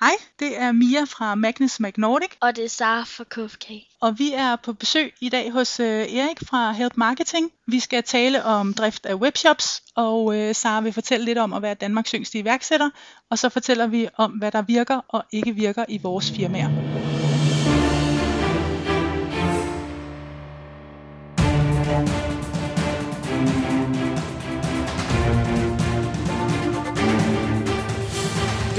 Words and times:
Hej, 0.00 0.12
det 0.38 0.60
er 0.60 0.72
Mia 0.72 1.04
fra 1.04 1.34
Magnus 1.34 1.80
McNordic, 1.80 2.28
Og 2.40 2.56
det 2.56 2.64
er 2.64 2.68
Sara 2.68 3.02
fra 3.04 3.24
KFK. 3.24 3.64
og 4.00 4.18
vi 4.18 4.32
er 4.32 4.56
på 4.56 4.72
besøg 4.72 5.12
i 5.20 5.28
dag 5.28 5.50
hos 5.52 5.80
øh, 5.80 5.86
Erik 5.86 6.38
fra 6.48 6.72
Help 6.72 6.96
Marketing. 6.96 7.50
Vi 7.66 7.80
skal 7.80 8.02
tale 8.02 8.44
om 8.44 8.74
drift 8.74 9.06
af 9.06 9.14
webshops, 9.14 9.82
og 9.96 10.36
øh, 10.36 10.54
Sara 10.54 10.80
vil 10.80 10.92
fortælle 10.92 11.24
lidt 11.24 11.38
om 11.38 11.52
at 11.52 11.62
være 11.62 11.74
Danmarks 11.74 12.10
yngste 12.10 12.38
iværksætter, 12.38 12.90
og 13.30 13.38
så 13.38 13.48
fortæller 13.48 13.86
vi 13.86 14.08
om, 14.16 14.30
hvad 14.30 14.50
der 14.52 14.62
virker 14.62 15.00
og 15.08 15.24
ikke 15.32 15.54
virker 15.54 15.84
i 15.88 15.98
vores 16.02 16.30
firmaer. 16.30 17.19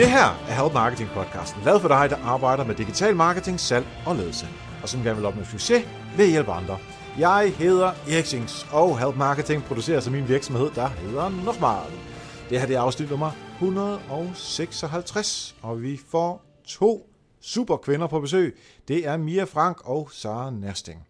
Det 0.02 0.09
her 0.09 0.29
er 0.49 0.54
Help 0.61 0.73
Marketing 0.73 1.09
podcasten, 1.09 1.61
lavet 1.65 1.81
for 1.81 1.88
dig, 1.88 2.09
der 2.09 2.17
arbejder 2.17 2.65
med 2.65 2.75
digital 2.75 3.15
marketing, 3.15 3.59
salg 3.59 3.85
og 4.05 4.16
ledelse, 4.16 4.48
og 4.84 4.89
som 4.89 5.03
gerne 5.03 5.16
vil 5.16 5.25
opnå 5.25 5.44
succes 5.44 5.88
ved 6.17 6.25
at 6.25 6.31
hjælpe 6.31 6.52
andre. 6.52 6.77
Jeg 7.20 7.53
hedder 7.58 7.91
Erik 8.09 8.25
Sings, 8.25 8.67
og 8.72 8.99
Help 8.99 9.16
Marketing 9.16 9.63
producerer 9.63 9.99
som 9.99 10.13
min 10.13 10.27
virksomhed, 10.27 10.72
der 10.75 10.88
hedder 10.88 11.30
Nochmal. 11.30 11.91
Det 12.49 12.59
her 12.59 12.67
det 12.67 12.75
er 12.75 12.81
afsnit 12.81 13.09
nummer 13.09 13.31
156, 13.53 15.55
og 15.61 15.81
vi 15.81 15.99
får 16.09 16.45
to 16.66 17.09
super 17.41 17.77
kvinder 17.77 18.08
på 18.08 18.20
besøg. 18.20 18.58
Det 18.88 19.08
er 19.08 19.17
Mia 19.17 19.44
Frank 19.44 19.81
og 19.83 20.09
Sara 20.11 20.52
Nersting. 20.52 21.08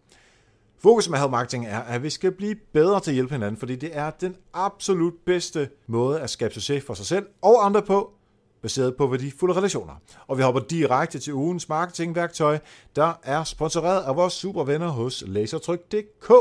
Fokus 0.79 1.09
med 1.09 1.19
Help 1.19 1.31
Marketing 1.31 1.67
er, 1.67 1.79
at 1.79 2.03
vi 2.03 2.09
skal 2.09 2.31
blive 2.31 2.55
bedre 2.73 2.99
til 2.99 3.11
at 3.11 3.15
hjælpe 3.15 3.33
hinanden, 3.33 3.59
fordi 3.59 3.75
det 3.75 3.89
er 3.93 4.09
den 4.09 4.35
absolut 4.53 5.13
bedste 5.25 5.69
måde 5.87 6.19
at 6.19 6.29
skabe 6.29 6.53
succes 6.53 6.83
for 6.83 6.93
sig 6.93 7.05
selv 7.05 7.25
og 7.41 7.65
andre 7.65 7.81
på, 7.81 8.13
baseret 8.61 8.95
på 8.95 9.07
værdifulde 9.07 9.53
relationer. 9.53 9.93
Og 10.27 10.37
vi 10.37 10.43
hopper 10.43 10.61
direkte 10.61 11.19
til 11.19 11.33
ugens 11.33 11.69
marketingværktøj, 11.69 12.59
der 12.95 13.13
er 13.23 13.43
sponsoreret 13.43 14.03
af 14.03 14.15
vores 14.15 14.33
super 14.33 14.63
venner 14.63 14.87
hos 14.87 15.23
Lasertryk.dk. 15.27 16.33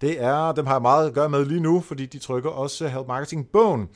Det 0.00 0.22
er, 0.22 0.52
dem 0.52 0.66
har 0.66 0.74
jeg 0.74 0.82
meget 0.82 1.06
at 1.06 1.14
gøre 1.14 1.28
med 1.28 1.44
lige 1.44 1.60
nu, 1.60 1.80
fordi 1.80 2.06
de 2.06 2.18
trykker 2.18 2.50
også 2.50 2.88
Help 2.88 3.06
Marketing 3.06 3.48
bogen. 3.48 3.88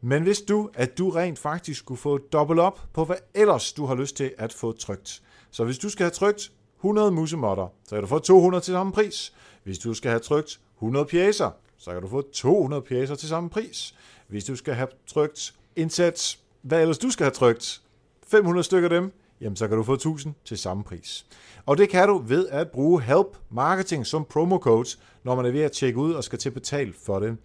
Men 0.00 0.22
hvis 0.22 0.40
du, 0.40 0.70
at 0.74 0.98
du 0.98 1.10
rent 1.10 1.38
faktisk 1.38 1.78
skulle 1.78 1.98
få 1.98 2.18
dobbelt 2.18 2.60
op 2.60 2.80
på, 2.92 3.04
hvad 3.04 3.16
ellers 3.34 3.72
du 3.72 3.86
har 3.86 3.94
lyst 3.94 4.16
til 4.16 4.32
at 4.38 4.52
få 4.52 4.72
trygt. 4.72 5.22
Så 5.50 5.64
hvis 5.64 5.78
du 5.78 5.88
skal 5.88 6.04
have 6.04 6.10
trygt 6.10 6.52
100 6.78 7.10
musemotter, 7.10 7.68
så 7.84 7.94
kan 7.94 8.00
du 8.00 8.06
få 8.06 8.18
200 8.18 8.64
til 8.64 8.72
samme 8.72 8.92
pris. 8.92 9.32
Hvis 9.64 9.78
du 9.78 9.94
skal 9.94 10.10
have 10.10 10.20
trygt 10.20 10.60
100 10.78 11.06
pjæser, 11.06 11.50
så 11.78 11.92
kan 11.92 12.02
du 12.02 12.08
få 12.08 12.22
200 12.32 12.82
pjæser 12.82 13.14
til 13.14 13.28
samme 13.28 13.50
pris. 13.50 13.94
Hvis 14.28 14.44
du 14.44 14.56
skal 14.56 14.74
have 14.74 14.88
trygt 15.06 15.54
indsats, 15.76 16.40
hvad 16.66 16.80
ellers 16.80 16.98
du 16.98 17.10
skal 17.10 17.24
have 17.24 17.32
trygt, 17.32 17.80
500 18.28 18.64
stykker 18.64 18.88
dem, 18.88 19.12
jamen 19.40 19.56
så 19.56 19.68
kan 19.68 19.76
du 19.76 19.82
få 19.82 19.94
1000 19.94 20.34
til 20.44 20.58
samme 20.58 20.84
pris. 20.84 21.26
Og 21.66 21.78
det 21.78 21.88
kan 21.88 22.08
du 22.08 22.18
ved 22.18 22.48
at 22.48 22.70
bruge 22.70 23.02
Help 23.02 23.36
Marketing 23.50 24.06
som 24.06 24.24
promo 24.24 24.58
code, 24.58 24.88
når 25.24 25.34
man 25.34 25.46
er 25.46 25.50
ved 25.50 25.60
at 25.60 25.72
tjekke 25.72 25.98
ud 25.98 26.12
og 26.12 26.24
skal 26.24 26.38
til 26.38 26.48
at 26.48 26.54
betale 26.54 26.94
for 27.04 27.18
det. 27.18 27.36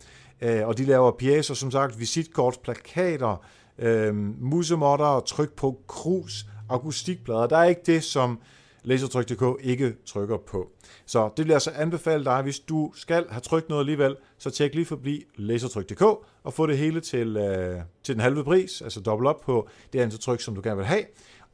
Øh, 0.41 0.67
og 0.67 0.77
de 0.77 0.85
laver 0.85 1.11
pjæser, 1.11 1.53
som 1.53 1.71
sagt, 1.71 1.99
visitkort, 1.99 2.59
plakater, 2.63 3.45
øh, 3.79 4.15
musemotter, 4.41 5.19
tryk 5.19 5.51
på 5.51 5.79
krus, 5.87 6.45
akustikplader. 6.69 7.47
Der 7.47 7.57
er 7.57 7.63
ikke 7.63 7.81
det, 7.85 8.03
som 8.03 8.39
Lasertryk.dk 8.83 9.43
ikke 9.63 9.95
trykker 10.05 10.37
på. 10.37 10.71
Så 11.05 11.29
det 11.37 11.45
vil 11.45 11.47
jeg 11.47 11.55
altså 11.55 11.71
anbefale 11.71 12.25
dig, 12.25 12.41
hvis 12.41 12.59
du 12.59 12.91
skal 12.95 13.25
have 13.29 13.41
trykt 13.41 13.69
noget 13.69 13.81
alligevel, 13.81 14.15
så 14.37 14.49
tjek 14.49 14.75
lige 14.75 14.85
forbi 14.85 15.23
Lasertryk.dk 15.35 16.01
og 16.43 16.53
få 16.53 16.67
det 16.67 16.77
hele 16.77 17.01
til, 17.01 17.37
øh, 17.37 17.81
til 18.03 18.15
den 18.15 18.21
halve 18.21 18.43
pris, 18.43 18.81
altså 18.81 18.99
dobbelt 18.99 19.27
op 19.27 19.41
på 19.41 19.67
det 19.93 19.99
antal 19.99 20.19
tryk, 20.19 20.41
som 20.41 20.55
du 20.55 20.61
gerne 20.63 20.77
vil 20.77 20.85
have. 20.85 21.03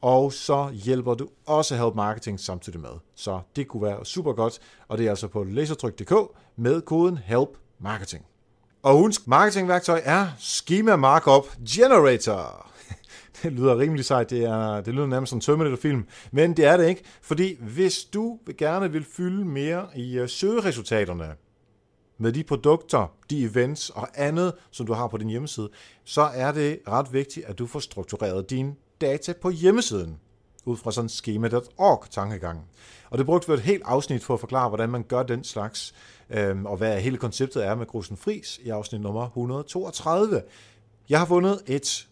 Og 0.00 0.32
så 0.32 0.70
hjælper 0.84 1.14
du 1.14 1.28
også 1.46 1.76
Help 1.76 1.94
Marketing 1.94 2.40
samtidig 2.40 2.80
med. 2.80 2.90
Så 3.14 3.40
det 3.56 3.68
kunne 3.68 3.82
være 3.82 4.04
super 4.04 4.32
godt, 4.32 4.58
og 4.88 4.98
det 4.98 5.06
er 5.06 5.10
altså 5.10 5.28
på 5.28 5.44
lasertryk.dk 5.44 6.14
med 6.56 6.80
koden 6.80 7.18
HELP 7.18 7.48
MARKETING. 7.78 8.24
Og 8.82 8.98
ugens 8.98 9.26
marketingværktøj 9.26 10.00
er 10.04 10.26
Schema 10.38 10.96
Markup 10.96 11.44
Generator. 11.68 12.70
Det 13.42 13.52
lyder 13.52 13.78
rimelig 13.78 14.04
sejt, 14.04 14.30
det, 14.30 14.44
er, 14.44 14.80
det 14.80 14.94
lyder 14.94 15.06
nærmest 15.06 15.30
som 15.30 15.36
en 15.36 15.40
Terminator-film, 15.40 16.06
men 16.32 16.56
det 16.56 16.64
er 16.64 16.76
det 16.76 16.88
ikke, 16.88 17.02
fordi 17.22 17.56
hvis 17.60 18.04
du 18.04 18.38
gerne 18.58 18.92
vil 18.92 19.04
fylde 19.04 19.44
mere 19.44 19.86
i 19.96 20.18
øh, 20.18 20.28
søgeresultaterne 20.28 21.34
med 22.18 22.32
de 22.32 22.44
produkter, 22.44 23.12
de 23.30 23.44
events 23.44 23.90
og 23.90 24.08
andet, 24.14 24.54
som 24.70 24.86
du 24.86 24.92
har 24.92 25.08
på 25.08 25.16
din 25.16 25.28
hjemmeside, 25.28 25.68
så 26.04 26.22
er 26.22 26.52
det 26.52 26.78
ret 26.88 27.12
vigtigt, 27.12 27.46
at 27.46 27.58
du 27.58 27.66
får 27.66 27.78
struktureret 27.78 28.50
dine 28.50 28.74
data 29.00 29.32
på 29.42 29.50
hjemmesiden 29.50 30.18
ud 30.64 30.76
fra 30.76 30.92
sådan 30.92 31.04
en 31.04 31.08
schema.org-tankegang. 31.08 32.60
Og 33.10 33.18
det 33.18 33.26
brugte 33.26 33.48
vi 33.48 33.54
et 33.54 33.60
helt 33.60 33.82
afsnit 33.84 34.24
for 34.24 34.34
at 34.34 34.40
forklare, 34.40 34.68
hvordan 34.68 34.88
man 34.88 35.02
gør 35.02 35.22
den 35.22 35.44
slags, 35.44 35.94
øhm, 36.30 36.66
og 36.66 36.76
hvad 36.76 37.00
hele 37.00 37.16
konceptet 37.16 37.66
er 37.66 37.74
med 37.74 37.86
Grusen 37.86 38.16
Fris 38.16 38.60
i 38.62 38.68
afsnit 38.68 39.00
nummer 39.00 39.26
132. 39.26 40.42
Jeg 41.08 41.18
har 41.18 41.26
fundet 41.26 41.62
et 41.66 42.08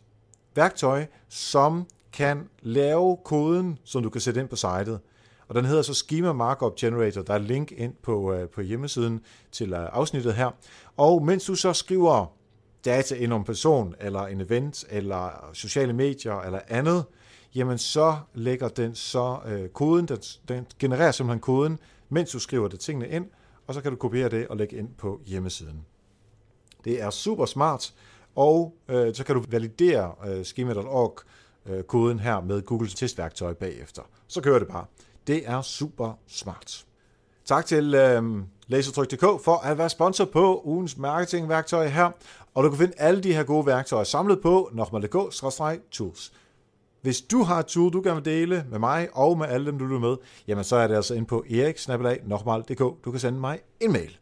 værktøj, 0.56 1.06
som 1.28 1.86
kan 2.12 2.48
lave 2.62 3.16
koden, 3.24 3.78
som 3.84 4.02
du 4.02 4.10
kan 4.10 4.20
sætte 4.20 4.40
ind 4.40 4.48
på 4.48 4.56
sitet. 4.56 5.00
Og 5.48 5.54
den 5.54 5.64
hedder 5.64 5.82
så 5.82 5.94
Schema 5.94 6.32
Markup 6.32 6.76
Generator. 6.76 7.22
Der 7.22 7.34
er 7.34 7.38
link 7.38 7.72
ind 7.72 7.94
på, 8.02 8.32
øh, 8.32 8.48
på 8.48 8.60
hjemmesiden 8.60 9.20
til 9.52 9.72
øh, 9.72 9.88
afsnittet 9.92 10.34
her. 10.34 10.50
Og 10.96 11.24
mens 11.24 11.44
du 11.44 11.54
så 11.54 11.72
skriver 11.72 12.26
data 12.84 13.14
ind 13.14 13.32
om 13.32 13.40
en 13.40 13.44
person, 13.44 13.94
eller 14.00 14.20
en 14.20 14.40
event, 14.40 14.84
eller 14.90 15.50
sociale 15.52 15.92
medier, 15.92 16.40
eller 16.40 16.60
andet, 16.68 17.04
jamen 17.54 17.78
så 17.78 18.16
lægger 18.34 18.68
den 18.68 18.94
så 18.94 19.38
øh, 19.46 19.68
koden, 19.68 20.08
den, 20.08 20.18
den 20.48 20.66
genererer 20.78 21.12
simpelthen 21.12 21.40
koden, 21.40 21.78
mens 22.08 22.30
du 22.30 22.38
skriver 22.38 22.68
det 22.68 22.80
tingene 22.80 23.08
ind, 23.08 23.26
og 23.66 23.74
så 23.74 23.80
kan 23.80 23.90
du 23.90 23.96
kopiere 23.96 24.28
det 24.28 24.48
og 24.48 24.56
lægge 24.56 24.76
ind 24.76 24.88
på 24.98 25.20
hjemmesiden. 25.26 25.84
Det 26.84 27.02
er 27.02 27.10
super 27.10 27.46
smart, 27.46 27.94
og 28.36 28.74
øh, 28.88 29.14
så 29.14 29.24
kan 29.24 29.34
du 29.34 29.44
validere 29.48 30.12
øh, 30.26 30.44
schema.org 30.44 31.18
øh, 31.66 31.82
koden 31.82 32.18
her 32.18 32.40
med 32.40 32.62
Googles 32.62 32.94
testværktøj 32.94 33.52
bagefter. 33.52 34.02
Så 34.28 34.40
kører 34.40 34.58
det 34.58 34.68
bare. 34.68 34.84
Det 35.26 35.42
er 35.46 35.62
super 35.62 36.18
smart. 36.28 36.84
Tak 37.44 37.66
til 37.66 37.94
øh, 37.94 38.22
Lasertryk.dk 38.66 39.44
for 39.44 39.56
at 39.64 39.78
være 39.78 39.88
sponsor 39.88 40.24
på 40.24 40.62
ugens 40.64 40.96
marketingværktøj 40.96 41.86
her, 41.86 42.10
og 42.54 42.64
du 42.64 42.70
kan 42.70 42.78
finde 42.78 42.92
alle 42.96 43.22
de 43.22 43.34
her 43.34 43.42
gode 43.42 43.66
værktøjer 43.66 44.04
samlet 44.04 44.40
på 44.42 44.70
nokmal.dk-tools. 44.72 46.32
Hvis 47.02 47.20
du 47.20 47.42
har 47.42 47.58
et 47.58 47.66
tool, 47.66 47.92
du 47.92 48.02
gerne 48.04 48.14
vil 48.14 48.24
dele 48.24 48.64
med 48.70 48.78
mig 48.78 49.08
og 49.12 49.38
med 49.38 49.46
alle 49.46 49.66
dem, 49.66 49.78
du 49.78 49.84
lytter 49.84 50.00
med, 50.00 50.16
jamen 50.48 50.64
så 50.64 50.76
er 50.76 50.86
det 50.86 50.94
altså 50.94 51.14
ind 51.14 51.26
på 51.26 51.44
eriksnabelag.nokmal.dk. 51.50 52.78
Du 52.78 53.10
kan 53.10 53.20
sende 53.20 53.40
mig 53.40 53.58
en 53.80 53.92
mail. 53.92 54.18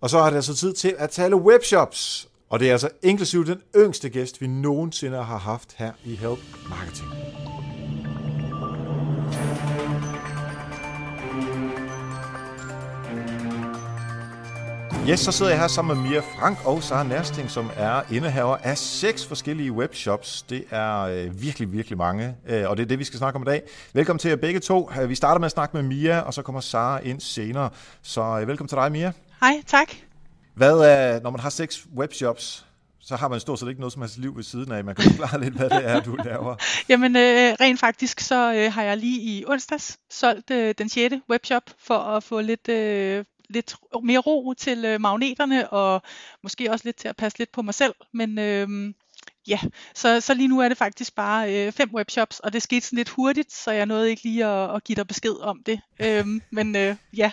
Og 0.00 0.10
så 0.10 0.18
er 0.18 0.30
det 0.30 0.36
altså 0.36 0.54
tid 0.54 0.72
til 0.72 0.94
at 0.98 1.10
tale 1.10 1.36
webshops. 1.36 2.27
Og 2.50 2.60
det 2.60 2.68
er 2.68 2.72
altså 2.72 2.88
inklusiv 3.02 3.46
den 3.46 3.60
yngste 3.76 4.08
gæst, 4.08 4.40
vi 4.40 4.46
nogensinde 4.46 5.16
har 5.16 5.38
haft 5.38 5.74
her 5.76 5.92
i 6.04 6.14
Help 6.14 6.38
Marketing. 6.68 7.08
Yes, 15.10 15.20
så 15.20 15.32
sidder 15.32 15.52
jeg 15.52 15.60
her 15.60 15.68
sammen 15.68 15.96
med 15.96 16.10
Mia 16.10 16.20
Frank 16.20 16.58
og 16.64 16.82
Sara 16.82 17.04
Nærsting, 17.04 17.50
som 17.50 17.70
er 17.76 18.02
indehaver 18.12 18.56
af 18.56 18.78
seks 18.78 19.26
forskellige 19.26 19.72
webshops. 19.72 20.42
Det 20.42 20.64
er 20.70 21.00
øh, 21.00 21.42
virkelig, 21.42 21.72
virkelig 21.72 21.98
mange, 21.98 22.36
øh, 22.48 22.70
og 22.70 22.76
det 22.76 22.82
er 22.82 22.86
det, 22.86 22.98
vi 22.98 23.04
skal 23.04 23.18
snakke 23.18 23.36
om 23.36 23.42
i 23.42 23.44
dag. 23.44 23.62
Velkommen 23.92 24.18
til 24.18 24.28
jer 24.28 24.36
begge 24.36 24.60
to. 24.60 24.90
Øh, 25.00 25.08
vi 25.08 25.14
starter 25.14 25.38
med 25.38 25.46
at 25.46 25.52
snakke 25.52 25.76
med 25.76 25.82
Mia, 25.82 26.20
og 26.20 26.34
så 26.34 26.42
kommer 26.42 26.60
Sara 26.60 26.98
ind 26.98 27.20
senere. 27.20 27.70
Så 28.02 28.38
øh, 28.40 28.48
velkommen 28.48 28.68
til 28.68 28.76
dig, 28.76 28.92
Mia. 28.92 29.12
Hej, 29.40 29.62
tak. 29.66 30.07
Hvad 30.58 30.78
er, 30.78 31.20
når 31.20 31.30
man 31.30 31.40
har 31.40 31.50
seks 31.50 31.86
webshops, 31.96 32.66
så 33.00 33.16
har 33.16 33.28
man 33.28 33.40
stort 33.40 33.58
set 33.58 33.68
ikke 33.68 33.80
noget 33.80 33.92
som 33.92 34.02
helst 34.02 34.18
liv 34.18 34.36
ved 34.36 34.42
siden 34.42 34.72
af. 34.72 34.84
Man 34.84 34.94
kan 34.94 35.10
forklare 35.10 35.40
lidt, 35.40 35.54
hvad 35.54 35.70
det 35.70 35.86
er, 35.86 36.00
du 36.00 36.16
laver. 36.24 36.56
Jamen 36.90 37.16
øh, 37.16 37.56
rent 37.60 37.80
faktisk, 37.80 38.20
så 38.20 38.54
øh, 38.54 38.72
har 38.72 38.82
jeg 38.82 38.96
lige 38.96 39.20
i 39.20 39.44
onsdags 39.46 39.98
solgt 40.10 40.50
øh, 40.50 40.74
den 40.78 40.88
sjette 40.88 41.22
webshop 41.30 41.62
for 41.78 41.98
at 41.98 42.22
få 42.22 42.40
lidt, 42.40 42.68
øh, 42.68 43.24
lidt 43.50 43.76
mere 44.02 44.18
ro 44.18 44.54
til 44.54 44.84
øh, 44.84 45.00
magneterne, 45.00 45.72
og 45.72 46.02
måske 46.42 46.70
også 46.70 46.84
lidt 46.84 46.96
til 46.96 47.08
at 47.08 47.16
passe 47.16 47.38
lidt 47.38 47.52
på 47.52 47.62
mig 47.62 47.74
selv. 47.74 47.94
Men 48.12 48.38
øh, 48.38 48.94
ja, 49.48 49.58
så, 49.94 50.20
så 50.20 50.34
lige 50.34 50.48
nu 50.48 50.60
er 50.60 50.68
det 50.68 50.78
faktisk 50.78 51.14
bare 51.14 51.54
øh, 51.54 51.72
fem 51.72 51.90
webshops, 51.94 52.40
og 52.40 52.52
det 52.52 52.62
skete 52.62 52.86
sådan 52.86 52.96
lidt 52.96 53.08
hurtigt, 53.08 53.52
så 53.52 53.70
jeg 53.70 53.86
nåede 53.86 54.10
ikke 54.10 54.22
lige 54.22 54.46
at, 54.46 54.74
at 54.74 54.84
give 54.84 54.96
dig 54.96 55.06
besked 55.06 55.40
om 55.40 55.62
det. 55.66 55.80
øhm, 56.00 56.42
men 56.52 56.76
øh, 56.76 56.96
ja, 57.16 57.32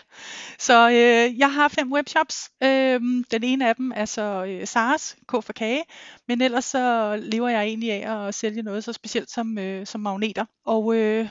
så 0.59 0.89
øh, 0.89 1.39
jeg 1.39 1.53
har 1.53 1.67
fem 1.67 1.91
webshops. 1.91 2.49
Øhm, 2.63 3.23
den 3.31 3.43
ene 3.43 3.69
af 3.69 3.75
dem 3.75 3.91
er 3.95 4.05
så 4.05 4.45
øh, 4.45 4.67
SARS, 4.67 5.15
K 5.27 5.31
for 5.31 5.53
kage, 5.53 5.83
men 6.27 6.41
ellers 6.41 6.65
så 6.65 7.15
lever 7.21 7.49
jeg 7.49 7.63
egentlig 7.63 7.91
af 7.91 8.27
at 8.27 8.35
sælge 8.35 8.61
noget 8.61 8.83
så 8.83 8.93
specielt 8.93 9.31
som, 9.31 9.57
øh, 9.57 9.85
som 9.85 10.01
magneter. 10.01 10.45
Og 10.65 10.95
øh, 10.95 11.29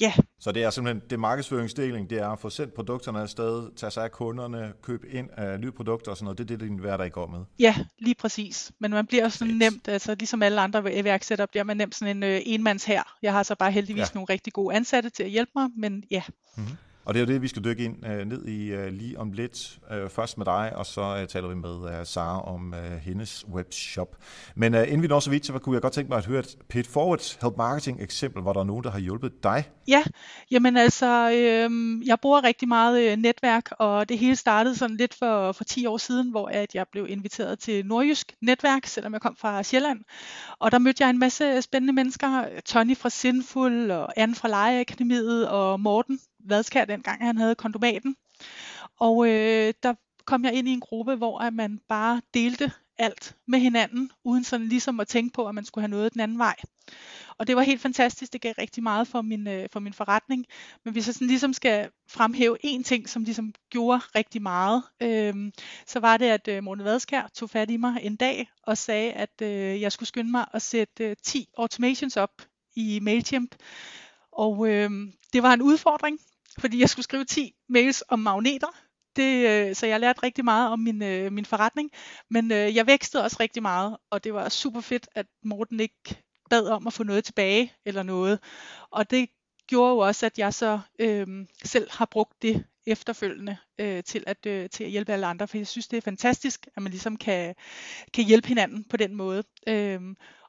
Ja. 0.00 0.12
Så 0.40 0.52
det 0.52 0.62
er 0.62 0.70
simpelthen, 0.70 1.10
det 1.10 1.20
markedsføringsdeling, 1.20 2.10
det 2.10 2.18
er 2.18 2.28
at 2.28 2.38
få 2.38 2.50
sendt 2.50 2.74
produkterne 2.74 3.20
afsted, 3.20 3.76
tage 3.76 3.90
sig 3.90 4.04
af 4.04 4.12
kunderne, 4.12 4.72
købe 4.82 5.08
ind 5.08 5.28
af 5.32 5.60
nye 5.60 5.72
produkter 5.72 6.10
og 6.10 6.16
sådan 6.16 6.24
noget. 6.24 6.38
Det 6.38 6.44
er 6.44 6.48
det, 6.48 6.60
din 6.60 6.78
hverdag 6.78 7.12
går 7.12 7.26
med. 7.26 7.44
Ja, 7.58 7.74
lige 7.98 8.14
præcis. 8.14 8.72
Men 8.78 8.90
man 8.90 9.06
bliver 9.06 9.28
sådan 9.28 9.48
Fedt. 9.48 9.58
nemt, 9.58 9.88
altså 9.88 10.14
ligesom 10.14 10.42
alle 10.42 10.60
andre 10.60 10.98
iværksættere, 10.98 11.46
bliver 11.46 11.64
man 11.64 11.76
nemt 11.76 11.94
sådan 11.94 12.16
en 12.16 12.22
øh, 12.22 12.40
enmands 12.44 12.84
her. 12.84 13.02
Jeg 13.22 13.32
har 13.32 13.42
så 13.42 13.54
bare 13.54 13.72
heldigvis 13.72 14.00
ja. 14.00 14.14
nogle 14.14 14.26
rigtig 14.30 14.52
gode 14.52 14.76
ansatte 14.76 15.10
til 15.10 15.22
at 15.22 15.30
hjælpe 15.30 15.52
mig, 15.54 15.68
men 15.76 16.04
ja. 16.10 16.22
Mm-hmm. 16.56 16.76
Og 17.04 17.14
det 17.14 17.20
er 17.20 17.26
jo 17.26 17.32
det, 17.32 17.42
vi 17.42 17.48
skal 17.48 17.64
dykke 17.64 17.84
ind 17.84 18.06
øh, 18.06 18.24
ned 18.24 18.44
i 18.44 18.66
øh, 18.66 18.92
lige 18.92 19.18
om 19.18 19.32
lidt. 19.32 19.78
Øh, 19.92 20.10
først 20.10 20.38
med 20.38 20.46
dig, 20.46 20.72
og 20.76 20.86
så 20.86 21.18
øh, 21.20 21.28
taler 21.28 21.48
vi 21.48 21.54
med 21.54 21.98
øh, 21.98 22.06
Sara 22.06 22.54
om 22.54 22.74
øh, 22.74 22.98
hendes 22.98 23.46
webshop. 23.52 24.16
Men 24.54 24.74
øh, 24.74 24.82
inden 24.88 25.02
vi 25.02 25.06
når 25.06 25.20
så 25.20 25.30
vidt, 25.30 25.46
så 25.46 25.58
kunne 25.58 25.74
jeg 25.74 25.82
godt 25.82 25.92
tænke 25.92 26.08
mig 26.08 26.18
at 26.18 26.26
høre 26.26 26.40
et 26.40 26.56
Pit 26.68 26.86
Forward 26.86 27.38
Help 27.42 27.56
Marketing 27.56 28.02
eksempel, 28.02 28.42
hvor 28.42 28.52
der 28.52 28.60
er 28.60 28.64
nogen, 28.64 28.84
der 28.84 28.90
har 28.90 28.98
hjulpet 28.98 29.32
dig. 29.42 29.64
Ja, 29.88 30.02
jamen 30.50 30.76
altså, 30.76 31.30
øh, 31.30 31.70
jeg 32.06 32.20
bruger 32.20 32.44
rigtig 32.44 32.68
meget 32.68 33.12
øh, 33.12 33.16
netværk, 33.16 33.68
og 33.78 34.08
det 34.08 34.18
hele 34.18 34.36
startede 34.36 34.76
sådan 34.76 34.96
lidt 34.96 35.14
for, 35.14 35.52
for 35.52 35.64
10 35.64 35.86
år 35.86 35.96
siden, 35.96 36.30
hvor 36.30 36.48
at 36.48 36.74
jeg 36.74 36.86
blev 36.92 37.06
inviteret 37.08 37.58
til 37.58 37.86
Nordjysk 37.86 38.32
Netværk, 38.40 38.86
selvom 38.86 39.12
jeg 39.12 39.20
kom 39.20 39.36
fra 39.36 39.62
Sjælland. 39.62 40.00
Og 40.58 40.72
der 40.72 40.78
mødte 40.78 41.04
jeg 41.04 41.10
en 41.10 41.18
masse 41.18 41.62
spændende 41.62 41.92
mennesker, 41.92 42.44
Tony 42.64 42.96
fra 42.96 43.10
Sinful, 43.10 43.90
og 43.90 44.12
Anne 44.16 44.34
fra 44.34 44.48
Lejeakademiet, 44.48 45.48
og 45.48 45.80
Morten 45.80 46.20
Vadskær, 46.44 46.84
dengang 46.84 47.24
han 47.24 47.36
havde 47.36 47.54
kondomaten. 47.54 48.16
Og 49.00 49.28
øh, 49.28 49.74
der 49.82 49.94
kom 50.24 50.44
jeg 50.44 50.54
ind 50.54 50.68
i 50.68 50.72
en 50.72 50.80
gruppe, 50.80 51.14
hvor 51.14 51.38
at 51.38 51.54
man 51.54 51.80
bare 51.88 52.20
delte 52.34 52.72
alt 52.98 53.36
med 53.46 53.58
hinanden, 53.58 54.10
uden 54.24 54.44
sådan 54.44 54.68
ligesom 54.68 55.00
at 55.00 55.08
tænke 55.08 55.32
på, 55.32 55.46
at 55.46 55.54
man 55.54 55.64
skulle 55.64 55.82
have 55.82 55.90
noget 55.90 56.12
den 56.12 56.20
anden 56.20 56.38
vej. 56.38 56.54
Og 57.38 57.46
det 57.46 57.56
var 57.56 57.62
helt 57.62 57.80
fantastisk, 57.80 58.32
det 58.32 58.40
gav 58.40 58.54
rigtig 58.58 58.82
meget 58.82 59.08
for 59.08 59.22
min, 59.22 59.46
øh, 59.46 59.68
for 59.72 59.80
min 59.80 59.92
forretning. 59.92 60.46
Men 60.84 60.92
hvis 60.92 61.06
jeg 61.06 61.14
sådan 61.14 61.28
ligesom 61.28 61.52
skal 61.52 61.90
fremhæve 62.08 62.56
en 62.60 62.84
ting, 62.84 63.08
som 63.08 63.24
ligesom 63.24 63.52
gjorde 63.70 63.98
rigtig 64.14 64.42
meget, 64.42 64.82
øh, 65.02 65.52
så 65.86 66.00
var 66.00 66.16
det, 66.16 66.26
at 66.26 66.48
øh, 66.48 66.62
Morten 66.62 66.84
Vadskær 66.84 67.30
tog 67.34 67.50
fat 67.50 67.70
i 67.70 67.76
mig 67.76 67.98
en 68.02 68.16
dag 68.16 68.48
og 68.62 68.78
sagde, 68.78 69.12
at 69.12 69.42
øh, 69.42 69.80
jeg 69.80 69.92
skulle 69.92 70.06
skynde 70.06 70.30
mig 70.30 70.46
at 70.54 70.62
sætte 70.62 71.04
øh, 71.04 71.16
10 71.22 71.46
automations 71.58 72.16
op 72.16 72.42
i 72.76 73.00
MailChimp. 73.02 73.54
Og 74.32 74.68
øh, 74.68 74.90
det 75.32 75.42
var 75.42 75.52
en 75.52 75.62
udfordring, 75.62 76.18
fordi 76.58 76.80
jeg 76.80 76.88
skulle 76.88 77.04
skrive 77.04 77.24
10 77.24 77.54
mails 77.68 78.04
om 78.08 78.18
magneter. 78.18 78.68
Det, 79.16 79.48
øh, 79.48 79.74
så 79.74 79.86
jeg 79.86 80.00
lærte 80.00 80.22
rigtig 80.22 80.44
meget 80.44 80.70
om 80.70 80.78
min, 80.78 81.02
øh, 81.02 81.32
min 81.32 81.44
forretning, 81.44 81.90
men 82.30 82.52
øh, 82.52 82.76
jeg 82.76 82.86
vækstede 82.86 83.24
også 83.24 83.36
rigtig 83.40 83.62
meget, 83.62 83.96
og 84.10 84.24
det 84.24 84.34
var 84.34 84.48
super 84.48 84.80
fedt, 84.80 85.08
at 85.14 85.26
Morten 85.44 85.80
ikke 85.80 86.22
bad 86.50 86.66
om 86.66 86.86
at 86.86 86.92
få 86.92 87.02
noget 87.02 87.24
tilbage 87.24 87.72
eller 87.86 88.02
noget. 88.02 88.38
Og 88.90 89.10
det 89.10 89.28
gjorde 89.66 89.90
jo 89.90 89.98
også, 89.98 90.26
at 90.26 90.38
jeg 90.38 90.54
så 90.54 90.80
øh, 90.98 91.26
selv 91.64 91.90
har 91.90 92.06
brugt 92.06 92.42
det 92.42 92.64
efterfølgende 92.86 93.56
øh, 93.78 94.04
til, 94.04 94.24
at, 94.26 94.46
øh, 94.46 94.70
til 94.70 94.84
at 94.84 94.90
hjælpe 94.90 95.12
alle 95.12 95.26
andre, 95.26 95.48
for 95.48 95.56
jeg 95.56 95.66
synes, 95.66 95.88
det 95.88 95.96
er 95.96 96.00
fantastisk, 96.00 96.66
at 96.76 96.82
man 96.82 96.90
ligesom 96.90 97.16
kan, 97.16 97.54
kan 98.14 98.24
hjælpe 98.24 98.48
hinanden 98.48 98.84
på 98.84 98.96
den 98.96 99.14
måde. 99.14 99.44
Øh, 99.66 100.00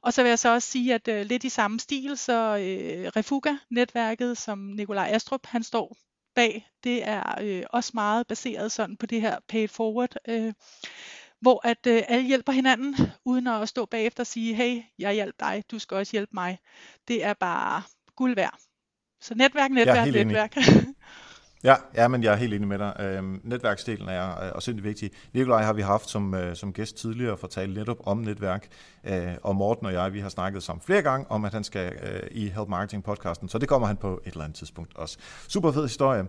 og 0.01 0.13
så 0.13 0.23
vil 0.23 0.29
jeg 0.29 0.39
så 0.39 0.53
også 0.53 0.69
sige, 0.69 0.93
at 0.93 1.07
øh, 1.07 1.25
lidt 1.25 1.43
i 1.43 1.49
samme 1.49 1.79
stil, 1.79 2.17
så 2.17 2.57
øh, 2.57 3.11
Refuga-netværket, 3.15 4.37
som 4.37 4.59
Nikolaj 4.59 5.09
Astrup 5.13 5.45
han 5.45 5.63
står 5.63 5.97
bag, 6.35 6.67
det 6.83 7.07
er 7.07 7.23
øh, 7.41 7.63
også 7.69 7.91
meget 7.93 8.27
baseret 8.27 8.71
sådan 8.71 8.97
på 8.97 9.05
det 9.05 9.21
her 9.21 9.39
pay 9.47 9.69
forward, 9.69 10.15
øh, 10.27 10.53
hvor 11.41 11.67
at 11.67 11.87
øh, 11.87 12.03
alle 12.07 12.27
hjælper 12.27 12.51
hinanden, 12.51 12.95
uden 13.25 13.47
at 13.47 13.69
stå 13.69 13.85
bagefter 13.85 14.23
og 14.23 14.27
sige, 14.27 14.55
hey, 14.55 14.81
jeg 14.99 15.13
hjælper 15.13 15.45
dig, 15.45 15.63
du 15.71 15.79
skal 15.79 15.97
også 15.97 16.11
hjælpe 16.11 16.31
mig. 16.33 16.59
Det 17.07 17.23
er 17.23 17.33
bare 17.33 17.83
guld 18.15 18.35
værd. 18.35 18.59
Så 19.21 19.35
netværk, 19.35 19.71
netværk, 19.71 20.13
netværk. 20.13 20.55
Ja, 21.63 21.75
ja, 21.95 22.07
men 22.07 22.23
jeg 22.23 22.31
er 22.31 22.35
helt 22.35 22.53
enig 22.53 22.67
med 22.67 22.79
dig. 22.79 22.95
Øhm, 22.99 23.41
netværksdelen 23.43 24.09
er 24.09 24.21
også 24.21 24.55
øh, 24.55 24.61
sindssygt 24.61 24.83
vigtig. 24.83 25.11
Nikolaj 25.33 25.63
har 25.63 25.73
vi 25.73 25.81
haft 25.81 26.09
som, 26.09 26.33
øh, 26.33 26.55
som 26.55 26.73
gæst 26.73 26.97
tidligere 26.97 27.37
for 27.37 27.47
at 27.47 27.51
tale 27.51 27.73
netop 27.73 27.97
om 28.05 28.17
netværk, 28.17 28.67
øh, 29.03 29.33
og 29.43 29.55
Morten 29.55 29.85
og 29.85 29.93
jeg, 29.93 30.13
vi 30.13 30.19
har 30.19 30.29
snakket 30.29 30.63
sammen 30.63 30.81
flere 30.81 31.01
gange 31.01 31.31
om, 31.31 31.45
at 31.45 31.53
han 31.53 31.63
skal 31.63 31.93
øh, 32.03 32.19
i 32.31 32.47
Help 32.47 32.69
Marketing 32.69 33.03
podcasten, 33.03 33.49
så 33.49 33.57
det 33.57 33.69
kommer 33.69 33.87
han 33.87 33.97
på 33.97 34.21
et 34.25 34.31
eller 34.31 34.43
andet 34.43 34.57
tidspunkt 34.57 34.95
også. 34.95 35.17
Super 35.47 35.71
fed 35.71 35.83
historie. 35.83 36.27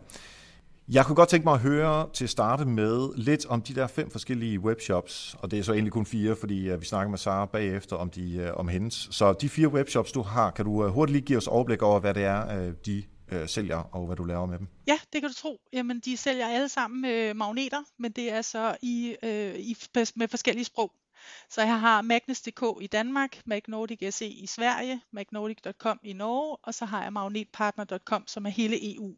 Jeg 0.89 1.05
kunne 1.05 1.17
godt 1.17 1.29
tænke 1.29 1.45
mig 1.45 1.55
at 1.55 1.61
høre 1.61 2.07
til 2.13 2.25
at 2.25 2.31
starte 2.31 2.65
med 2.65 3.17
lidt 3.17 3.47
om 3.47 3.63
de 3.63 3.75
der 3.75 3.87
fem 3.87 4.11
forskellige 4.11 4.61
webshops, 4.61 5.37
og 5.39 5.51
det 5.51 5.59
er 5.59 5.63
så 5.63 5.73
egentlig 5.73 5.93
kun 5.93 6.07
fire, 6.07 6.37
fordi 6.37 6.69
øh, 6.69 6.81
vi 6.81 6.87
snakker 6.87 7.11
med 7.11 7.19
Sara 7.19 7.47
bagefter 7.47 7.97
om, 7.97 8.11
de, 8.11 8.37
øh, 8.37 8.51
om 8.57 8.69
hendes. 8.69 9.09
Så 9.11 9.33
de 9.33 9.49
fire 9.49 9.69
webshops, 9.69 10.13
du 10.13 10.23
har, 10.23 10.51
kan 10.51 10.65
du 10.65 10.89
hurtigt 10.89 11.13
lige 11.13 11.27
give 11.27 11.39
os 11.39 11.47
overblik 11.47 11.83
over, 11.83 12.01
hvad 12.01 12.15
det 12.15 12.25
er, 12.25 12.73
de 12.87 13.03
øh, 13.29 13.49
sælger, 13.49 13.77
og 13.77 14.07
hvad 14.07 14.17
du 14.17 14.25
laver 14.25 14.47
med 14.47 14.59
dem? 14.59 14.69
Ja, 14.87 14.99
det 15.13 15.21
kan 15.21 15.31
du 15.31 15.35
tro. 15.35 15.61
Jamen, 15.73 16.01
de 16.01 16.17
sælger 16.17 16.47
alle 16.47 16.69
sammen 16.69 17.05
øh, 17.05 17.37
magneter, 17.37 17.83
men 17.99 18.13
det 18.13 18.33
er 18.33 18.43
så 18.43 18.77
i, 18.83 19.17
øh, 19.23 19.55
i, 19.59 19.77
med 20.17 20.29
forskellige 20.29 20.65
sprog. 20.65 20.93
Så 21.51 21.61
jeg 21.61 21.81
har 21.81 22.03
Magnus.dk 22.03 22.63
i 22.81 22.87
Danmark, 22.87 23.41
Magnordic 23.45 24.15
SE 24.15 24.29
i 24.29 24.47
Sverige, 24.47 25.01
magnordic.com 25.13 26.01
i 26.03 26.13
Norge, 26.13 26.57
og 26.63 26.75
så 26.75 26.85
har 26.85 27.03
jeg 27.03 27.13
magnetpartner.com, 27.13 28.27
som 28.27 28.47
er 28.47 28.51
hele 28.51 28.95
EU. 28.95 29.15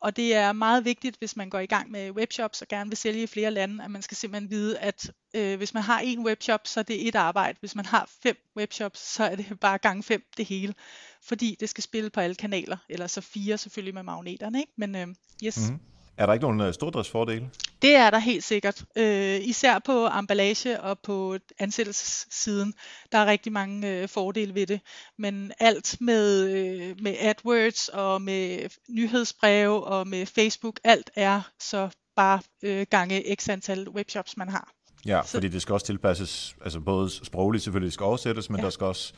Og 0.00 0.16
det 0.16 0.34
er 0.34 0.52
meget 0.52 0.84
vigtigt, 0.84 1.16
hvis 1.18 1.36
man 1.36 1.50
går 1.50 1.58
i 1.58 1.66
gang 1.66 1.90
med 1.90 2.10
webshops 2.10 2.62
og 2.62 2.68
gerne 2.68 2.90
vil 2.90 2.96
sælge 2.96 3.22
i 3.22 3.26
flere 3.26 3.50
lande, 3.50 3.84
at 3.84 3.90
man 3.90 4.02
skal 4.02 4.16
simpelthen 4.16 4.50
vide, 4.50 4.78
at 4.78 5.12
øh, 5.34 5.56
hvis 5.56 5.74
man 5.74 5.82
har 5.82 6.00
en 6.00 6.26
webshop, 6.26 6.66
så 6.66 6.80
er 6.80 6.84
det 6.84 7.08
et 7.08 7.14
arbejde. 7.14 7.58
Hvis 7.60 7.74
man 7.74 7.86
har 7.86 8.10
fem 8.22 8.36
webshops, 8.56 9.00
så 9.00 9.24
er 9.24 9.36
det 9.36 9.60
bare 9.60 9.78
gang 9.78 10.04
fem 10.04 10.22
det 10.36 10.44
hele. 10.44 10.74
Fordi 11.22 11.56
det 11.60 11.68
skal 11.68 11.84
spille 11.84 12.10
på 12.10 12.20
alle 12.20 12.34
kanaler, 12.34 12.76
eller 12.88 13.06
så 13.06 13.20
fire 13.20 13.58
selvfølgelig 13.58 13.94
med 13.94 14.02
magneterne. 14.02 14.60
Ikke? 14.60 14.72
Men 14.76 14.96
øh, 14.96 15.08
yes. 15.44 15.58
Mm-hmm. 15.58 15.95
Er 16.18 16.26
der 16.26 16.32
ikke 16.32 16.46
nogen 16.46 16.72
stordriftsfordele? 16.72 17.50
Det 17.82 17.94
er 17.94 18.10
der 18.10 18.18
helt 18.18 18.44
sikkert. 18.44 18.84
Øh, 18.96 19.40
især 19.42 19.78
på 19.78 20.06
emballage 20.06 20.80
og 20.80 20.98
på 20.98 21.36
ansættelsessiden. 21.58 22.74
Der 23.12 23.18
er 23.18 23.26
rigtig 23.26 23.52
mange 23.52 23.88
øh, 23.88 24.08
fordele 24.08 24.54
ved 24.54 24.66
det. 24.66 24.80
Men 25.18 25.52
alt 25.60 25.96
med, 26.00 26.50
øh, 26.50 26.96
med 27.00 27.14
AdWords 27.20 27.88
og 27.88 28.22
med 28.22 28.70
nyhedsbreve 28.88 29.84
og 29.84 30.08
med 30.08 30.26
Facebook, 30.26 30.80
alt 30.84 31.10
er 31.14 31.40
så 31.60 31.88
bare 32.16 32.40
øh, 32.62 32.86
gange 32.90 33.36
x 33.40 33.48
antal 33.48 33.88
webshops, 33.88 34.36
man 34.36 34.48
har. 34.48 34.72
Ja, 35.06 35.20
så. 35.24 35.30
fordi 35.30 35.48
det 35.48 35.62
skal 35.62 35.72
også 35.72 35.86
tilpasses, 35.86 36.56
altså 36.64 36.80
både 36.80 37.10
sprogligt 37.10 37.64
selvfølgelig 37.64 37.92
skal 37.92 38.04
oversættes, 38.04 38.50
men 38.50 38.58
ja. 38.58 38.64
der 38.64 38.70
skal 38.70 38.86
også 38.86 39.12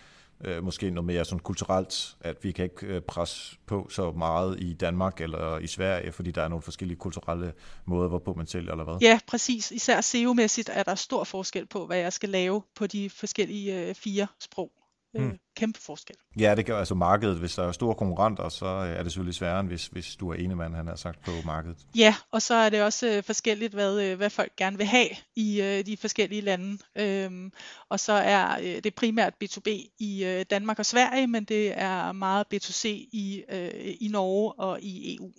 øh, 0.45 0.65
måske 0.65 0.91
noget 0.91 1.07
mere 1.07 1.25
sådan 1.25 1.39
kulturelt, 1.39 2.17
at 2.21 2.45
vi 2.45 2.53
kan 2.53 2.65
ikke 2.65 2.87
øh, 2.87 3.03
presse 3.03 3.57
på 3.67 3.89
så 3.91 4.13
meget 4.13 4.61
i 4.61 4.73
Danmark 4.73 5.21
eller 5.21 5.59
i 5.59 5.67
Sverige, 5.67 6.13
fordi 6.13 6.31
der 6.31 6.43
er 6.43 6.49
nogle 6.49 6.63
forskellige 6.63 6.99
kulturelle 6.99 7.53
måder, 7.85 8.09
hvorpå 8.09 8.35
man 8.35 8.47
sælger, 8.47 8.71
eller 8.71 8.85
hvad? 8.85 8.97
Ja, 9.01 9.19
præcis. 9.27 9.71
Især 9.71 10.01
SEO-mæssigt 10.01 10.71
er 10.73 10.83
der 10.83 10.95
stor 10.95 11.25
forskel 11.25 11.67
på, 11.67 11.87
hvad 11.87 11.99
jeg 11.99 12.13
skal 12.13 12.29
lave 12.29 12.63
på 12.75 12.87
de 12.87 13.11
forskellige 13.11 13.89
øh, 13.89 13.95
fire 13.95 14.27
sprog 14.41 14.73
mm. 15.15 15.39
kæmpe 15.57 15.81
forskel. 15.81 16.17
Ja, 16.39 16.55
det 16.55 16.67
gør 16.67 16.79
altså 16.79 16.95
markedet. 16.95 17.39
Hvis 17.39 17.55
der 17.55 17.63
er 17.69 17.73
store 17.73 17.95
konkurrenter, 17.95 18.49
så 18.49 18.67
er 18.67 19.03
det 19.03 19.13
selvfølgelig 19.13 19.35
sværere, 19.35 19.61
end 19.61 19.69
hvis, 19.69 19.87
hvis 19.87 20.17
du 20.17 20.29
er 20.31 20.35
ene 20.35 20.57
mand, 20.57 20.75
han 20.75 20.87
har 20.87 20.97
sagt, 20.97 21.25
på 21.25 21.31
markedet. 21.45 21.77
Ja, 21.97 22.15
og 22.31 22.43
så 22.43 22.55
er 22.55 22.69
det 22.69 22.83
også 22.83 23.09
øh, 23.09 23.23
forskelligt, 23.23 23.75
hvad, 23.75 24.03
øh, 24.03 24.17
hvad 24.17 24.31
folk 24.31 24.53
gerne 24.57 24.77
vil 24.77 24.87
have 24.87 25.09
i 25.37 25.63
øh, 25.63 25.87
de 25.87 25.97
forskellige 25.97 26.41
lande. 26.41 26.79
Øhm, 26.97 27.53
og 27.89 28.01
så 28.01 28.13
er 28.13 28.59
øh, 28.63 28.83
det 28.85 28.95
primært 28.95 29.35
B2B 29.45 29.69
i 29.99 30.25
øh, 30.25 30.45
Danmark 30.51 30.79
og 30.79 30.87
Sverige, 30.87 31.27
men 31.27 31.45
det 31.45 31.79
er 31.79 32.13
meget 32.13 32.47
B2C 32.55 32.89
i, 33.13 33.45
øh, 33.49 33.95
i 34.01 34.09
Norge 34.09 34.53
og 34.53 34.81
i 34.81 35.17
EU. 35.17 35.33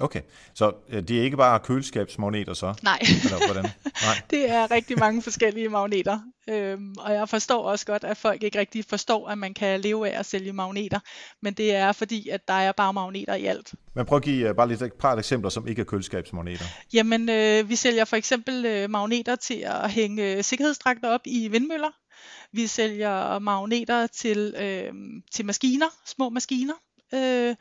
Okay, 0.00 0.20
så 0.54 0.72
øh, 0.88 1.02
det 1.02 1.18
er 1.18 1.22
ikke 1.22 1.36
bare 1.36 1.60
køleskabsmagneter 1.60 2.54
så? 2.54 2.74
Nej, 2.82 2.98
Eller 3.24 3.46
hvordan? 3.46 3.70
Nej. 3.84 4.22
det 4.30 4.50
er 4.50 4.70
rigtig 4.70 4.98
mange 4.98 5.22
forskellige 5.22 5.68
magneter. 5.68 6.18
Øhm, 6.48 6.94
og 6.98 7.12
jeg 7.12 7.28
forstår 7.28 7.70
også 7.70 7.86
godt, 7.86 8.04
at 8.04 8.16
folk 8.16 8.42
ikke 8.42 8.58
rigtig 8.58 8.84
forstår, 8.84 9.28
at 9.28 9.38
man 9.38 9.54
kan 9.54 9.80
leve 9.80 10.10
af 10.10 10.18
at 10.18 10.26
sælge 10.26 10.52
magneter. 10.52 11.00
Men 11.42 11.54
det 11.54 11.74
er 11.74 11.92
fordi, 11.92 12.28
at 12.28 12.48
der 12.48 12.54
er 12.54 12.72
bare 12.72 12.92
magneter 12.92 13.34
i 13.34 13.44
alt. 13.44 13.74
Men 13.94 14.06
prøv 14.06 14.16
at 14.16 14.22
give 14.22 14.50
uh, 14.50 14.56
bare 14.56 14.68
lidt 14.68 14.82
et 14.82 14.92
par 14.92 15.16
eksempler, 15.16 15.50
som 15.50 15.68
ikke 15.68 15.80
er 15.80 15.84
køleskabsmagneter. 15.84 16.64
Jamen, 16.92 17.28
øh, 17.28 17.68
vi 17.68 17.76
sælger 17.76 18.04
for 18.04 18.16
eksempel 18.16 18.66
øh, 18.66 18.90
magneter 18.90 19.36
til 19.36 19.64
at 19.66 19.90
hænge 19.90 20.42
sikkerhedsdragter 20.42 21.08
op 21.08 21.20
i 21.24 21.48
vindmøller. 21.48 21.90
Vi 22.52 22.66
sælger 22.66 23.38
magneter 23.38 24.06
til, 24.06 24.54
øh, 24.58 24.92
til 25.32 25.46
maskiner, 25.46 25.86
små 26.06 26.28
maskiner. 26.28 26.74
Øh, 27.14 27.54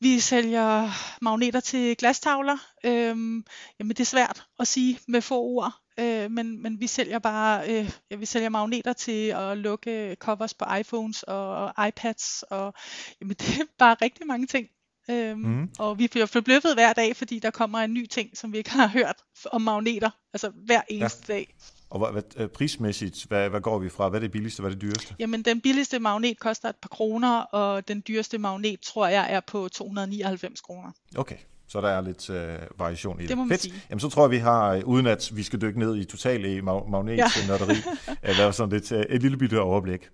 vi 0.00 0.20
sælger 0.20 0.90
magneter 1.22 1.60
til 1.60 1.96
glastavler. 1.96 2.58
Øhm, 2.84 3.44
jamen 3.78 3.88
det 3.88 4.00
er 4.00 4.04
svært 4.04 4.46
at 4.60 4.68
sige 4.68 4.98
med 5.08 5.22
få 5.22 5.40
ord, 5.40 5.72
øh, 6.00 6.30
men, 6.30 6.62
men 6.62 6.80
vi 6.80 6.86
sælger 6.86 7.18
bare 7.18 7.68
øh, 7.68 7.90
ja, 8.10 8.16
vi 8.16 8.26
sælger 8.26 8.48
magneter 8.48 8.92
til 8.92 9.28
at 9.28 9.58
lukke 9.58 10.16
covers 10.20 10.54
på 10.54 10.64
iPhones 10.80 11.22
og 11.22 11.86
iPads 11.88 12.44
og 12.50 12.74
jamen 13.20 13.36
det 13.40 13.60
er 13.60 13.64
bare 13.78 13.96
rigtig 14.02 14.26
mange 14.26 14.46
ting. 14.46 14.68
Øhm, 15.10 15.40
mm. 15.40 15.70
Og 15.78 15.98
vi 15.98 16.08
bliver 16.08 16.26
forbløffet 16.26 16.74
hver 16.74 16.92
dag, 16.92 17.16
fordi 17.16 17.38
der 17.38 17.50
kommer 17.50 17.78
en 17.78 17.94
ny 17.94 18.06
ting, 18.06 18.36
som 18.36 18.52
vi 18.52 18.58
ikke 18.58 18.70
har 18.70 18.86
hørt 18.86 19.16
om 19.44 19.62
magneter, 19.62 20.10
altså 20.32 20.50
hver 20.50 20.80
eneste 20.88 21.24
ja. 21.28 21.34
dag. 21.34 21.54
Og 21.90 21.98
hvad, 21.98 22.12
hvad, 22.12 22.42
øh, 22.42 22.48
prismæssigt, 22.48 23.24
hvad, 23.28 23.48
hvad 23.48 23.60
går 23.60 23.78
vi 23.78 23.88
fra? 23.88 24.08
Hvad 24.08 24.18
er 24.20 24.22
det 24.22 24.30
billigste, 24.32 24.60
hvad 24.62 24.70
er 24.70 24.74
det 24.74 24.82
dyreste? 24.82 25.14
Jamen, 25.18 25.42
den 25.42 25.60
billigste 25.60 25.98
magnet 25.98 26.38
koster 26.40 26.68
et 26.68 26.76
par 26.76 26.88
kroner, 26.88 27.40
og 27.40 27.88
den 27.88 28.02
dyreste 28.08 28.38
magnet, 28.38 28.80
tror 28.80 29.06
jeg, 29.08 29.26
er 29.30 29.40
på 29.40 29.68
299 29.68 30.60
kroner. 30.60 30.90
Okay, 31.16 31.36
så 31.68 31.80
der 31.80 31.88
er 31.88 32.00
lidt 32.00 32.30
øh, 32.30 32.58
variation 32.78 33.18
i 33.18 33.22
det. 33.22 33.28
Det 33.28 33.36
må 33.36 33.44
man 33.44 33.50
Fedt. 33.50 33.60
sige. 33.60 33.74
Jamen, 33.90 34.00
så 34.00 34.08
tror 34.08 34.22
jeg, 34.22 34.30
vi 34.30 34.36
har, 34.36 34.72
øh, 34.72 34.84
uden 34.84 35.06
at 35.06 35.30
vi 35.34 35.42
skal 35.42 35.60
dykke 35.60 35.78
ned 35.78 35.96
i 35.96 36.04
total 36.04 36.44
i 36.44 36.60
mag- 36.60 36.90
magnetnørderi, 36.90 37.76
ja. 38.24 38.32
lavet 38.38 38.54
sådan 38.54 38.72
lidt, 38.72 38.92
øh, 38.92 39.04
et 39.08 39.22
lille 39.22 39.36
bitte 39.36 39.60
overblik. 39.60 40.08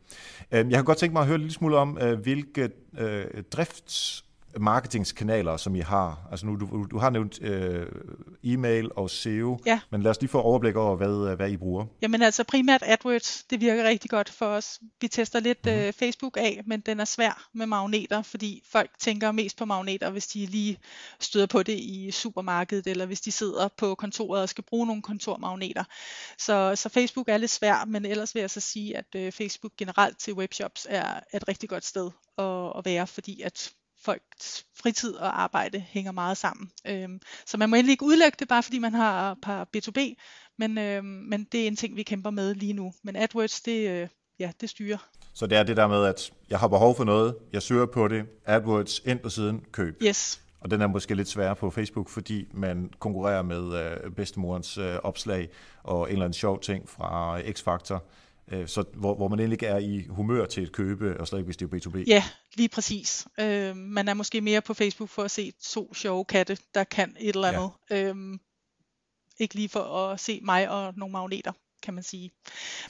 Øh, 0.53 0.71
jeg 0.71 0.79
har 0.79 0.83
godt 0.83 0.99
tænkt 0.99 1.13
mig 1.13 1.21
at 1.21 1.27
høre 1.27 1.39
lidt 1.39 1.53
smule 1.53 1.77
om, 1.77 1.99
øh, 2.01 2.19
hvilke 2.19 2.71
øh, 2.99 3.25
drifts 3.53 4.25
marketingskanaler, 4.61 5.57
som 5.57 5.75
I 5.75 5.81
har? 5.81 6.29
Altså 6.31 6.47
nu, 6.47 6.57
du, 6.57 6.87
du 6.91 6.99
har 6.99 7.11
nævnt 7.11 7.43
øh, 7.43 7.87
e-mail 8.45 8.91
og 8.97 9.11
SEO, 9.11 9.59
Ja. 9.67 9.81
men 9.91 10.03
lad 10.03 10.11
os 10.11 10.21
lige 10.21 10.31
få 10.31 10.41
overblik 10.41 10.77
over, 10.77 10.97
hvad, 10.97 11.31
øh, 11.31 11.37
hvad 11.37 11.51
I 11.51 11.57
bruger. 11.57 11.87
Jamen 12.03 12.23
altså 12.23 12.45
primært 12.45 12.83
AdWords, 12.87 13.45
det 13.51 13.61
virker 13.61 13.85
rigtig 13.85 14.11
godt 14.11 14.31
for 14.31 14.47
os. 14.47 14.81
Vi 15.01 15.09
tester 15.09 15.41
lidt 15.41 15.67
mm-hmm. 15.67 15.81
øh, 15.81 15.93
Facebook 15.93 16.37
af, 16.37 16.63
men 16.67 16.81
den 16.81 17.01
er 17.01 17.05
svær 17.05 17.49
med 17.55 17.67
magneter, 17.67 18.23
fordi 18.23 18.63
folk 18.73 18.91
tænker 18.99 19.33
mest 19.33 19.57
på 19.59 19.65
magneter, 19.65 20.11
hvis 20.11 20.27
de 20.27 20.47
lige 20.47 20.79
støder 21.21 21.47
på 21.47 21.63
det 21.63 21.79
i 21.79 22.11
supermarkedet, 22.11 22.87
eller 22.87 23.07
hvis 23.07 23.21
de 23.21 23.33
sidder 23.33 23.69
på 23.77 23.95
kontoret 23.95 24.43
og 24.43 24.49
skal 24.49 24.65
bruge 24.65 24.87
nogle 24.87 25.03
kontormagneter. 25.03 25.85
Så, 26.39 26.73
så 26.77 26.89
Facebook 26.89 27.29
er 27.29 27.37
lidt 27.37 27.51
svær, 27.51 27.85
men 27.85 28.05
ellers 28.05 28.35
vil 28.35 28.41
jeg 28.41 28.51
så 28.51 28.61
sige, 28.61 28.97
at 28.97 29.07
øh, 29.17 29.33
Facebook 29.33 29.73
generelt 29.79 30.19
til 30.19 30.35
webshops 30.35 30.87
er 30.91 31.21
et 31.35 31.49
rigtig 31.49 31.69
godt 31.69 31.85
sted 31.85 32.11
at, 32.39 32.73
at 32.79 32.85
være, 32.85 33.07
fordi 33.07 33.43
at 33.43 33.71
folks 34.05 34.67
fritid 34.83 35.15
og 35.15 35.43
arbejde 35.43 35.81
hænger 35.81 36.13
meget 36.13 36.37
sammen. 36.37 36.71
Øhm, 36.87 37.21
så 37.47 37.57
man 37.57 37.71
må 37.71 37.77
endelig 37.77 37.93
ikke 37.93 38.05
udlægge 38.05 38.37
det, 38.39 38.49
bare 38.49 38.63
fordi 38.63 38.79
man 38.79 38.95
har 38.95 39.33
et 39.33 39.39
par 39.43 39.69
B2B, 39.77 39.99
men, 40.59 40.79
øhm, 40.79 41.07
men 41.07 41.45
det 41.53 41.63
er 41.63 41.67
en 41.67 41.77
ting, 41.77 41.97
vi 41.97 42.03
kæmper 42.03 42.31
med 42.31 42.55
lige 42.55 42.73
nu. 42.73 42.93
Men 43.03 43.17
AdWords, 43.17 43.61
det, 43.61 43.89
øh, 43.91 44.09
ja, 44.39 44.53
det 44.61 44.71
styrer. 44.71 44.99
Så 45.35 45.47
det 45.47 45.59
er 45.59 45.63
det 45.63 45.77
der 45.77 45.87
med, 45.87 46.05
at 46.05 46.33
jeg 46.51 46.59
har 46.59 46.69
behov 46.69 46.97
for 46.97 47.05
noget, 47.05 47.37
jeg 47.53 47.63
søger 47.63 47.87
på 47.87 48.09
det, 48.09 48.25
AdWords 48.47 48.99
ind 49.05 49.19
på 49.19 49.29
siden, 49.29 49.65
køb. 49.73 50.03
Yes, 50.03 50.41
Og 50.61 50.71
den 50.71 50.81
er 50.81 50.87
måske 50.87 51.15
lidt 51.15 51.29
sværere 51.29 51.57
på 51.57 51.71
Facebook, 51.71 52.09
fordi 52.09 52.49
man 52.53 52.91
konkurrerer 52.99 53.43
med 53.43 53.75
øh, 53.85 54.11
bedstemorens 54.11 54.79
øh, 54.79 54.95
opslag 55.03 55.49
og 55.83 56.07
en 56.07 56.13
eller 56.13 56.25
anden 56.25 56.35
sjov 56.35 56.61
ting 56.61 56.89
fra 56.89 57.41
X-Factor, 57.41 57.99
øh, 58.53 58.69
så, 58.69 58.85
hvor, 58.95 59.15
hvor 59.15 59.29
man 59.29 59.39
egentlig 59.39 59.63
er 59.63 59.79
i 59.79 60.07
humør 60.11 60.47
til 60.47 60.61
at 60.61 60.73
købe, 60.73 61.21
og 61.21 61.29
slet 61.29 61.39
ikke 61.39 61.47
hvis 61.47 61.57
det 61.57 61.73
er 61.73 61.77
B2B. 61.77 62.05
ja, 62.07 62.25
lige 62.55 62.69
præcis. 62.69 63.27
Øhm, 63.41 63.77
man 63.77 64.09
er 64.09 64.15
måske 64.15 64.41
mere 64.41 64.61
på 64.61 64.75
Facebook 64.75 65.11
for 65.11 65.23
at 65.23 65.31
se 65.31 65.53
to 65.63 65.95
sjove 65.95 66.25
katte, 66.25 66.59
der 66.75 66.85
kan 66.85 67.17
et 67.21 67.35
eller 67.35 67.49
andet. 67.49 67.71
Ja. 67.91 68.03
Øhm, 68.03 68.41
ikke 69.39 69.55
lige 69.55 69.69
for 69.69 69.81
at 69.81 70.21
se 70.21 70.41
mig 70.43 70.71
og 70.71 70.95
nogle 70.97 71.13
magneter 71.13 71.53
kan 71.83 71.95
man 71.95 72.03
sige. 72.03 72.31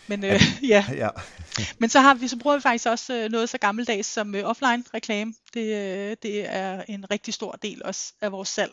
Men, 0.07 0.25
øh, 0.25 0.41
ja. 0.63 0.85
ja. 1.03 1.09
Men 1.81 1.89
så 1.89 2.01
har 2.01 2.15
vi 2.15 2.29
så 2.29 2.39
bruger 2.39 2.57
vi 2.57 2.63
faktisk 2.63 2.87
også 2.87 3.15
øh, 3.15 3.31
noget 3.31 3.49
så 3.49 3.59
gammeldags 3.59 4.09
som 4.09 4.35
øh, 4.35 4.45
offline 4.45 4.85
reklame. 4.95 5.35
Det, 5.55 5.61
øh, 5.61 6.17
det 6.23 6.55
er 6.55 6.83
en 6.89 7.11
rigtig 7.11 7.35
stor 7.35 7.53
del 7.53 7.83
også 7.85 8.13
af 8.21 8.33
vores 8.33 8.49
salg. 8.49 8.73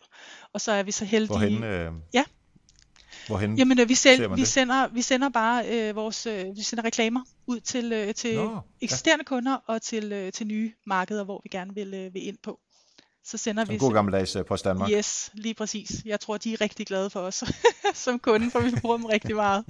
Og 0.53 0.61
så 0.61 0.71
er 0.71 0.83
vi 0.83 0.91
så 0.91 1.05
heldige. 1.05 1.27
Hvorhen, 1.27 1.63
øh, 1.63 1.91
Ja. 2.13 2.23
Hvorhen 3.27 3.57
Jamen 3.57 3.79
øh, 3.79 3.89
vi, 3.89 3.95
ser 3.95 4.15
sel, 4.15 4.29
man 4.29 4.39
vi 4.39 4.45
sender 4.45 4.87
vi 4.87 5.01
sender 5.01 5.29
bare 5.29 5.67
øh, 5.67 5.95
vores 5.95 6.25
øh, 6.25 6.45
vi 6.55 6.61
sender 6.61 6.83
reklamer 6.83 7.21
ud 7.47 7.59
til 7.59 7.93
øh, 7.93 8.13
til 8.13 8.35
Nå, 8.35 8.51
ja. 8.51 8.57
eksisterende 8.81 9.25
kunder 9.25 9.57
og 9.67 9.81
til 9.81 10.11
øh, 10.11 10.31
til 10.31 10.47
nye 10.47 10.71
markeder, 10.85 11.23
hvor 11.23 11.41
vi 11.43 11.49
gerne 11.49 11.75
vil 11.75 11.93
øh, 11.93 12.13
vil 12.13 12.27
ind 12.27 12.37
på. 12.43 12.59
Så 13.23 13.37
sender 13.37 13.65
Som 13.65 13.73
vi 13.73 13.77
god 13.77 13.93
gammeldags 13.93 14.35
øh, 14.35 14.45
Post 14.45 14.65
Danmark. 14.65 14.89
Yes, 14.91 15.31
lige 15.33 15.53
præcis. 15.53 16.01
Jeg 16.05 16.19
tror, 16.19 16.37
de 16.37 16.53
er 16.53 16.61
rigtig 16.61 16.87
glade 16.87 17.09
for 17.09 17.19
os 17.19 17.43
som 18.05 18.19
kunde, 18.19 18.51
for 18.51 18.59
vi 18.59 18.71
bruger 18.81 18.97
dem 18.97 19.05
rigtig 19.05 19.35
meget. 19.35 19.65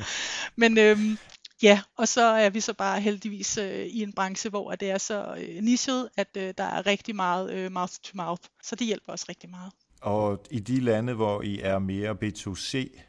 Men 0.56 0.78
øhm, 0.78 1.18
ja, 1.64 1.82
og 1.98 2.08
så 2.08 2.22
er 2.22 2.50
vi 2.50 2.60
så 2.60 2.74
bare 2.74 3.02
heldigvis 3.02 3.58
øh, 3.58 3.86
i 3.86 4.04
en 4.04 4.14
branche, 4.14 4.50
hvor 4.50 4.72
det 4.72 4.92
er 4.92 4.98
så 4.98 5.36
øh, 5.38 5.64
nichet, 5.64 6.10
at 6.18 6.28
øh, 6.38 6.54
der 6.58 6.64
er 6.64 6.86
rigtig 6.86 7.16
meget 7.16 7.54
øh, 7.54 7.72
mouth 7.72 7.94
to 8.04 8.12
mouth. 8.14 8.44
Så 8.64 8.76
det 8.76 8.88
hjælper 8.88 9.14
os 9.14 9.30
rigtig 9.30 9.50
meget. 9.50 9.72
Og 10.02 10.44
i 10.52 10.60
de 10.60 10.80
lande, 10.80 11.14
hvor 11.14 11.42
I 11.42 11.60
er 11.60 11.80
mere 11.80 12.12
B2C, 12.24 13.02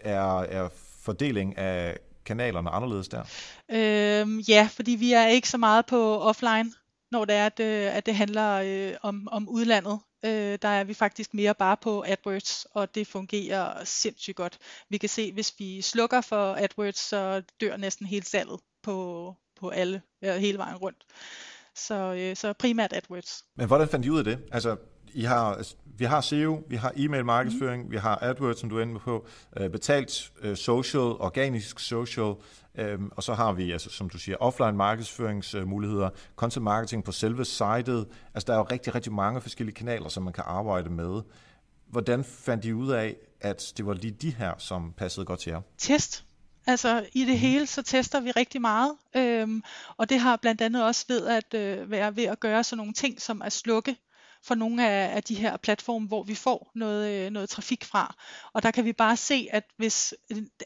er, 0.00 0.40
er 0.40 0.68
fordeling 1.02 1.58
af 1.58 1.98
kanalerne 2.24 2.70
anderledes 2.70 3.08
der? 3.08 3.22
Øhm, 3.70 4.38
ja, 4.38 4.68
fordi 4.72 4.90
vi 4.90 5.12
er 5.12 5.26
ikke 5.26 5.48
så 5.48 5.58
meget 5.58 5.86
på 5.86 6.20
offline, 6.20 6.72
når 7.10 7.24
det 7.24 7.34
er, 7.34 7.46
at, 7.46 7.60
øh, 7.60 7.96
at 7.96 8.06
det 8.06 8.14
handler 8.14 8.52
øh, 8.64 8.96
om, 9.02 9.28
om 9.30 9.48
udlandet. 9.48 10.00
Øh, 10.24 10.58
der 10.62 10.68
er 10.68 10.84
vi 10.84 10.94
faktisk 10.94 11.34
mere 11.34 11.54
bare 11.54 11.76
på 11.76 12.04
AdWords, 12.06 12.66
og 12.70 12.94
det 12.94 13.06
fungerer 13.06 13.84
sindssygt 13.84 14.36
godt. 14.36 14.58
Vi 14.88 14.98
kan 14.98 15.08
se, 15.08 15.32
hvis 15.32 15.54
vi 15.58 15.82
slukker 15.82 16.20
for 16.20 16.54
AdWords, 16.54 16.98
så 16.98 17.42
dør 17.60 17.76
næsten 17.76 18.06
hele 18.06 18.26
salget 18.26 18.60
på, 18.82 19.36
på 19.60 19.68
alle, 19.68 20.02
ja, 20.22 20.38
hele 20.38 20.58
vejen 20.58 20.76
rundt. 20.76 21.04
Så, 21.76 21.94
øh, 21.94 22.36
så 22.36 22.52
primært 22.52 22.92
AdWords. 22.92 23.44
Men 23.56 23.66
hvordan 23.66 23.88
fandt 23.88 24.06
I 24.06 24.10
ud 24.10 24.18
af 24.18 24.24
det? 24.24 24.38
Altså, 24.52 24.76
I 25.14 25.22
har, 25.22 25.54
altså, 25.54 25.74
vi 25.98 26.04
har 26.04 26.20
SEO, 26.20 26.62
vi 26.68 26.76
har 26.76 26.92
e-mail 26.96 27.24
markedsføring, 27.24 27.84
mm. 27.84 27.90
vi 27.90 27.96
har 27.96 28.18
AdWords, 28.22 28.60
som 28.60 28.68
du 28.68 28.78
er 28.78 28.82
inde 28.82 28.98
på, 28.98 29.26
øh, 29.56 29.70
betalt 29.70 30.32
øh, 30.40 30.56
social, 30.56 31.00
organisk 31.00 31.80
social, 31.80 32.34
øh, 32.74 32.98
og 33.16 33.22
så 33.22 33.34
har 33.34 33.52
vi, 33.52 33.72
altså, 33.72 33.90
som 33.90 34.10
du 34.10 34.18
siger, 34.18 34.36
offline 34.40 34.72
markedsføringsmuligheder, 34.72 36.10
content 36.36 36.64
marketing 36.64 37.04
på 37.04 37.12
selve 37.12 37.44
sitet. 37.44 38.06
Altså, 38.34 38.46
der 38.46 38.52
er 38.52 38.56
jo 38.56 38.66
rigtig, 38.70 38.94
rigtig 38.94 39.12
mange 39.12 39.40
forskellige 39.40 39.74
kanaler, 39.74 40.08
som 40.08 40.22
man 40.22 40.32
kan 40.32 40.44
arbejde 40.46 40.90
med. 40.90 41.22
Hvordan 41.86 42.24
fandt 42.24 42.64
I 42.64 42.72
ud 42.72 42.90
af, 42.90 43.16
at 43.40 43.72
det 43.76 43.86
var 43.86 43.94
lige 43.94 44.16
de 44.22 44.30
her, 44.30 44.52
som 44.58 44.92
passede 44.96 45.26
godt 45.26 45.40
til 45.40 45.50
jer? 45.50 45.60
test. 45.78 46.24
Altså 46.66 47.06
i 47.12 47.24
det 47.24 47.38
hele, 47.38 47.66
så 47.66 47.82
tester 47.82 48.20
vi 48.20 48.30
rigtig 48.30 48.60
meget, 48.60 48.92
øhm, 49.16 49.62
og 49.96 50.10
det 50.10 50.20
har 50.20 50.36
blandt 50.36 50.60
andet 50.60 50.84
også 50.84 51.04
ved 51.08 51.26
at 51.26 51.54
øh, 51.54 51.90
være 51.90 52.16
ved 52.16 52.24
at 52.24 52.40
gøre 52.40 52.64
sådan 52.64 52.76
nogle 52.76 52.92
ting, 52.92 53.20
som 53.20 53.42
at 53.42 53.52
slukke 53.52 53.96
for 54.44 54.54
nogle 54.54 54.88
af, 54.88 55.16
af 55.16 55.22
de 55.22 55.34
her 55.34 55.56
platforme, 55.56 56.06
hvor 56.06 56.22
vi 56.22 56.34
får 56.34 56.70
noget, 56.74 57.10
øh, 57.10 57.30
noget 57.30 57.48
trafik 57.48 57.84
fra. 57.84 58.14
Og 58.52 58.62
der 58.62 58.70
kan 58.70 58.84
vi 58.84 58.92
bare 58.92 59.16
se, 59.16 59.48
at 59.50 59.64
hvis 59.76 60.14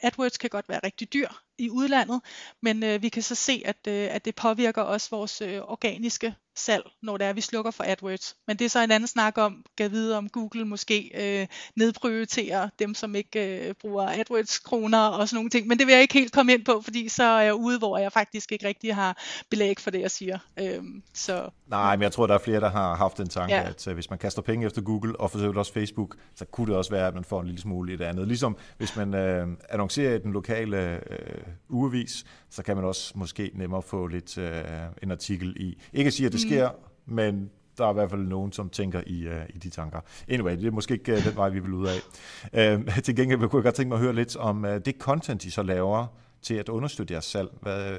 AdWords 0.03 0.39
kan 0.39 0.51
godt 0.51 0.69
være 0.69 0.81
rigtig 0.85 1.13
dyr 1.13 1.29
i 1.59 1.71
udlandet, 1.71 2.21
men 2.63 2.83
øh, 2.83 3.03
vi 3.03 3.09
kan 3.09 3.23
så 3.23 3.35
se, 3.35 3.63
at, 3.65 3.87
øh, 3.89 4.09
at 4.11 4.25
det 4.25 4.35
påvirker 4.35 4.83
også 4.83 5.11
vores 5.11 5.41
øh, 5.41 5.61
organiske 5.61 6.35
salg, 6.57 6.85
når 7.03 7.17
det 7.17 7.27
er, 7.27 7.33
vi 7.33 7.41
slukker 7.41 7.71
for 7.71 7.85
AdWords. 7.85 8.37
Men 8.47 8.57
det 8.57 8.65
er 8.65 8.69
så 8.69 8.81
en 8.81 8.91
anden 8.91 9.09
snak 9.09 9.39
om, 9.39 9.65
kan 9.79 9.91
vide 9.91 10.19
om 10.19 10.29
Google 10.29 10.65
måske 10.65 11.11
øh, 11.15 11.47
nedprioriterer 11.77 12.69
dem, 12.79 12.95
som 12.95 13.15
ikke 13.15 13.69
øh, 13.69 13.75
bruger 13.81 14.09
AdWords-kroner 14.09 15.07
og 15.07 15.29
sådan 15.29 15.37
nogle 15.37 15.51
ting. 15.51 15.67
Men 15.67 15.79
det 15.79 15.87
vil 15.87 15.93
jeg 15.93 16.03
ikke 16.03 16.15
helt 16.15 16.33
komme 16.33 16.53
ind 16.53 16.65
på, 16.65 16.81
fordi 16.81 17.09
så 17.09 17.25
er 17.25 17.41
jeg 17.41 17.55
ude, 17.55 17.79
hvor 17.79 17.99
jeg 17.99 18.13
faktisk 18.13 18.53
ikke 18.53 18.69
rigtig 18.69 18.95
har 18.95 19.23
belæg 19.51 19.81
for 19.81 19.91
det, 19.91 20.01
jeg 20.01 20.11
siger. 20.11 20.39
Øhm, 20.59 21.03
så 21.15 21.51
Nej, 21.67 21.97
men 21.97 22.03
jeg 22.03 22.13
tror, 22.13 22.27
der 22.27 22.35
er 22.35 22.39
flere, 22.39 22.61
der 22.61 22.71
har 22.71 22.95
haft 22.95 23.19
den 23.19 23.29
tanke, 23.29 23.55
ja. 23.55 23.69
At 23.69 23.87
uh, 23.87 23.95
hvis 23.95 24.11
man 24.11 24.19
kaster 24.19 24.43
penge 24.43 24.67
efter 24.67 24.83
Google, 24.83 25.21
og 25.21 25.31
for 25.31 25.39
øvrigt 25.39 25.59
også 25.59 25.73
Facebook, 25.73 26.17
så 26.35 26.45
kunne 26.45 26.67
det 26.67 26.77
også 26.77 26.91
være, 26.91 27.07
at 27.07 27.15
man 27.15 27.25
får 27.25 27.41
en 27.41 27.47
lille 27.47 27.61
smule 27.61 27.93
i 27.93 27.97
det 27.97 28.05
andet. 28.05 28.29
Ligesom 28.29 28.57
hvis 28.79 28.97
man 28.97 29.15
uh, 29.15 29.53
annoncerer 29.71 30.15
i 30.15 30.19
den 30.19 30.33
lokale 30.33 31.01
uh, 31.11 31.77
ugevis, 31.77 32.25
så 32.51 32.63
kan 32.63 32.77
man 32.77 32.85
også 32.85 33.13
måske 33.15 33.51
nemmere 33.55 33.83
få 33.83 34.07
lidt 34.07 34.39
uh, 34.39 34.45
en 35.03 35.11
artikel 35.11 35.57
i. 35.57 35.79
Ikke 35.93 36.09
at 36.09 36.15
sige, 36.15 36.27
at 36.27 36.33
det 36.33 36.41
sker, 36.47 36.71
men 37.07 37.51
der 37.79 37.87
er 37.87 37.91
i 37.91 37.95
hvert 37.95 38.11
fald 38.11 38.21
nogen, 38.21 38.53
som 38.53 38.71
tænker 38.71 39.03
i, 39.07 39.29
uh, 39.29 39.35
i 39.55 39.59
de 39.59 39.71
tanker. 39.71 40.01
Anyway, 40.29 40.57
det 40.57 40.67
er 40.67 40.71
måske 40.71 40.95
ikke 40.95 41.13
uh, 41.13 41.25
den 41.25 41.37
vej, 41.37 41.49
vi 41.49 41.59
vil 41.59 41.73
ud 41.73 41.87
af. 41.87 42.77
Uh, 42.77 42.99
til 43.05 43.17
gengæld 43.17 43.39
kunne 43.39 43.59
jeg 43.59 43.65
godt 43.65 43.75
tænke 43.75 43.89
mig 43.89 43.97
at 43.97 44.03
høre 44.03 44.15
lidt 44.15 44.37
om 44.37 44.65
uh, 44.65 44.71
det 44.71 44.95
content, 44.99 45.45
I 45.45 45.51
så 45.51 45.63
laver 45.63 46.07
til 46.43 46.55
at 46.55 46.69
understøtte 46.69 47.13
jeres 47.13 47.25
salg. 47.25 47.49
Hvad, 47.63 47.99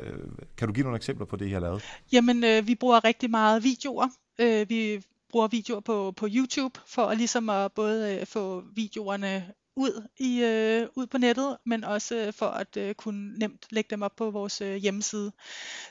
kan 0.58 0.68
du 0.68 0.74
give 0.74 0.84
nogle 0.84 0.96
eksempler 0.96 1.26
på 1.26 1.36
det, 1.36 1.48
I 1.48 1.52
har 1.52 1.60
lavet? 1.60 1.84
Jamen, 2.12 2.44
øh, 2.44 2.68
vi 2.68 2.76
bruger 2.76 3.04
rigtig 3.04 3.30
meget 3.30 3.64
videoer. 3.64 4.08
Øh, 4.40 4.70
vi 4.70 5.04
bruger 5.30 5.48
videoer 5.48 5.80
på, 5.80 6.14
på 6.18 6.28
YouTube 6.36 6.80
for 6.88 7.02
at 7.02 7.18
ligesom 7.18 7.50
at 7.50 7.72
både 7.72 8.16
øh, 8.16 8.26
få 8.26 8.64
videoerne 8.76 9.54
ud 9.78 10.08
i 10.18 10.44
øh, 10.44 10.88
ud 10.96 11.08
på 11.08 11.18
nettet, 11.18 11.58
men 11.66 11.84
også 11.84 12.16
øh, 12.16 12.34
for 12.34 12.46
at 12.46 12.78
øh, 12.78 12.96
kunne 12.96 13.40
nemt 13.40 13.66
lægge 13.70 13.90
dem 13.90 14.02
op 14.02 14.16
på 14.16 14.32
vores 14.32 14.62
øh, 14.62 14.76
hjemmeside. 14.76 15.32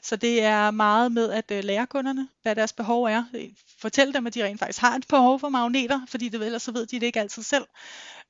Så 0.02 0.16
det 0.16 0.42
er 0.42 0.70
meget 0.70 1.12
med 1.12 1.30
at 1.30 1.50
øh, 1.50 1.64
lære 1.64 1.86
kunderne, 1.86 2.28
hvad 2.42 2.56
deres 2.56 2.72
behov 2.72 3.04
er. 3.04 3.24
Fortæl 3.78 4.14
dem, 4.14 4.26
at 4.26 4.34
de 4.34 4.44
rent 4.44 4.58
faktisk 4.58 4.80
har 4.80 4.96
et 4.96 5.06
behov 5.08 5.40
for 5.40 5.48
magneter, 5.48 6.00
fordi 6.08 6.28
det, 6.28 6.42
ellers 6.42 6.62
så 6.62 6.72
ved 6.72 6.86
de 6.86 7.00
det 7.00 7.06
ikke 7.06 7.20
altid 7.20 7.42
selv. 7.42 7.64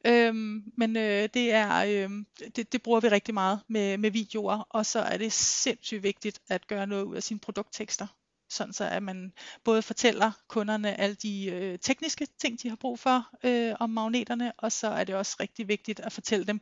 Øhm, 0.05 0.63
men 0.77 0.97
øh, 0.97 1.29
det 1.35 1.53
er 1.53 1.77
øh, 1.77 2.11
det, 2.57 2.73
det 2.73 2.83
bruger 2.83 3.01
vi 3.01 3.09
rigtig 3.09 3.35
meget 3.35 3.61
med, 3.69 3.99
med 3.99 4.11
videoer, 4.11 4.67
og 4.71 4.87
så 4.87 4.99
er 4.99 5.17
det 5.17 5.33
sindssygt 5.33 6.03
vigtigt 6.03 6.41
at 6.49 6.67
gøre 6.67 6.87
noget 6.87 7.05
ud 7.05 7.17
af 7.17 7.23
sine 7.23 7.41
produkttekster 7.41 8.07
sådan 8.49 8.73
så 8.73 8.85
at 8.85 9.03
man 9.03 9.33
både 9.65 9.83
fortæller 9.83 10.33
kunderne 10.49 11.01
alle 11.01 11.17
de 11.17 11.47
øh, 11.47 11.79
tekniske 11.79 12.27
ting, 12.41 12.63
de 12.63 12.69
har 12.69 12.77
brug 12.77 12.99
for 12.99 13.29
øh, 13.45 13.75
om 13.81 13.91
magneterne, 13.91 14.53
og 14.59 14.73
så 14.73 14.89
er 14.89 15.05
det 15.05 15.15
også 15.15 15.37
rigtig 15.41 15.69
vigtigt 15.69 16.01
at 16.01 16.13
fortælle 16.13 16.47
dem 16.47 16.61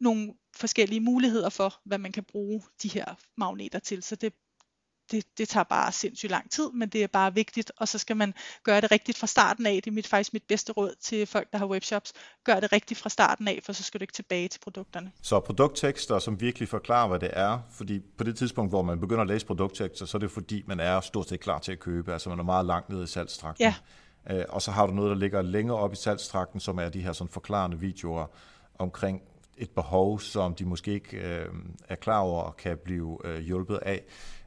nogle 0.00 0.34
forskellige 0.56 1.00
muligheder 1.00 1.48
for, 1.48 1.80
hvad 1.84 1.98
man 1.98 2.12
kan 2.12 2.24
bruge 2.24 2.62
de 2.82 2.88
her 2.88 3.14
magneter 3.36 3.78
til. 3.78 4.02
Så 4.02 4.16
det 4.16 4.32
det, 5.10 5.38
det 5.38 5.48
tager 5.48 5.64
bare 5.64 5.92
sindssygt 5.92 6.30
lang 6.30 6.50
tid, 6.50 6.70
men 6.74 6.88
det 6.88 7.02
er 7.02 7.06
bare 7.06 7.34
vigtigt, 7.34 7.72
og 7.76 7.88
så 7.88 7.98
skal 7.98 8.16
man 8.16 8.34
gøre 8.64 8.80
det 8.80 8.90
rigtigt 8.90 9.18
fra 9.18 9.26
starten 9.26 9.66
af. 9.66 9.74
Det 9.74 9.86
er 9.86 9.94
mit, 9.94 10.06
faktisk 10.06 10.32
mit 10.32 10.42
bedste 10.48 10.72
råd 10.72 10.94
til 11.00 11.26
folk, 11.26 11.52
der 11.52 11.58
har 11.58 11.66
webshops. 11.66 12.12
Gør 12.44 12.60
det 12.60 12.72
rigtigt 12.72 13.00
fra 13.00 13.08
starten 13.08 13.48
af, 13.48 13.60
for 13.62 13.72
så 13.72 13.82
skal 13.82 14.00
du 14.00 14.02
ikke 14.02 14.12
tilbage 14.12 14.48
til 14.48 14.60
produkterne. 14.60 15.12
Så 15.22 15.40
produkttekster, 15.40 16.18
som 16.18 16.40
virkelig 16.40 16.68
forklarer, 16.68 17.08
hvad 17.08 17.18
det 17.18 17.30
er, 17.32 17.58
fordi 17.72 18.00
på 18.18 18.24
det 18.24 18.36
tidspunkt, 18.36 18.72
hvor 18.72 18.82
man 18.82 19.00
begynder 19.00 19.22
at 19.22 19.28
læse 19.28 19.46
produkttekster, 19.46 20.06
så 20.06 20.16
er 20.16 20.18
det 20.18 20.30
fordi, 20.30 20.62
man 20.66 20.80
er 20.80 21.00
stort 21.00 21.28
set 21.28 21.40
klar 21.40 21.58
til 21.58 21.72
at 21.72 21.80
købe, 21.80 22.12
altså 22.12 22.28
man 22.28 22.38
er 22.38 22.44
meget 22.44 22.66
langt 22.66 22.88
nede 22.88 23.02
i 23.02 23.06
salgstrakten. 23.06 23.64
Ja. 23.64 23.74
Øh, 24.30 24.44
og 24.48 24.62
så 24.62 24.70
har 24.70 24.86
du 24.86 24.92
noget, 24.92 25.10
der 25.10 25.16
ligger 25.16 25.42
længere 25.42 25.76
op 25.76 25.92
i 25.92 25.96
salgstrakten, 25.96 26.60
som 26.60 26.78
er 26.78 26.88
de 26.88 27.02
her 27.02 27.12
sådan 27.12 27.32
forklarende 27.32 27.80
videoer 27.80 28.26
omkring 28.78 29.22
et 29.56 29.70
behov, 29.70 30.20
som 30.20 30.54
de 30.54 30.64
måske 30.64 30.92
ikke 30.92 31.16
øh, 31.16 31.48
er 31.88 31.94
klar 31.94 32.18
over 32.18 32.42
og 32.42 32.56
kan 32.56 32.78
blive 32.84 33.18
øh, 33.24 33.40
hjulpet 33.40 33.76
af 33.76 34.02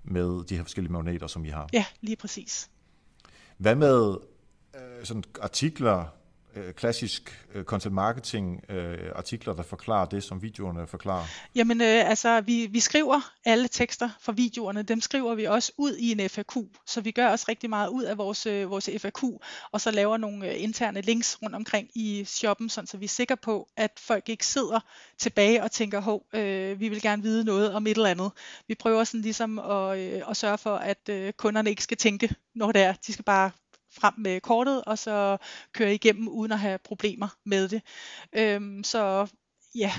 med 0.09 0.43
de 0.43 0.55
her 0.55 0.63
forskellige 0.63 0.91
magneter, 0.91 1.27
som 1.27 1.45
I 1.45 1.49
har. 1.49 1.69
Ja, 1.73 1.85
lige 2.01 2.15
præcis. 2.15 2.69
Hvad 3.57 3.75
med 3.75 4.17
øh, 4.75 5.05
sådan 5.05 5.23
artikler, 5.41 6.05
øh, 6.55 6.73
klassisk 6.73 7.45
øh, 7.53 7.63
content 7.63 7.93
marketing 7.93 8.61
øh, 8.69 9.11
artikler, 9.15 9.53
der 9.53 9.63
forklarer 9.63 10.05
det, 10.05 10.23
som 10.23 10.41
videoerne 10.41 10.87
forklarer? 10.87 11.25
Jamen 11.55 11.81
øh, 11.81 12.09
altså, 12.09 12.41
vi, 12.41 12.67
vi 12.71 12.79
skriver 12.79 13.33
alle 13.45 13.67
tekster 13.67 14.09
fra 14.21 14.31
videoerne, 14.31 14.83
dem 14.83 15.01
skriver 15.01 15.35
vi 15.35 15.45
også 15.45 15.71
ud 15.77 15.95
i 15.95 16.11
en 16.11 16.29
FAQ, 16.29 16.57
så 16.85 17.01
vi 17.01 17.11
gør 17.11 17.27
også 17.27 17.45
rigtig 17.49 17.69
meget 17.69 17.89
ud 17.89 18.03
af 18.03 18.17
vores, 18.17 18.45
øh, 18.45 18.69
vores 18.71 18.89
FAQ, 18.97 19.23
og 19.71 19.81
så 19.81 19.91
laver 19.91 20.17
nogle 20.17 20.51
øh, 20.51 20.63
interne 20.63 21.01
links 21.01 21.41
rundt 21.41 21.55
omkring 21.55 21.89
i 21.95 22.23
shoppen, 22.25 22.69
sådan, 22.69 22.87
så 22.87 22.97
vi 22.97 23.05
er 23.05 23.09
sikre 23.09 23.37
på, 23.37 23.67
at 23.77 23.91
folk 23.99 24.29
ikke 24.29 24.45
sidder 24.45 24.79
tilbage 25.17 25.63
og 25.63 25.71
tænker, 25.71 25.99
hov, 25.99 26.25
øh, 26.33 26.79
vi 26.79 26.89
vil 26.89 27.01
gerne 27.01 27.23
vide 27.23 27.43
noget 27.43 27.73
om 27.73 27.87
et 27.87 27.97
eller 27.97 28.09
andet. 28.09 28.31
Vi 28.67 28.75
prøver 28.75 29.03
sådan 29.03 29.21
ligesom 29.21 29.59
at, 29.59 29.99
øh, 29.99 30.21
at 30.29 30.37
sørge 30.37 30.57
for, 30.57 30.75
at 30.75 31.09
øh, 31.09 31.33
kunderne 31.33 31.69
ikke 31.69 31.83
skal 31.83 31.97
tænke, 31.97 32.35
når 32.55 32.71
det 32.71 32.81
er. 32.81 32.93
De 33.07 33.13
skal 33.13 33.25
bare 33.25 33.51
frem 33.91 34.13
med 34.17 34.41
kortet, 34.41 34.83
og 34.83 34.97
så 34.97 35.37
køre 35.73 35.93
igennem 35.93 36.27
uden 36.27 36.51
at 36.51 36.59
have 36.59 36.77
problemer 36.77 37.27
med 37.45 37.69
det. 37.69 37.81
Øhm, 38.33 38.83
så 38.83 39.27
ja, 39.75 39.91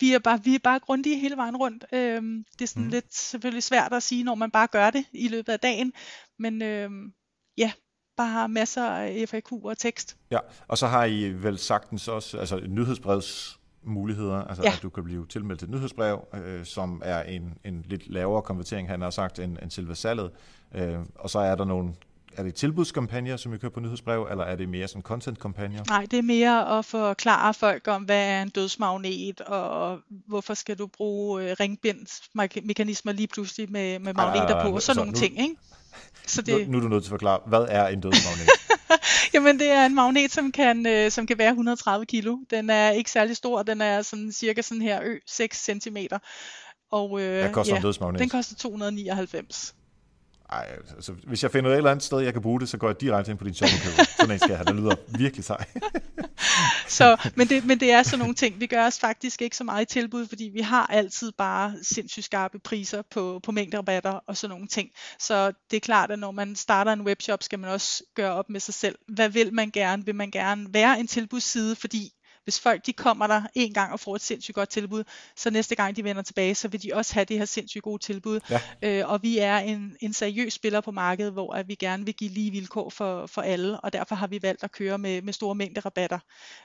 vi 0.00 0.12
er 0.12 0.18
bare, 0.18 0.40
vi 0.44 0.54
er 0.54 0.58
bare 0.64 0.78
grundige 0.78 1.18
hele 1.18 1.36
vejen 1.36 1.56
rundt. 1.56 1.84
Øhm, 1.92 2.44
det 2.58 2.64
er 2.64 2.68
sådan 2.68 2.82
mm. 2.82 2.88
lidt 2.88 3.14
selvfølgelig 3.14 3.62
svært 3.62 3.92
at 3.92 4.02
sige, 4.02 4.24
når 4.24 4.34
man 4.34 4.50
bare 4.50 4.66
gør 4.66 4.90
det 4.90 5.04
i 5.12 5.28
løbet 5.28 5.52
af 5.52 5.60
dagen, 5.60 5.92
men 6.38 6.62
øhm, 6.62 7.12
ja, 7.56 7.72
bare 8.16 8.48
masser 8.48 8.84
af 8.84 9.28
FAQ 9.28 9.52
og 9.52 9.78
tekst. 9.78 10.16
Ja, 10.30 10.38
og 10.68 10.78
så 10.78 10.86
har 10.86 11.04
I 11.04 11.28
vel 11.28 11.58
sagtens 11.58 12.08
også 12.08 12.38
altså 12.38 12.60
nyhedsbrevs 12.68 13.58
muligheder, 13.84 14.44
altså 14.44 14.62
ja. 14.62 14.72
at 14.72 14.80
du 14.82 14.90
kan 14.90 15.04
blive 15.04 15.26
tilmeldt 15.26 15.58
til 15.58 15.66
et 15.66 15.74
nyhedsbrev, 15.74 16.24
øh, 16.34 16.64
som 16.64 17.02
er 17.04 17.22
en, 17.22 17.58
en 17.64 17.84
lidt 17.88 18.08
lavere 18.08 18.42
konvertering, 18.42 18.88
han 18.88 19.00
har 19.00 19.10
sagt, 19.10 19.38
end, 19.38 19.58
end 19.62 19.70
selve 19.70 19.94
salget. 19.94 20.30
Øh, 20.74 20.98
og 21.14 21.30
så 21.30 21.38
er 21.38 21.54
der 21.54 21.64
nogle 21.64 21.94
er 22.36 22.42
det 22.42 22.54
tilbudskampagner, 22.54 23.36
som 23.36 23.54
I 23.54 23.58
kører 23.58 23.72
på 23.72 23.80
nyhedsbrev, 23.80 24.26
eller 24.30 24.44
er 24.44 24.56
det 24.56 24.68
mere 24.68 24.88
sådan 24.88 25.02
content-kampagner? 25.02 25.84
Nej, 25.88 26.06
det 26.10 26.18
er 26.18 26.22
mere 26.22 26.78
at 26.78 26.84
forklare 26.84 27.54
folk 27.54 27.88
om, 27.88 28.02
hvad 28.02 28.26
er 28.26 28.42
en 28.42 28.48
dødsmagnet, 28.48 29.40
og 29.40 29.98
hvorfor 30.28 30.54
skal 30.54 30.78
du 30.78 30.86
bruge 30.86 31.42
øh, 31.42 31.56
ringbindsmekanismer 31.60 33.12
lige 33.12 33.28
pludselig 33.28 33.72
med, 33.72 33.98
med 33.98 34.14
magneter 34.14 34.56
ah, 34.56 34.66
på, 34.66 34.74
og 34.74 34.82
sådan 34.82 34.96
nogle 34.96 35.12
nu, 35.12 35.18
ting. 35.18 35.40
Ikke? 35.40 35.56
Så 36.26 36.42
det... 36.42 36.68
nu, 36.68 36.72
nu 36.72 36.78
er 36.78 36.82
du 36.82 36.88
nødt 36.88 37.04
til 37.04 37.08
at 37.08 37.12
forklare, 37.12 37.40
hvad 37.46 37.66
er 37.68 37.86
en 37.86 38.00
dødsmagnet? 38.00 38.48
Jamen 39.34 39.58
det 39.58 39.68
er 39.68 39.86
en 39.86 39.94
magnet, 39.94 40.32
som 40.32 40.52
kan, 40.52 40.86
øh, 40.86 41.10
som 41.10 41.26
kan 41.26 41.38
være 41.38 41.48
130 41.48 42.06
kilo. 42.06 42.36
Den 42.50 42.70
er 42.70 42.90
ikke 42.90 43.10
særlig 43.10 43.36
stor, 43.36 43.62
den 43.62 43.80
er 43.80 44.02
sådan 44.02 44.32
cirka 44.32 44.62
sådan 44.62 44.82
her 44.82 45.00
ø, 45.02 45.16
6 45.26 45.64
cm. 45.64 45.96
Og 46.90 47.20
øh, 47.20 47.40
Hvad 47.40 47.52
koster 47.52 47.72
ja, 47.72 47.76
en 47.76 47.82
dødsmagnet? 47.82 48.20
Den 48.20 48.28
koster 48.28 48.56
299. 48.56 49.74
Ej, 50.50 50.68
altså, 50.96 51.12
hvis 51.26 51.42
jeg 51.42 51.50
finder 51.50 51.70
et 51.70 51.76
eller 51.76 51.90
andet 51.90 52.04
sted, 52.04 52.20
jeg 52.20 52.32
kan 52.32 52.42
bruge 52.42 52.60
det, 52.60 52.68
så 52.68 52.76
går 52.76 52.88
jeg 52.88 53.00
direkte 53.00 53.30
ind 53.30 53.38
på 53.38 53.44
din 53.44 53.54
shoppingkøb. 53.54 54.06
Sådan 54.16 54.30
en 54.30 54.38
skal 54.38 54.48
jeg 54.48 54.58
have, 54.58 54.64
Det 54.64 54.76
lyder 54.76 54.94
virkelig 55.18 55.44
sej. 55.44 55.64
så, 56.98 57.30
men, 57.36 57.48
det, 57.48 57.66
men 57.66 57.80
det 57.80 57.92
er 57.92 58.02
sådan 58.02 58.18
nogle 58.18 58.34
ting. 58.34 58.60
Vi 58.60 58.66
gør 58.66 58.86
os 58.86 58.98
faktisk 58.98 59.42
ikke 59.42 59.56
så 59.56 59.64
meget 59.64 59.82
i 59.82 59.92
tilbud, 59.92 60.26
fordi 60.26 60.50
vi 60.54 60.60
har 60.60 60.86
altid 60.86 61.32
bare 61.38 61.74
sindssygt 61.82 62.24
skarpe 62.24 62.58
priser 62.58 63.02
på, 63.10 63.40
på 63.42 63.52
mængderabatter 63.52 64.12
og 64.12 64.36
sådan 64.36 64.54
nogle 64.54 64.66
ting. 64.66 64.90
Så 65.18 65.52
det 65.70 65.76
er 65.76 65.80
klart, 65.80 66.10
at 66.10 66.18
når 66.18 66.30
man 66.30 66.56
starter 66.56 66.92
en 66.92 67.00
webshop, 67.00 67.42
skal 67.42 67.58
man 67.58 67.70
også 67.70 68.04
gøre 68.14 68.32
op 68.32 68.50
med 68.50 68.60
sig 68.60 68.74
selv. 68.74 68.98
Hvad 69.14 69.28
vil 69.28 69.54
man 69.54 69.70
gerne? 69.70 70.04
Vil 70.04 70.14
man 70.14 70.30
gerne 70.30 70.66
være 70.74 71.00
en 71.00 71.06
tilbudsside, 71.06 71.76
fordi 71.76 72.12
hvis 72.44 72.60
folk 72.60 72.86
de 72.86 72.92
kommer 72.92 73.26
der 73.26 73.42
en 73.54 73.74
gang 73.74 73.92
og 73.92 74.00
får 74.00 74.14
et 74.14 74.20
sindssygt 74.20 74.54
godt 74.54 74.68
tilbud, 74.68 75.04
så 75.36 75.50
næste 75.50 75.74
gang 75.74 75.96
de 75.96 76.04
vender 76.04 76.22
tilbage, 76.22 76.54
så 76.54 76.68
vil 76.68 76.82
de 76.82 76.90
også 76.94 77.14
have 77.14 77.24
det 77.24 77.38
her 77.38 77.44
sindssygt 77.44 77.82
gode 77.82 78.02
tilbud. 78.02 78.40
Ja. 78.50 78.60
Øh, 78.82 79.10
og 79.10 79.22
vi 79.22 79.38
er 79.38 79.58
en, 79.58 79.96
en 80.00 80.12
seriøs 80.12 80.52
spiller 80.52 80.80
på 80.80 80.90
markedet, 80.90 81.32
hvor 81.32 81.54
at 81.54 81.68
vi 81.68 81.74
gerne 81.74 82.04
vil 82.04 82.14
give 82.14 82.30
lige 82.30 82.50
vilkår 82.50 82.90
for, 82.90 83.26
for 83.26 83.42
alle, 83.42 83.80
og 83.80 83.92
derfor 83.92 84.14
har 84.14 84.26
vi 84.26 84.42
valgt 84.42 84.64
at 84.64 84.72
køre 84.72 84.98
med, 84.98 85.22
med 85.22 85.32
store 85.32 85.54
mængder 85.54 85.86
rabatter. 85.86 86.18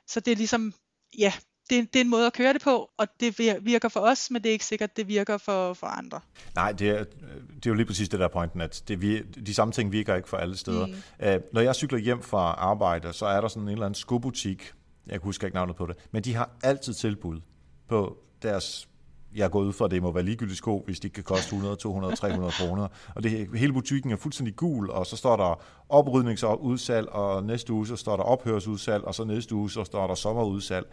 Så 0.08 0.20
det 0.20 0.32
er 0.32 0.36
ligesom, 0.36 0.74
ja, 1.18 1.34
det, 1.70 1.94
det 1.94 2.00
er 2.00 2.04
en 2.04 2.10
måde 2.10 2.26
at 2.26 2.34
køre 2.34 2.54
det 2.54 2.62
på, 2.62 2.90
og 2.98 3.08
det 3.20 3.40
virker 3.62 3.90
for 3.90 4.00
os, 4.00 4.32
men 4.32 4.44
det 4.44 4.50
er 4.50 4.54
ikke 4.54 4.66
sikkert, 4.66 4.98
det 4.98 5.08
virker 5.08 5.38
for, 5.38 5.74
for 5.74 5.88
andre. 5.88 6.20
Nej, 6.56 6.72
det 6.72 6.90
er, 6.90 7.04
det 7.04 7.66
er 7.66 7.70
jo 7.70 7.74
lige 7.74 7.86
præcis 7.86 8.10
det 8.10 8.20
der 8.20 8.28
pointen, 8.28 8.62
at 8.62 8.84
det, 8.88 9.26
de 9.46 9.54
samme 9.54 9.72
ting 9.72 9.92
virker 9.92 10.16
ikke 10.16 10.30
for 10.30 10.38
alle 10.38 10.58
steder. 10.58 10.86
Mm. 10.86 10.94
Uh, 11.28 11.54
når 11.54 11.62
jeg 11.62 11.76
cykler 11.76 12.00
hjem 12.00 12.24
fra 12.24 12.52
arbejde, 12.52 13.14
så 13.14 13.26
er 13.26 13.42
der 13.42 13.48
sådan 13.48 13.64
en 13.64 13.70
eller 13.70 13.86
anden 13.86 14.00
skobutik, 14.00 14.74
jeg 15.10 15.20
husker 15.24 15.48
ikke 15.48 15.56
navnet 15.56 15.76
på 15.76 15.86
det, 15.86 15.96
men 16.12 16.24
de 16.24 16.34
har 16.34 16.50
altid 16.64 16.94
tilbud 16.94 17.42
på 17.88 18.18
deres 18.42 18.88
jeg 19.36 19.52
går 19.52 19.60
ud 19.60 19.74
fra, 19.74 19.86
at 19.86 19.92
det 19.92 20.02
må 20.02 20.12
være 20.12 20.24
ligegyldigt 20.24 20.58
sko, 20.58 20.84
hvis 20.86 21.00
de 21.00 21.10
kan 21.10 21.24
koste 21.24 21.56
100, 21.56 21.76
200, 21.76 22.16
300 22.16 22.52
kroner. 22.52 22.88
Og 23.16 23.24
det, 23.24 23.50
hele 23.56 23.74
butikken 23.74 24.12
er 24.12 24.16
fuldstændig 24.16 24.56
gul, 24.56 24.90
og 24.90 25.06
så 25.06 25.16
står 25.16 25.36
der 25.36 25.60
oprydnings- 25.90 26.46
og 26.46 26.64
udsalg, 26.64 27.10
og 27.10 27.44
næste 27.44 27.74
uge 27.74 27.88
så 27.88 27.96
står 27.96 28.16
der 28.16 28.24
ophørsudsalg, 28.24 29.04
og 29.04 29.16
så 29.16 29.24
næste 29.24 29.56
uge 29.56 29.72
så 29.72 29.84
står 29.84 30.08
der 30.08 30.16
sommerudsalg. 30.16 30.88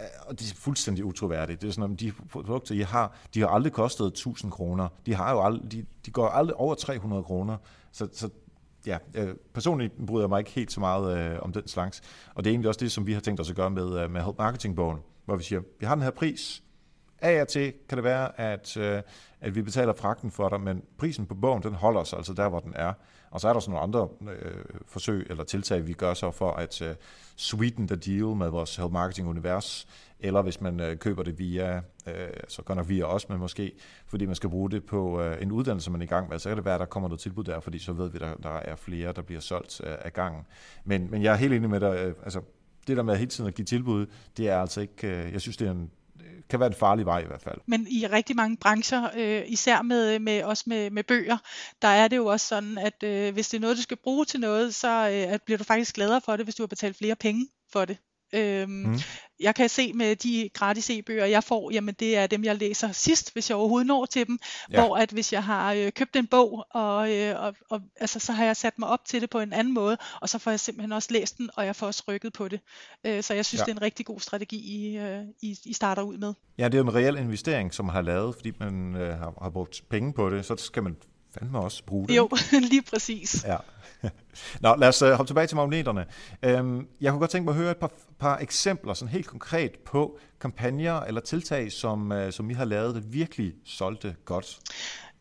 Øh, 0.00 0.06
og 0.26 0.40
det 0.40 0.50
er 0.50 0.54
fuldstændig 0.54 1.04
utroværdigt. 1.04 1.60
Det 1.60 1.68
er 1.68 1.72
sådan, 1.72 1.92
at 1.92 2.00
de 2.00 2.12
produkter, 2.30 2.74
I 2.74 2.78
har, 2.80 3.16
de 3.34 3.40
har 3.40 3.48
aldrig 3.48 3.72
kostet 3.72 4.06
1000 4.06 4.52
kroner. 4.52 4.88
De, 5.06 5.14
har 5.14 5.30
jo 5.30 5.42
aldrig, 5.44 5.72
de, 5.72 5.86
de 6.06 6.10
går 6.10 6.28
aldrig 6.28 6.56
over 6.56 6.74
300 6.74 7.22
kroner. 7.22 7.56
Så, 7.92 8.08
så 8.12 8.28
ja, 8.88 8.98
øh, 9.14 9.34
personligt 9.54 9.92
bryder 10.06 10.22
jeg 10.22 10.28
mig 10.28 10.38
ikke 10.38 10.50
helt 10.50 10.72
så 10.72 10.80
meget 10.80 11.18
øh, 11.18 11.38
om 11.42 11.52
den 11.52 11.68
slags. 11.68 12.00
Og 12.34 12.44
det 12.44 12.50
er 12.50 12.52
egentlig 12.52 12.68
også 12.68 12.80
det, 12.80 12.92
som 12.92 13.06
vi 13.06 13.12
har 13.12 13.20
tænkt 13.20 13.40
os 13.40 13.50
at 13.50 13.56
gøre 13.56 13.70
med, 13.70 14.02
øh, 14.02 14.10
med 14.10 14.20
Help 14.22 14.38
Marketing-bogen, 14.38 14.98
hvor 15.24 15.36
vi 15.36 15.42
siger, 15.42 15.60
vi 15.80 15.86
har 15.86 15.94
den 15.94 16.04
her 16.04 16.10
pris. 16.10 16.62
Af 17.20 17.40
og 17.40 17.48
til 17.48 17.72
kan 17.88 17.98
det 17.98 18.04
være, 18.04 18.40
at, 18.40 18.76
øh, 18.76 19.02
at 19.40 19.54
vi 19.54 19.62
betaler 19.62 19.92
fragten 19.92 20.30
for 20.30 20.48
dig, 20.48 20.60
men 20.60 20.82
prisen 20.98 21.26
på 21.26 21.34
bogen, 21.34 21.62
den 21.62 21.74
holder 21.74 22.04
sig 22.04 22.16
altså 22.16 22.32
der, 22.32 22.48
hvor 22.48 22.60
den 22.60 22.72
er. 22.76 22.92
Og 23.30 23.40
så 23.40 23.48
er 23.48 23.52
der 23.52 23.60
sådan 23.60 23.72
nogle 23.72 23.82
andre 23.82 24.08
øh, 24.32 24.64
forsøg 24.86 25.26
eller 25.30 25.44
tiltag, 25.44 25.86
vi 25.86 25.92
gør 25.92 26.14
så 26.14 26.30
for 26.30 26.50
at 26.50 26.82
øh, 26.82 26.94
sweeten 27.36 27.88
the 27.88 27.96
deal 27.96 28.36
med 28.36 28.48
vores 28.48 28.76
health 28.76 28.92
Marketing-univers 28.92 29.86
eller 30.20 30.42
hvis 30.42 30.60
man 30.60 30.80
øh, 30.80 30.96
køber 30.96 31.22
det 31.22 31.38
via, 31.38 31.76
øh, 32.06 32.28
så 32.48 32.62
godt 32.62 32.76
nok 32.76 32.88
via 32.88 33.04
os, 33.04 33.28
men 33.28 33.38
måske 33.38 33.72
fordi 34.06 34.26
man 34.26 34.34
skal 34.34 34.50
bruge 34.50 34.70
det 34.70 34.84
på 34.84 35.22
øh, 35.22 35.42
en 35.42 35.52
uddannelse, 35.52 35.90
man 35.90 36.00
er 36.00 36.04
i 36.04 36.08
gang 36.08 36.28
med, 36.28 36.38
så 36.38 36.48
kan 36.48 36.56
det 36.56 36.64
være, 36.64 36.74
at 36.74 36.80
der 36.80 36.86
kommer 36.86 37.08
noget 37.08 37.20
tilbud 37.20 37.44
der, 37.44 37.60
fordi 37.60 37.78
så 37.78 37.92
ved 37.92 38.10
vi, 38.10 38.16
at 38.16 38.20
der, 38.20 38.34
der 38.34 38.56
er 38.56 38.76
flere, 38.76 39.12
der 39.12 39.22
bliver 39.22 39.40
solgt 39.40 39.80
øh, 39.84 39.96
af 40.00 40.12
gangen. 40.12 40.42
Men, 40.84 41.10
men 41.10 41.22
jeg 41.22 41.32
er 41.32 41.36
helt 41.36 41.52
enig 41.52 41.70
med 41.70 41.80
dig, 41.80 41.98
øh, 41.98 42.14
altså 42.22 42.40
det 42.86 42.96
der 42.96 43.02
med 43.02 43.16
hele 43.16 43.30
tiden 43.30 43.48
at 43.48 43.54
give 43.54 43.64
tilbud, 43.64 44.06
det 44.36 44.48
er 44.48 44.60
altså 44.60 44.80
ikke, 44.80 45.08
øh, 45.08 45.32
jeg 45.32 45.40
synes, 45.40 45.56
det 45.56 45.66
er 45.66 45.70
en, 45.70 45.90
kan 46.50 46.60
være 46.60 46.66
en 46.66 46.74
farlig 46.74 47.06
vej 47.06 47.20
i 47.20 47.26
hvert 47.26 47.42
fald. 47.42 47.58
Men 47.66 47.86
i 47.90 48.06
rigtig 48.06 48.36
mange 48.36 48.56
brancher, 48.56 49.08
øh, 49.16 49.42
især 49.46 49.82
med, 49.82 50.18
med 50.18 50.42
også 50.42 50.64
med, 50.66 50.90
med 50.90 51.04
bøger, 51.04 51.38
der 51.82 51.88
er 51.88 52.08
det 52.08 52.16
jo 52.16 52.26
også 52.26 52.46
sådan, 52.46 52.78
at 52.78 53.02
øh, 53.02 53.34
hvis 53.34 53.48
det 53.48 53.56
er 53.56 53.60
noget, 53.60 53.76
du 53.76 53.82
skal 53.82 53.96
bruge 53.96 54.24
til 54.24 54.40
noget, 54.40 54.74
så 54.74 54.88
øh, 54.88 55.38
bliver 55.44 55.58
du 55.58 55.64
faktisk 55.64 55.94
gladere 55.94 56.20
for 56.20 56.36
det, 56.36 56.46
hvis 56.46 56.54
du 56.54 56.62
har 56.62 56.66
betalt 56.68 56.96
flere 56.96 57.16
penge 57.16 57.48
for 57.72 57.84
det. 57.84 57.96
Øhm, 58.32 58.70
mm. 58.70 58.98
Jeg 59.40 59.54
kan 59.54 59.68
se 59.68 59.92
med 59.92 60.16
de 60.16 60.50
gratis 60.54 60.90
e-bøger, 60.90 61.24
jeg 61.24 61.44
får, 61.44 61.70
jamen 61.70 61.94
det 62.00 62.16
er 62.16 62.26
dem, 62.26 62.44
jeg 62.44 62.56
læser 62.56 62.92
sidst, 62.92 63.32
hvis 63.32 63.50
jeg 63.50 63.56
overhovedet 63.56 63.86
når 63.86 64.06
til 64.06 64.26
dem. 64.26 64.38
Ja. 64.72 64.80
Hvor 64.80 64.96
at 64.96 65.10
hvis 65.10 65.32
jeg 65.32 65.44
har 65.44 65.72
øh, 65.72 65.92
købt 65.92 66.16
en 66.16 66.26
bog, 66.26 66.66
og, 66.70 67.16
øh, 67.16 67.42
og, 67.42 67.54
og 67.70 67.80
altså, 67.96 68.18
så 68.18 68.32
har 68.32 68.44
jeg 68.44 68.56
sat 68.56 68.78
mig 68.78 68.88
op 68.88 69.04
til 69.04 69.20
det 69.20 69.30
på 69.30 69.40
en 69.40 69.52
anden 69.52 69.74
måde, 69.74 69.98
og 70.20 70.28
så 70.28 70.38
får 70.38 70.50
jeg 70.50 70.60
simpelthen 70.60 70.92
også 70.92 71.08
læst 71.12 71.38
den, 71.38 71.50
og 71.56 71.66
jeg 71.66 71.76
får 71.76 71.86
også 71.86 72.02
rykket 72.08 72.32
på 72.32 72.48
det. 72.48 72.60
Øh, 73.06 73.22
så 73.22 73.34
jeg 73.34 73.46
synes, 73.46 73.60
ja. 73.60 73.64
det 73.64 73.70
er 73.70 73.76
en 73.76 73.82
rigtig 73.82 74.06
god 74.06 74.20
strategi, 74.20 74.56
I, 74.56 74.98
øh, 74.98 75.22
I, 75.42 75.56
I 75.64 75.72
starter 75.72 76.02
ud 76.02 76.18
med. 76.18 76.34
Ja, 76.58 76.68
det 76.68 76.78
er 76.78 76.82
en 76.82 76.94
reel 76.94 77.16
investering, 77.16 77.74
som 77.74 77.84
man 77.84 77.94
har 77.94 78.02
lavet, 78.02 78.34
fordi 78.34 78.52
man 78.60 78.96
øh, 78.96 79.18
har, 79.18 79.34
har 79.42 79.50
brugt 79.50 79.82
penge 79.90 80.12
på 80.12 80.30
det, 80.30 80.44
så 80.44 80.56
skal 80.56 80.82
man 80.82 80.96
fandme 81.38 81.58
også 81.58 81.84
bruge 81.84 82.08
det. 82.08 82.16
Jo, 82.16 82.28
lige 82.70 82.82
præcis. 82.82 83.44
Ja. 83.44 83.56
Nå, 84.60 84.74
lad 84.74 84.88
os 84.88 85.02
uh, 85.02 85.08
hoppe 85.08 85.30
tilbage 85.30 85.46
til 85.46 85.56
magneterne. 85.56 86.06
Um, 86.60 86.86
jeg 87.00 87.12
kunne 87.12 87.20
godt 87.20 87.30
tænke 87.30 87.44
mig 87.44 87.52
at 87.52 87.58
høre 87.58 87.70
et 87.70 87.76
par, 87.76 87.90
par 88.18 88.38
eksempler, 88.38 88.94
sådan 88.94 89.12
helt 89.12 89.26
konkret 89.26 89.70
på 89.86 90.18
kampagner 90.40 91.00
eller 91.00 91.20
tiltag, 91.20 91.72
som, 91.72 92.12
uh, 92.12 92.30
som 92.30 92.50
I 92.50 92.54
har 92.54 92.64
lavet, 92.64 92.94
der 92.94 93.00
virkelig 93.00 93.52
solgte 93.64 94.16
godt. 94.24 94.58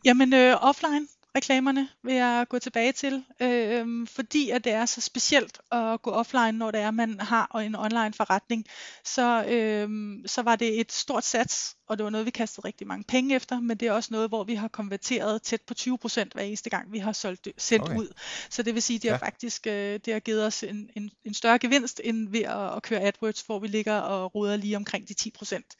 Jamen, 0.05 0.33
uh, 0.33 0.69
offline 0.69 1.07
reklamerne 1.37 1.89
vil 2.03 2.15
jeg 2.15 2.45
gå 2.49 2.59
tilbage 2.59 2.91
til, 2.91 3.23
øh, 3.39 4.07
fordi 4.07 4.49
at 4.49 4.63
det 4.63 4.71
er 4.71 4.85
så 4.85 5.01
specielt 5.01 5.59
at 5.71 6.01
gå 6.01 6.11
offline, 6.11 6.51
når 6.51 6.71
det 6.71 6.81
er, 6.81 6.91
man 6.91 7.19
har 7.19 7.59
en 7.59 7.75
online 7.75 8.13
forretning. 8.13 8.65
Så, 9.03 9.45
øh, 9.47 9.89
så 10.25 10.41
var 10.41 10.55
det 10.55 10.79
et 10.79 10.91
stort 10.91 11.23
sats, 11.23 11.75
og 11.87 11.97
det 11.97 12.03
var 12.03 12.09
noget, 12.09 12.25
vi 12.25 12.31
kastede 12.31 12.67
rigtig 12.67 12.87
mange 12.87 13.03
penge 13.03 13.35
efter, 13.35 13.59
men 13.59 13.77
det 13.77 13.87
er 13.87 13.91
også 13.91 14.09
noget, 14.11 14.29
hvor 14.29 14.43
vi 14.43 14.55
har 14.55 14.67
konverteret 14.67 15.41
tæt 15.41 15.61
på 15.61 15.73
20 15.73 15.97
procent 15.97 16.33
hver 16.33 16.43
eneste 16.43 16.69
gang, 16.69 16.91
vi 16.91 16.99
har 16.99 17.11
solgt, 17.11 17.47
sendt 17.57 17.85
okay. 17.85 17.97
ud. 17.97 18.07
Så 18.49 18.63
det 18.63 18.73
vil 18.73 18.81
sige, 18.81 18.99
det 18.99 19.09
har 19.09 19.17
ja. 19.17 19.25
faktisk 19.25 19.67
øh, 19.67 19.99
det 20.05 20.13
har 20.13 20.19
givet 20.19 20.45
os 20.45 20.63
en, 20.63 20.89
en, 20.95 21.11
en 21.25 21.33
større 21.33 21.59
gevinst, 21.59 22.01
end 22.03 22.29
ved 22.29 22.41
at, 22.41 22.75
at 22.75 22.83
køre 22.83 23.01
AdWords, 23.01 23.41
hvor 23.41 23.59
vi 23.59 23.67
ligger 23.67 23.97
og 23.99 24.35
ruder 24.35 24.55
lige 24.57 24.75
omkring 24.75 25.07
de 25.07 25.13
10 25.13 25.31
procent. 25.31 25.75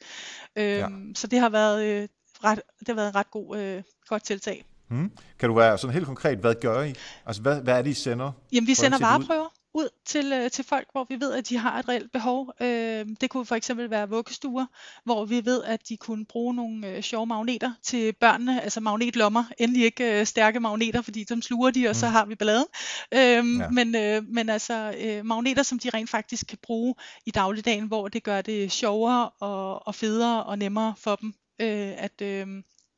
Øh, 0.56 0.64
ja. 0.64 0.88
Så 1.14 1.26
det 1.26 1.40
har 1.40 1.48
været, 1.48 1.84
øh, 1.84 2.08
ret, 2.44 2.60
det 2.78 2.88
har 2.88 2.94
været 2.94 3.08
en 3.08 3.14
ret 3.14 3.30
god, 3.30 3.58
øh, 3.58 3.82
godt 4.08 4.24
tiltag. 4.24 4.64
Hmm. 4.88 5.10
Kan 5.38 5.48
du 5.48 5.54
være 5.54 5.78
sådan 5.78 5.94
helt 5.94 6.06
konkret, 6.06 6.38
hvad 6.38 6.54
gør 6.60 6.82
I? 6.82 6.94
Altså, 7.26 7.42
hvad, 7.42 7.60
hvad 7.62 7.78
er 7.78 7.82
det, 7.82 7.90
I 7.90 7.94
sender? 7.94 8.32
Jamen, 8.52 8.66
vi 8.66 8.74
sender 8.74 8.98
vareprøver 8.98 9.48
ud 9.74 9.88
til, 10.04 10.32
øh, 10.32 10.50
til 10.50 10.64
folk, 10.64 10.88
hvor 10.92 11.06
vi 11.08 11.20
ved, 11.20 11.32
at 11.32 11.48
de 11.48 11.58
har 11.58 11.78
et 11.78 11.88
reelt 11.88 12.12
behov. 12.12 12.52
Øh, 12.60 13.06
det 13.20 13.30
kunne 13.30 13.46
for 13.46 13.54
eksempel 13.54 13.90
være 13.90 14.08
vuggestuer, 14.08 14.66
hvor 15.04 15.24
vi 15.24 15.44
ved, 15.44 15.64
at 15.64 15.88
de 15.88 15.96
kunne 15.96 16.24
bruge 16.24 16.54
nogle 16.54 16.88
øh, 16.88 17.02
sjove 17.02 17.26
magneter 17.26 17.72
til 17.82 18.12
børnene, 18.12 18.62
altså 18.62 18.80
magnetlommer. 18.80 19.44
Endelig 19.58 19.84
ikke 19.84 20.20
øh, 20.20 20.26
stærke 20.26 20.60
magneter, 20.60 21.02
fordi 21.02 21.24
dem 21.24 21.42
sluger 21.42 21.70
de, 21.70 21.88
og 21.88 21.96
så 21.96 22.06
har 22.06 22.24
vi 22.24 22.34
balladen. 22.34 22.66
Øh, 23.12 23.20
ja. 23.20 23.70
men, 23.70 23.94
øh, 23.94 24.22
men 24.28 24.48
altså 24.48 24.94
øh, 24.98 25.24
magneter, 25.24 25.62
som 25.62 25.78
de 25.78 25.90
rent 25.90 26.10
faktisk 26.10 26.46
kan 26.46 26.58
bruge 26.62 26.94
i 27.26 27.30
dagligdagen, 27.30 27.86
hvor 27.86 28.08
det 28.08 28.22
gør 28.22 28.42
det 28.42 28.72
sjovere 28.72 29.28
og, 29.28 29.86
og 29.86 29.94
federe 29.94 30.44
og 30.44 30.58
nemmere 30.58 30.94
for 30.98 31.16
dem 31.16 31.34
øh, 31.60 31.92
at, 31.96 32.22
øh, 32.22 32.46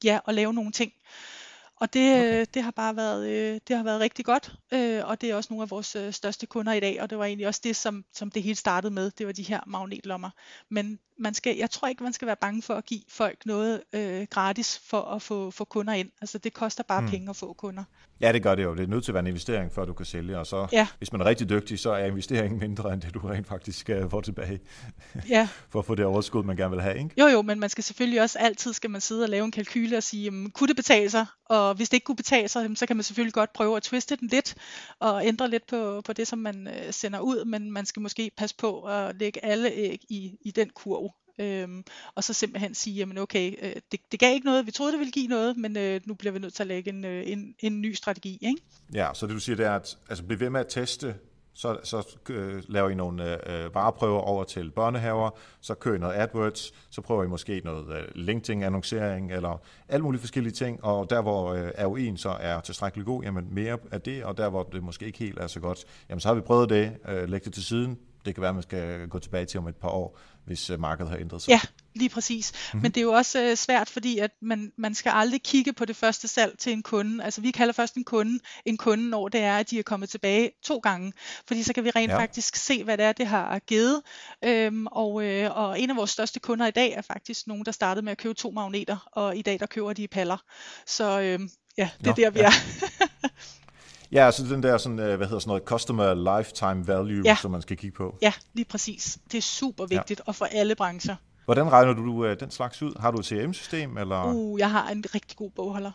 ja, 0.05 0.19
at 0.29 0.35
lave 0.35 0.55
nogle 0.55 0.73
ting. 0.73 0.93
Og 1.81 1.93
det, 1.93 2.17
okay. 2.17 2.47
det 2.55 2.63
har 2.63 2.71
bare 2.71 2.97
været, 2.97 3.29
øh, 3.29 3.61
det 3.69 3.77
har 3.77 3.85
været 3.85 4.01
rigtig 4.01 4.25
godt, 4.25 4.53
øh, 4.73 5.09
og 5.09 5.21
det 5.21 5.31
er 5.31 5.35
også 5.35 5.53
nogle 5.53 5.63
af 5.63 5.71
vores 5.71 5.97
øh, 5.97 6.13
største 6.13 6.47
kunder 6.47 6.73
i 6.73 6.81
dag, 6.81 7.03
og 7.03 7.11
det 7.11 7.19
var 7.19 7.25
egentlig 7.25 7.47
også 7.47 7.61
det, 7.65 7.77
som, 7.77 8.05
som 8.13 8.31
det 8.31 8.43
hele 8.43 8.57
startede 8.57 8.93
med, 8.93 9.11
det 9.11 9.27
var 9.27 9.33
de 9.33 9.43
her 9.43 9.61
magnetlommer. 9.67 10.31
Men 10.69 10.99
man 11.21 11.35
skal, 11.35 11.57
jeg 11.57 11.71
tror 11.71 11.89
ikke, 11.89 12.03
man 12.03 12.13
skal 12.13 12.27
være 12.27 12.37
bange 12.37 12.63
for 12.63 12.75
at 12.75 12.87
give 12.87 13.01
folk 13.09 13.47
noget 13.47 13.83
øh, 13.93 14.27
gratis 14.31 14.79
for 14.85 15.01
at 15.01 15.23
få, 15.23 15.51
få 15.51 15.65
kunder 15.65 15.93
ind. 15.93 16.11
Altså 16.21 16.39
det 16.39 16.55
koster 16.55 16.85
bare 16.89 17.01
mm. 17.01 17.09
penge 17.09 17.31
at 17.31 17.37
få 17.37 17.53
kunder. 17.53 17.85
Ja, 18.21 18.33
det 18.33 18.43
gør 18.43 18.55
det 18.55 18.63
jo. 18.63 18.75
Det 18.75 18.83
er 18.83 18.87
nødt 18.87 19.05
til 19.05 19.11
at 19.11 19.15
være 19.15 19.21
en 19.21 19.27
investering, 19.27 19.73
før 19.73 19.85
du 19.85 19.93
kan 19.93 20.07
sælge, 20.07 20.39
og 20.39 20.47
så 20.47 20.67
ja. 20.73 20.87
hvis 20.99 21.13
man 21.13 21.21
er 21.21 21.25
rigtig 21.25 21.49
dygtig, 21.49 21.79
så 21.79 21.91
er 21.91 22.05
investeringen 22.05 22.61
mindre, 22.61 22.93
end 22.93 23.03
det 23.03 23.15
du 23.15 23.19
rent 23.19 23.47
faktisk 23.47 23.79
skal 23.79 24.11
få 24.11 24.21
tilbage. 24.21 24.61
Ja. 25.29 25.49
for 25.73 25.79
at 25.79 25.85
få 25.85 25.95
det 25.95 26.05
overskud, 26.05 26.45
man 26.45 26.57
gerne 26.57 26.71
vil 26.71 26.81
have, 26.81 26.99
ikke? 26.99 27.11
Jo, 27.19 27.27
jo, 27.27 27.43
men 27.43 27.61
man 27.61 27.69
skal 27.69 27.85
selvfølgelig 27.85 28.23
også 28.23 28.39
altid 28.39 28.73
skal 28.73 28.91
man 28.91 29.01
sidde 29.01 29.23
og 29.23 29.29
lave 29.29 29.45
en 29.45 29.51
kalkyle 29.51 29.97
og 29.97 30.03
sige, 30.03 30.25
jamen, 30.25 30.51
kunne 30.51 30.69
det 30.69 30.77
betale 30.77 31.11
sig? 31.11 31.27
Og 31.45 31.75
hvis 31.75 31.89
det 31.89 31.97
ikke 31.97 32.05
kunne 32.05 32.17
betale 32.17 32.49
sig, 32.49 32.71
så 32.75 32.87
kan 32.87 32.97
man 32.97 33.03
selvfølgelig 33.03 33.35
godt 33.35 33.53
prøve 33.53 33.77
at 33.77 33.83
twiste 33.83 34.17
den 34.17 34.29
lidt 34.29 34.55
og 34.99 35.27
ændre 35.27 35.51
lidt 35.51 35.67
på, 35.67 36.01
på 36.05 36.13
det, 36.13 36.29
som 36.29 36.39
man 36.39 36.69
øh, 36.69 36.93
sender 36.93 37.21
ud, 37.21 37.45
men 37.45 37.73
man 37.73 37.87
skal 37.87 38.03
måske 38.03 38.31
passe 38.37 38.57
på 38.57 38.81
at 38.81 39.17
lægge 39.17 39.45
alle 39.45 39.71
æg 39.71 40.01
i, 40.09 40.33
i 40.41 40.51
den 40.51 40.71
kurv. 40.75 41.10
Øhm, 41.41 41.85
og 42.15 42.25
så 42.25 42.33
simpelthen 42.33 42.75
sige, 42.75 42.97
jamen 42.97 43.19
okay, 43.19 43.55
øh, 43.63 43.73
det, 43.93 44.01
det 44.13 44.21
gav 44.21 44.35
ikke 44.35 44.47
noget, 44.47 44.67
vi 44.67 44.71
troede 44.71 44.93
det 44.93 44.99
ville 44.99 45.13
give 45.13 45.29
noget, 45.29 45.57
men 45.57 45.77
øh, 45.77 46.01
nu 46.05 46.15
bliver 46.15 46.33
vi 46.33 46.39
nødt 46.39 46.55
til 46.55 46.63
at 46.63 46.67
lægge 46.67 46.91
en, 46.91 47.05
øh, 47.05 47.23
en, 47.27 47.55
en 47.59 47.81
ny 47.81 47.95
strategi. 47.95 48.39
Ikke? 48.43 48.63
Ja, 48.95 49.09
så 49.15 49.27
det 49.27 49.35
du 49.35 49.41
siger, 49.41 49.57
det 49.57 49.67
er 49.67 49.75
at 49.75 49.99
altså, 50.09 50.25
blive 50.25 50.41
ved 50.41 50.51
med 50.51 50.61
at 50.61 50.67
teste, 50.69 51.15
så, 51.55 51.79
så 51.83 52.17
øh, 52.29 52.63
laver 52.69 52.89
I 52.89 52.95
nogle 52.95 53.51
øh, 53.51 53.65
øh, 53.65 53.75
vareprøver 53.75 54.21
over 54.21 54.45
til 54.45 54.71
børnehaver, 54.71 55.31
så 55.61 55.75
kører 55.75 55.95
I 55.95 55.99
noget 55.99 56.15
AdWords, 56.15 56.73
så 56.91 57.01
prøver 57.01 57.25
I 57.25 57.27
måske 57.27 57.61
noget 57.65 57.97
øh, 57.97 58.05
LinkedIn-annoncering, 58.15 59.33
eller 59.33 59.63
alle 59.89 60.03
mulige 60.03 60.21
forskellige 60.21 60.53
ting, 60.53 60.85
og 60.85 61.11
der 61.11 61.23
hvor 61.23 61.53
øh, 61.53 61.69
ROI'en 61.69 62.17
så 62.17 62.37
er 62.41 62.61
tilstrækkeligt 62.61 63.07
god, 63.07 63.23
jamen 63.23 63.55
mere 63.55 63.79
af 63.93 64.01
det, 64.01 64.25
og 64.25 64.37
der 64.37 64.49
hvor 64.49 64.63
det 64.63 64.83
måske 64.83 65.07
ikke 65.07 65.19
helt 65.19 65.39
er 65.39 65.47
så 65.47 65.61
godt, 65.61 65.85
jamen 66.09 66.21
så 66.21 66.29
har 66.29 66.35
vi 66.35 66.41
prøvet 66.41 66.69
det, 66.71 66.97
øh, 67.09 67.29
lægge 67.29 67.45
det 67.45 67.55
til 67.55 67.65
siden, 67.65 67.99
det 68.25 68.35
kan 68.35 68.41
være, 68.43 68.49
at 68.49 68.55
man 68.55 68.63
skal 68.63 69.09
gå 69.09 69.19
tilbage 69.19 69.45
til 69.45 69.61
om 69.61 69.69
et 69.69 69.77
par 69.77 69.89
år, 69.89 70.19
hvis 70.47 70.71
øh, 70.71 70.81
markedet 70.81 71.11
har 71.11 71.19
ændret 71.19 71.43
sig. 71.43 71.51
Ja, 71.51 71.61
lige 71.95 72.09
præcis. 72.09 72.53
Mm-hmm. 72.53 72.83
Men 72.83 72.91
det 72.91 73.01
er 73.01 73.03
jo 73.03 73.13
også 73.13 73.43
øh, 73.43 73.57
svært, 73.57 73.91
fordi 73.91 74.19
at 74.19 74.31
man, 74.43 74.73
man 74.79 74.95
skal 74.95 75.13
aldrig 75.15 75.43
kigge 75.43 75.73
på 75.73 75.85
det 75.85 75.97
første 75.97 76.29
salg 76.29 76.59
til 76.59 76.73
en 76.73 76.83
kunde. 76.83 77.25
Altså 77.25 77.41
vi 77.41 77.51
kalder 77.51 77.73
først 77.73 77.95
en 77.95 78.05
kunde 78.05 78.41
en 78.65 78.77
kunde, 78.77 79.11
når 79.11 79.29
det 79.29 79.41
er, 79.41 79.57
at 79.57 79.71
de 79.71 79.79
er 79.79 79.83
kommet 79.83 80.09
tilbage 80.09 80.51
to 80.65 80.79
gange. 80.79 81.13
Fordi 81.47 81.63
så 81.63 81.73
kan 81.73 81.85
vi 81.85 81.91
rent 81.91 82.13
ja. 82.13 82.19
faktisk 82.19 82.57
se, 82.57 82.85
hvad 82.85 82.99
det 82.99 83.07
er, 83.07 83.13
det 83.13 83.27
har 83.27 83.59
givet. 83.59 84.03
Øhm, 84.45 84.87
og, 84.87 85.25
øh, 85.25 85.57
og 85.57 85.81
en 85.81 85.91
af 85.91 85.97
vores 85.97 86.11
største 86.11 86.41
kunder 86.41 86.67
i 86.67 86.71
dag 86.71 86.93
er 86.93 87.03
faktisk 87.03 87.47
nogen, 87.47 87.65
der 87.65 87.73
startede 87.73 88.05
med 88.05 88.13
at 88.13 88.19
købe 88.19 88.35
to 88.35 88.51
magneter, 88.51 89.09
og 89.13 89.37
i 89.37 89.43
dag 89.43 89.61
der 89.61 89.67
køber 89.67 89.93
de 89.93 90.09
paller. 90.09 90.37
Så 90.87 91.21
øh, 91.21 91.41
ja, 91.79 91.91
det 91.99 92.07
er 92.07 92.11
Nå, 92.11 92.13
der, 92.17 92.31
vi 92.31 92.41
ja. 92.41 92.47
er. 92.47 93.00
Ja, 94.13 94.27
altså 94.27 94.45
den 94.45 94.63
der 94.63 94.79
sådan, 94.79 94.99
øh, 94.99 95.17
hvad 95.17 95.27
hedder 95.27 95.41
sådan 95.41 95.51
noget, 95.51 95.63
customer 95.63 96.39
lifetime 96.39 96.87
value, 96.87 97.23
ja. 97.25 97.37
som 97.43 97.51
man 97.51 97.63
skal 97.63 97.77
kigge 97.77 97.97
på. 97.97 98.19
Ja, 98.23 98.33
lige 98.55 98.65
præcis. 98.65 99.19
Det 99.33 99.39
er 99.39 99.43
super 99.43 99.87
vigtigt, 99.87 100.21
ja. 100.21 100.25
og 100.27 100.35
for 100.35 100.45
alle 100.45 100.75
brancher. 100.75 101.17
Hvordan 101.45 101.73
regner 101.73 101.93
du 101.93 102.31
uh, 102.31 102.37
den 102.41 102.51
slags 102.51 102.83
ud? 102.83 103.01
Har 103.01 103.11
du 103.11 103.19
et 103.19 103.27
CRM-system? 103.27 103.99
Eller? 103.99 104.25
Uh, 104.25 104.59
jeg 104.59 104.71
har 104.71 104.89
en 104.89 105.05
rigtig 105.15 105.37
god 105.37 105.51
bogholder. 105.51 105.93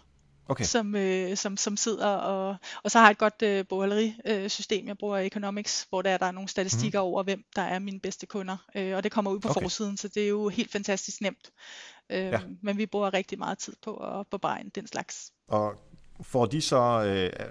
Okay. 0.48 0.64
Som, 0.64 0.96
øh, 0.96 1.38
som, 1.38 1.58
som 1.58 1.78
sidder 1.78 2.08
og, 2.08 2.56
og 2.84 2.92
så 2.92 3.00
har 3.00 3.06
jeg 3.06 3.12
et 3.12 3.18
godt 3.18 3.42
øh, 3.42 3.66
bogholderisystem. 3.68 4.88
Jeg 4.88 4.98
bruger 4.98 5.18
Economics, 5.18 5.88
hvor 5.90 6.02
der 6.02 6.10
er, 6.10 6.18
der 6.18 6.26
er 6.26 6.32
nogle 6.32 6.50
statistikker 6.50 7.00
mm. 7.02 7.06
over, 7.06 7.24
hvem 7.24 7.44
der 7.56 7.62
er 7.62 7.80
mine 7.80 8.00
bedste 8.00 8.26
kunder. 8.26 8.58
Øh, 8.76 8.96
og 8.96 9.04
det 9.04 9.12
kommer 9.12 9.32
ud 9.32 9.40
på 9.40 9.50
okay. 9.50 9.62
forsiden, 9.62 9.98
så 9.98 10.08
det 10.08 10.24
er 10.24 10.28
jo 10.28 10.50
helt 10.50 10.72
fantastisk 10.72 11.22
nemt. 11.22 11.52
Øh, 12.10 12.18
ja. 12.18 12.40
Men 12.62 12.78
vi 12.78 12.86
bruger 12.86 13.14
rigtig 13.14 13.40
meget 13.40 13.58
tid 13.58 13.74
på 13.84 13.96
at 13.96 14.26
beregne 14.42 14.70
den 14.76 14.88
slags. 14.88 15.32
Og 15.48 15.74
får 16.22 16.46
de 16.46 16.62
så 16.62 17.04
øh, 17.04 17.48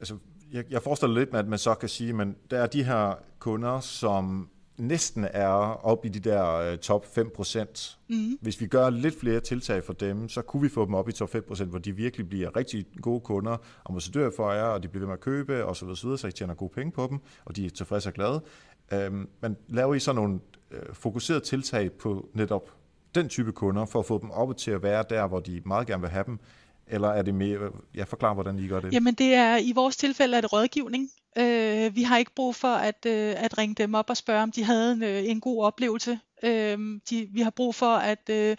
altså, 0.00 0.16
jeg, 0.52 0.64
jeg 0.70 0.82
forestiller 0.82 1.18
lidt 1.18 1.32
med, 1.32 1.40
at 1.40 1.48
man 1.48 1.58
så 1.58 1.74
kan 1.74 1.88
sige, 1.88 2.12
men 2.12 2.36
der 2.50 2.58
er 2.58 2.66
de 2.66 2.82
her 2.82 3.14
kunder, 3.38 3.80
som 3.80 4.48
næsten 4.78 5.26
er 5.32 5.48
op 5.86 6.04
i 6.04 6.08
de 6.08 6.20
der 6.30 6.72
uh, 6.72 6.78
top 6.78 7.04
5%. 7.04 7.96
Mm. 8.08 8.38
Hvis 8.40 8.60
vi 8.60 8.66
gør 8.66 8.90
lidt 8.90 9.20
flere 9.20 9.40
tiltag 9.40 9.84
for 9.84 9.92
dem, 9.92 10.28
så 10.28 10.42
kunne 10.42 10.62
vi 10.62 10.68
få 10.68 10.84
dem 10.84 10.94
op 10.94 11.08
i 11.08 11.12
top 11.12 11.34
5%, 11.34 11.64
hvor 11.64 11.78
de 11.78 11.96
virkelig 11.96 12.28
bliver 12.28 12.56
rigtig 12.56 12.86
gode 13.02 13.20
kunder, 13.20 13.56
ambassadører 13.88 14.30
for 14.36 14.52
jer, 14.52 14.62
og 14.62 14.82
de 14.82 14.88
bliver 14.88 15.00
ved 15.00 15.06
med 15.06 15.14
at 15.14 15.20
købe, 15.20 15.64
og 15.64 15.76
så 15.76 15.84
videre, 15.84 15.96
så, 15.96 16.06
videre, 16.06 16.18
så 16.18 16.26
I 16.26 16.32
tjener 16.32 16.54
gode 16.54 16.72
penge 16.74 16.92
på 16.92 17.06
dem, 17.10 17.18
og 17.44 17.56
de 17.56 17.66
er 17.66 17.70
tilfredse 17.70 18.08
og 18.08 18.12
glade. 18.12 18.42
Um, 19.08 19.28
men 19.40 19.56
laver 19.68 19.94
I 19.94 19.98
så 19.98 20.12
nogle 20.12 20.40
uh, 20.70 20.78
fokuserede 20.92 21.44
tiltag 21.44 21.92
på 21.92 22.28
netop 22.34 22.74
den 23.14 23.28
type 23.28 23.52
kunder, 23.52 23.84
for 23.84 23.98
at 23.98 24.06
få 24.06 24.18
dem 24.22 24.30
op 24.30 24.56
til 24.56 24.70
at 24.70 24.82
være 24.82 25.04
der, 25.10 25.26
hvor 25.26 25.40
de 25.40 25.62
meget 25.64 25.86
gerne 25.86 26.00
vil 26.00 26.10
have 26.10 26.24
dem, 26.26 26.38
eller 26.90 27.08
er 27.08 27.22
det 27.22 27.34
mere, 27.34 27.58
jeg 27.94 28.08
forklarer, 28.08 28.34
hvordan 28.34 28.58
I 28.58 28.68
gør 28.68 28.80
det? 28.80 28.92
Jamen 28.92 29.14
det 29.14 29.34
er, 29.34 29.56
i 29.56 29.72
vores 29.72 29.96
tilfælde 29.96 30.36
er 30.36 30.40
det 30.40 30.52
rådgivning. 30.52 31.10
Øh, 31.38 31.96
vi 31.96 32.02
har 32.02 32.18
ikke 32.18 32.34
brug 32.34 32.54
for 32.54 32.68
at, 32.68 33.06
øh, 33.06 33.34
at 33.36 33.58
ringe 33.58 33.74
dem 33.74 33.94
op 33.94 34.10
og 34.10 34.16
spørge, 34.16 34.42
om 34.42 34.52
de 34.52 34.64
havde 34.64 34.92
en, 34.92 35.02
øh, 35.02 35.24
en 35.24 35.40
god 35.40 35.64
oplevelse. 35.64 36.18
Øh, 36.42 36.78
de, 37.10 37.28
vi 37.32 37.40
har 37.40 37.50
brug 37.50 37.74
for 37.74 37.94
at, 37.94 38.30
øh, 38.30 38.56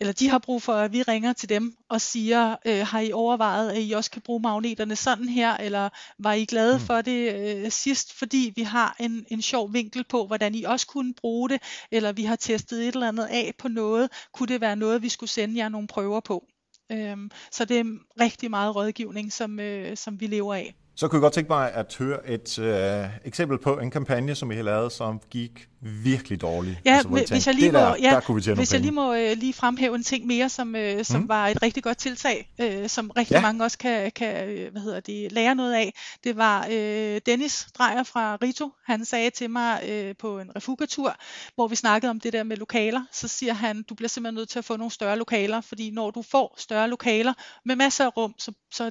eller 0.00 0.12
de 0.12 0.28
har 0.28 0.38
brug 0.38 0.62
for, 0.62 0.72
at 0.72 0.92
vi 0.92 1.02
ringer 1.02 1.32
til 1.32 1.48
dem 1.48 1.76
og 1.88 2.00
siger, 2.00 2.56
øh, 2.66 2.86
har 2.86 3.00
I 3.00 3.12
overvejet, 3.12 3.70
at 3.70 3.78
I 3.82 3.92
også 3.92 4.10
kan 4.10 4.22
bruge 4.22 4.40
magneterne 4.40 4.96
sådan 4.96 5.28
her, 5.28 5.56
eller 5.56 5.88
var 6.18 6.32
I 6.32 6.44
glade 6.44 6.78
mm. 6.78 6.84
for 6.84 7.00
det 7.00 7.34
øh, 7.34 7.70
sidst, 7.70 8.18
fordi 8.18 8.52
vi 8.56 8.62
har 8.62 8.96
en, 9.00 9.26
en 9.30 9.42
sjov 9.42 9.72
vinkel 9.72 10.04
på, 10.04 10.26
hvordan 10.26 10.54
I 10.54 10.62
også 10.62 10.86
kunne 10.86 11.14
bruge 11.14 11.48
det, 11.48 11.62
eller 11.90 12.12
vi 12.12 12.24
har 12.24 12.36
testet 12.36 12.88
et 12.88 12.94
eller 12.94 13.08
andet 13.08 13.26
af 13.30 13.54
på 13.58 13.68
noget, 13.68 14.10
kunne 14.32 14.46
det 14.46 14.60
være 14.60 14.76
noget, 14.76 15.02
vi 15.02 15.08
skulle 15.08 15.30
sende 15.30 15.58
jer 15.58 15.68
nogle 15.68 15.88
prøver 15.88 16.20
på. 16.20 16.44
Øhm, 16.92 17.30
så 17.50 17.64
det 17.64 17.78
er 17.78 17.84
rigtig 18.20 18.50
meget 18.50 18.76
rådgivning, 18.76 19.32
som, 19.32 19.60
øh, 19.60 19.96
som 19.96 20.20
vi 20.20 20.26
lever 20.26 20.54
af. 20.54 20.74
Så 20.96 21.08
kunne 21.08 21.16
jeg 21.16 21.20
godt 21.20 21.32
tænke 21.32 21.48
mig 21.48 21.72
at 21.72 21.96
høre 21.98 22.28
et 22.30 22.58
øh, 22.58 23.06
eksempel 23.24 23.58
på 23.58 23.78
en 23.78 23.90
kampagne, 23.90 24.34
som 24.34 24.50
I 24.52 24.54
har 24.54 24.62
lavet, 24.62 24.92
som 24.92 25.20
gik 25.30 25.68
virkelig 25.80 26.40
dårligt. 26.40 26.78
Ja, 26.84 26.94
altså, 26.94 27.08
hvis, 27.08 27.28
tænkte, 27.28 27.50
jeg 27.50 27.54
lige 27.54 27.72
må, 27.72 27.78
der, 27.78 27.96
ja, 28.02 28.10
der 28.10 28.54
hvis 28.54 28.72
jeg 28.72 28.80
lige 28.80 28.92
må 28.92 29.14
øh, 29.14 29.36
lige 29.36 29.52
fremhæve 29.52 29.94
en 29.94 30.02
ting 30.02 30.26
mere, 30.26 30.48
som, 30.48 30.76
øh, 30.76 31.04
som 31.04 31.20
mm. 31.20 31.28
var 31.28 31.48
et 31.48 31.62
rigtig 31.62 31.82
godt 31.82 31.98
tiltag, 31.98 32.52
øh, 32.60 32.88
som 32.88 33.10
rigtig 33.10 33.34
ja. 33.34 33.40
mange 33.40 33.64
også 33.64 33.78
kan, 33.78 34.12
kan 34.12 34.48
øh, 34.48 34.72
hvad 34.72 34.82
hedder 34.82 35.00
det, 35.00 35.32
lære 35.32 35.54
noget 35.54 35.74
af. 35.74 35.94
Det 36.24 36.36
var 36.36 36.66
øh, 36.70 37.20
Dennis 37.26 37.66
Drejer 37.78 38.02
fra 38.02 38.38
Rito. 38.42 38.70
Han 38.86 39.04
sagde 39.04 39.30
til 39.30 39.50
mig 39.50 39.82
øh, 39.88 40.14
på 40.18 40.38
en 40.38 40.56
refugatur, 40.56 41.16
hvor 41.54 41.68
vi 41.68 41.76
snakkede 41.76 42.10
om 42.10 42.20
det 42.20 42.32
der 42.32 42.42
med 42.42 42.56
lokaler, 42.56 43.02
så 43.12 43.28
siger 43.28 43.52
han, 43.52 43.82
du 43.82 43.94
bliver 43.94 44.08
simpelthen 44.08 44.34
nødt 44.34 44.48
til 44.48 44.58
at 44.58 44.64
få 44.64 44.76
nogle 44.76 44.90
større 44.90 45.18
lokaler, 45.18 45.60
fordi 45.60 45.90
når 45.90 46.10
du 46.10 46.22
får 46.22 46.54
større 46.58 46.88
lokaler 46.88 47.32
med 47.64 47.76
masser 47.76 48.04
af 48.04 48.16
rum, 48.16 48.34
så, 48.38 48.52
så 48.72 48.90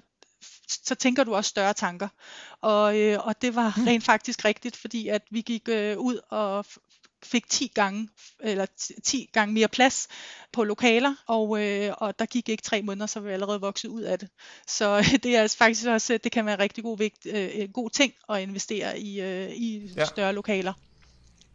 så 0.67 0.95
tænker 0.95 1.23
du 1.23 1.35
også 1.35 1.49
større 1.49 1.73
tanker. 1.73 2.07
Og, 2.61 2.99
øh, 2.99 3.19
og 3.27 3.41
det 3.41 3.55
var 3.55 3.73
mm. 3.77 3.83
rent 3.83 4.03
faktisk 4.03 4.45
rigtigt, 4.45 4.75
fordi 4.77 5.07
at 5.07 5.21
vi 5.31 5.41
gik 5.41 5.69
øh, 5.69 5.97
ud 5.97 6.19
og 6.29 6.65
fik 7.25 7.49
10 7.49 7.71
gange 7.75 8.09
eller 8.39 8.65
10 9.03 9.29
gange 9.33 9.53
mere 9.53 9.67
plads 9.67 10.07
på 10.51 10.63
lokaler, 10.63 11.15
og, 11.27 11.63
øh, 11.63 11.93
og 11.97 12.19
der 12.19 12.25
gik 12.25 12.49
ikke 12.49 12.63
tre 12.63 12.81
måneder, 12.81 13.05
så 13.05 13.19
var 13.19 13.27
vi 13.27 13.33
allerede 13.33 13.61
vokset 13.61 13.89
ud 13.89 14.01
af 14.01 14.19
det. 14.19 14.29
Så 14.67 14.97
øh, 14.97 15.13
det 15.23 15.35
er 15.35 15.41
altså 15.41 15.57
faktisk 15.57 15.87
også, 15.87 16.19
det 16.23 16.31
kan 16.31 16.45
være 16.45 16.53
en 16.53 16.59
rigtig 16.59 16.83
god, 16.83 16.97
vigt, 16.97 17.25
øh, 17.25 17.49
en 17.53 17.71
god 17.71 17.89
ting 17.89 18.13
at 18.29 18.41
investere 18.41 18.99
i, 18.99 19.21
øh, 19.21 19.49
i 19.49 19.91
ja. 19.97 20.05
større 20.05 20.33
lokaler. 20.33 20.73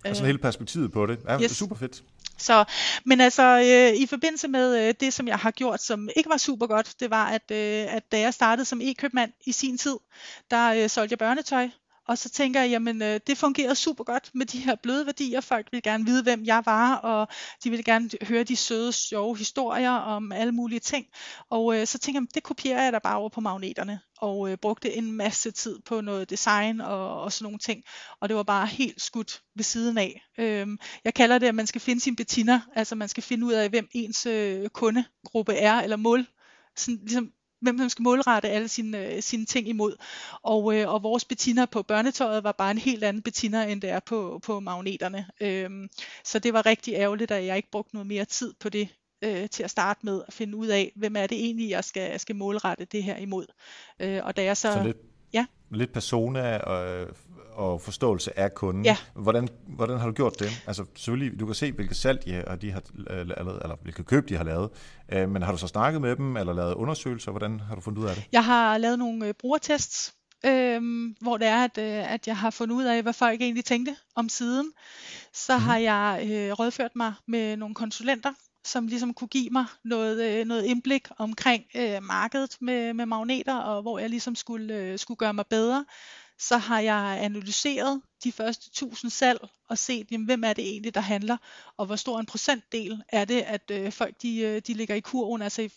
Altså 0.05 0.25
hele 0.25 0.39
perspektivet 0.39 0.93
på 0.93 1.07
det 1.07 1.19
er 1.27 1.43
yes. 1.43 1.51
super 1.51 1.77
fedt. 1.77 2.03
Så, 2.39 2.65
men 3.05 3.21
altså, 3.21 3.43
øh, 3.43 4.01
i 4.01 4.07
forbindelse 4.07 4.49
med 4.49 4.89
øh, 4.89 4.95
det, 5.01 5.15
som 5.15 5.29
jeg 5.29 5.39
har 5.39 5.51
gjort, 5.51 5.83
som 5.83 6.09
ikke 6.17 6.31
var 6.31 6.37
super 6.37 6.67
godt, 6.67 6.95
det 7.01 7.11
var, 7.11 7.27
at, 7.27 7.51
øh, 7.51 7.95
at 7.95 8.13
da 8.13 8.21
jeg 8.21 8.35
startede 8.35 8.65
som 8.65 8.81
e-købmand 8.83 9.33
i 9.47 9.53
sin 9.53 9.79
tid, 9.79 9.97
der 10.51 10.73
øh, 10.73 10.89
solgte 10.89 11.13
jeg 11.13 11.19
børnetøj, 11.19 11.69
og 12.09 12.19
så 12.19 12.29
tænker 12.29 12.61
jeg, 12.61 12.71
jamen 12.71 13.03
øh, 13.03 13.21
det 13.27 13.39
fungerede 13.39 13.75
super 13.75 14.05
godt 14.05 14.31
med 14.35 14.47
de 14.47 14.59
her 14.59 14.77
bløde 14.83 15.07
værdier. 15.07 15.41
Folk 15.41 15.69
vil 15.73 15.83
gerne 15.83 16.05
vide, 16.05 16.23
hvem 16.23 16.45
jeg 16.45 16.63
var, 16.67 16.95
og 16.95 17.29
de 17.65 17.71
vil 17.71 17.85
gerne 17.85 18.11
høre 18.23 18.45
de 18.45 18.57
søde, 18.57 18.93
sjove 18.93 19.39
historier 19.39 19.91
om 19.91 20.33
alle 20.33 20.53
mulige 20.53 20.81
ting. 20.81 21.07
Og 21.51 21.77
øh, 21.77 21.87
så 21.87 21.99
tænker 21.99 22.21
jeg, 22.21 22.29
det 22.35 22.43
kopierer 22.43 22.83
jeg 22.83 22.93
da 22.93 22.99
bare 22.99 23.17
over 23.17 23.29
på 23.29 23.41
magneterne. 23.41 24.01
Og 24.19 24.51
øh, 24.51 24.57
brugte 24.57 24.95
en 24.95 25.13
masse 25.13 25.51
tid 25.51 25.79
på 25.87 26.01
noget 26.01 26.31
design 26.31 26.81
og, 26.81 27.23
og 27.23 27.33
sådan 27.33 27.45
nogle 27.45 27.59
ting. 27.59 27.83
Og 28.21 28.29
det 28.29 28.37
var 28.37 28.43
bare 28.43 28.67
helt 28.67 29.03
skudt 29.03 29.43
ved 29.57 29.65
siden 29.65 29.99
af. 29.99 30.23
Øhm, 30.39 30.79
jeg 31.05 31.15
kalder 31.15 31.39
det, 31.39 31.47
at 31.47 31.55
man 31.55 31.67
skal 31.67 31.81
finde 31.81 32.01
sin 32.01 32.17
betina. 32.17 32.63
Altså 32.75 32.95
man 32.95 33.09
skal 33.09 33.23
finde 33.23 33.47
ud 33.47 33.53
af, 33.53 33.69
hvem 33.69 33.89
ens 33.93 34.27
øh, 34.27 34.69
kundegruppe 34.69 35.55
er, 35.55 35.75
eller 35.75 35.97
mål 35.97 36.27
sådan, 36.77 36.99
ligesom 37.03 37.33
hvem 37.61 37.75
man 37.75 37.91
skal 37.91 38.03
målrette 38.03 38.49
alle 38.49 38.69
sine, 38.69 39.07
øh, 39.07 39.23
sine 39.23 39.47
ting 39.47 39.69
imod. 39.69 39.97
Og, 40.43 40.77
øh, 40.77 40.93
og 40.95 41.03
vores 41.03 41.25
betiner 41.25 41.67
på 41.67 41.83
børnetøjet 41.83 42.45
var 42.45 42.53
bare 42.53 42.71
en 42.71 42.79
helt 42.79 43.05
anden 43.05 43.23
betiner, 43.23 43.63
end 43.63 43.81
det 43.81 43.91
er 43.91 44.01
på, 44.01 44.41
på 44.43 44.61
magneterne. 44.61 45.27
Øhm, 45.41 45.89
så 46.25 46.39
det 46.39 46.53
var 46.53 46.67
rigtig 46.67 46.95
ærgerligt, 46.95 47.31
at 47.31 47.47
jeg 47.47 47.57
ikke 47.57 47.71
brugte 47.71 47.95
noget 47.95 48.07
mere 48.07 48.25
tid 48.25 48.55
på 48.61 48.69
det 48.69 48.89
øh, 49.25 49.49
til 49.49 49.63
at 49.63 49.71
starte 49.71 50.01
med, 50.03 50.23
at 50.29 50.35
finde 50.35 50.57
ud 50.57 50.67
af, 50.67 50.93
hvem 50.97 51.17
er 51.17 51.27
det 51.27 51.39
egentlig, 51.45 51.71
jeg 51.71 51.85
skal, 51.85 52.21
skal 52.21 52.37
målrette 52.37 52.85
det 52.85 53.03
her 53.03 53.17
imod. 53.17 53.47
Øh, 54.01 54.25
og 54.25 54.37
da 54.37 54.45
jeg 54.45 54.57
så... 54.57 54.73
så 54.73 54.83
lidt, 54.83 55.18
ja? 55.33 55.47
lidt 55.71 55.93
persona 55.93 56.59
og 56.59 57.07
og 57.59 57.81
forståelse 57.81 58.39
af 58.39 58.55
kunden. 58.55 58.85
Ja. 58.85 58.97
Hvordan, 59.15 59.49
hvordan 59.67 59.99
har 59.99 60.07
du 60.07 60.13
gjort 60.13 60.39
det? 60.39 60.63
Altså 60.67 60.85
selvfølgelig, 60.95 61.41
du 61.41 61.47
kan 61.47 61.55
se, 61.55 61.73
hvilke 61.73 61.95
salg 61.95 62.25
de 62.25 62.33
har, 62.33 62.57
de 62.57 62.71
har 62.71 62.83
eller, 63.11 63.35
eller 63.35 63.77
hvilke 63.83 64.05
køb 64.05 64.29
de 64.29 64.37
har 64.37 64.45
lavet, 64.45 64.71
øh, 65.13 65.31
men 65.31 65.43
har 65.43 65.53
du 65.53 65.59
så 65.59 65.67
snakket 65.67 66.01
med 66.01 66.17
dem, 66.17 66.37
eller 66.37 66.53
lavet 66.53 66.75
undersøgelser? 66.75 67.31
Hvordan 67.31 67.61
har 67.61 67.75
du 67.75 67.81
fundet 67.81 68.03
ud 68.03 68.07
af 68.07 68.15
det? 68.15 68.25
Jeg 68.33 68.45
har 68.45 68.79
lavet 68.79 68.99
nogle 68.99 69.27
øh, 69.27 69.35
brugertests, 69.35 70.15
øh, 70.47 70.83
hvor 71.21 71.37
det 71.37 71.47
er, 71.47 71.65
at, 71.65 71.79
øh, 71.79 72.13
at 72.13 72.27
jeg 72.27 72.37
har 72.37 72.51
fundet 72.51 72.75
ud 72.77 72.85
af, 72.85 73.03
hvad 73.03 73.13
folk 73.13 73.41
egentlig 73.41 73.65
tænkte 73.65 73.97
om 74.17 74.29
siden. 74.29 74.73
Så 75.35 75.57
mm. 75.57 75.63
har 75.63 75.77
jeg 75.77 76.21
øh, 76.23 76.53
rådført 76.53 76.97
mig 76.97 77.15
med 77.29 77.57
nogle 77.57 77.75
konsulenter, 77.75 78.33
som 78.65 78.87
ligesom 78.87 79.15
kunne 79.15 79.29
give 79.29 79.51
mig 79.51 79.67
noget, 79.85 80.41
øh, 80.41 80.47
noget 80.47 80.65
indblik 80.65 81.09
omkring 81.19 81.65
øh, 81.77 82.03
markedet 82.03 82.57
med, 82.61 82.95
med 82.95 83.07
magneter, 83.07 83.57
og 83.57 83.83
hvor 83.83 83.99
jeg 83.99 84.11
ligesom 84.11 84.35
skulle, 84.35 84.75
øh, 84.75 84.99
skulle 84.99 85.19
gøre 85.19 85.35
mig 85.35 85.47
bedre 85.47 85.85
så 86.39 86.57
har 86.57 86.81
jeg 86.81 87.19
analyseret 87.23 88.03
de 88.25 88.33
første 88.33 88.69
1000 88.69 89.11
salg 89.11 89.49
og 89.69 89.79
set, 89.79 90.11
jamen, 90.11 90.25
hvem 90.25 90.45
er 90.45 90.53
det 90.53 90.65
egentlig, 90.65 90.95
der 90.95 91.01
handler, 91.01 91.37
og 91.77 91.87
hvor 91.87 91.97
stor 91.97 92.21
en 92.21 92.27
procentdel 92.27 93.03
er 93.09 93.25
det, 93.25 93.43
at 93.43 93.71
øh, 93.71 93.93
folk 93.93 94.23
de, 94.23 94.39
øh, 94.39 94.63
de 94.67 94.75
ligger 94.75 94.95
i 94.95 95.01
kurven, 95.01 95.43
altså 95.43 95.63
i 95.63 95.71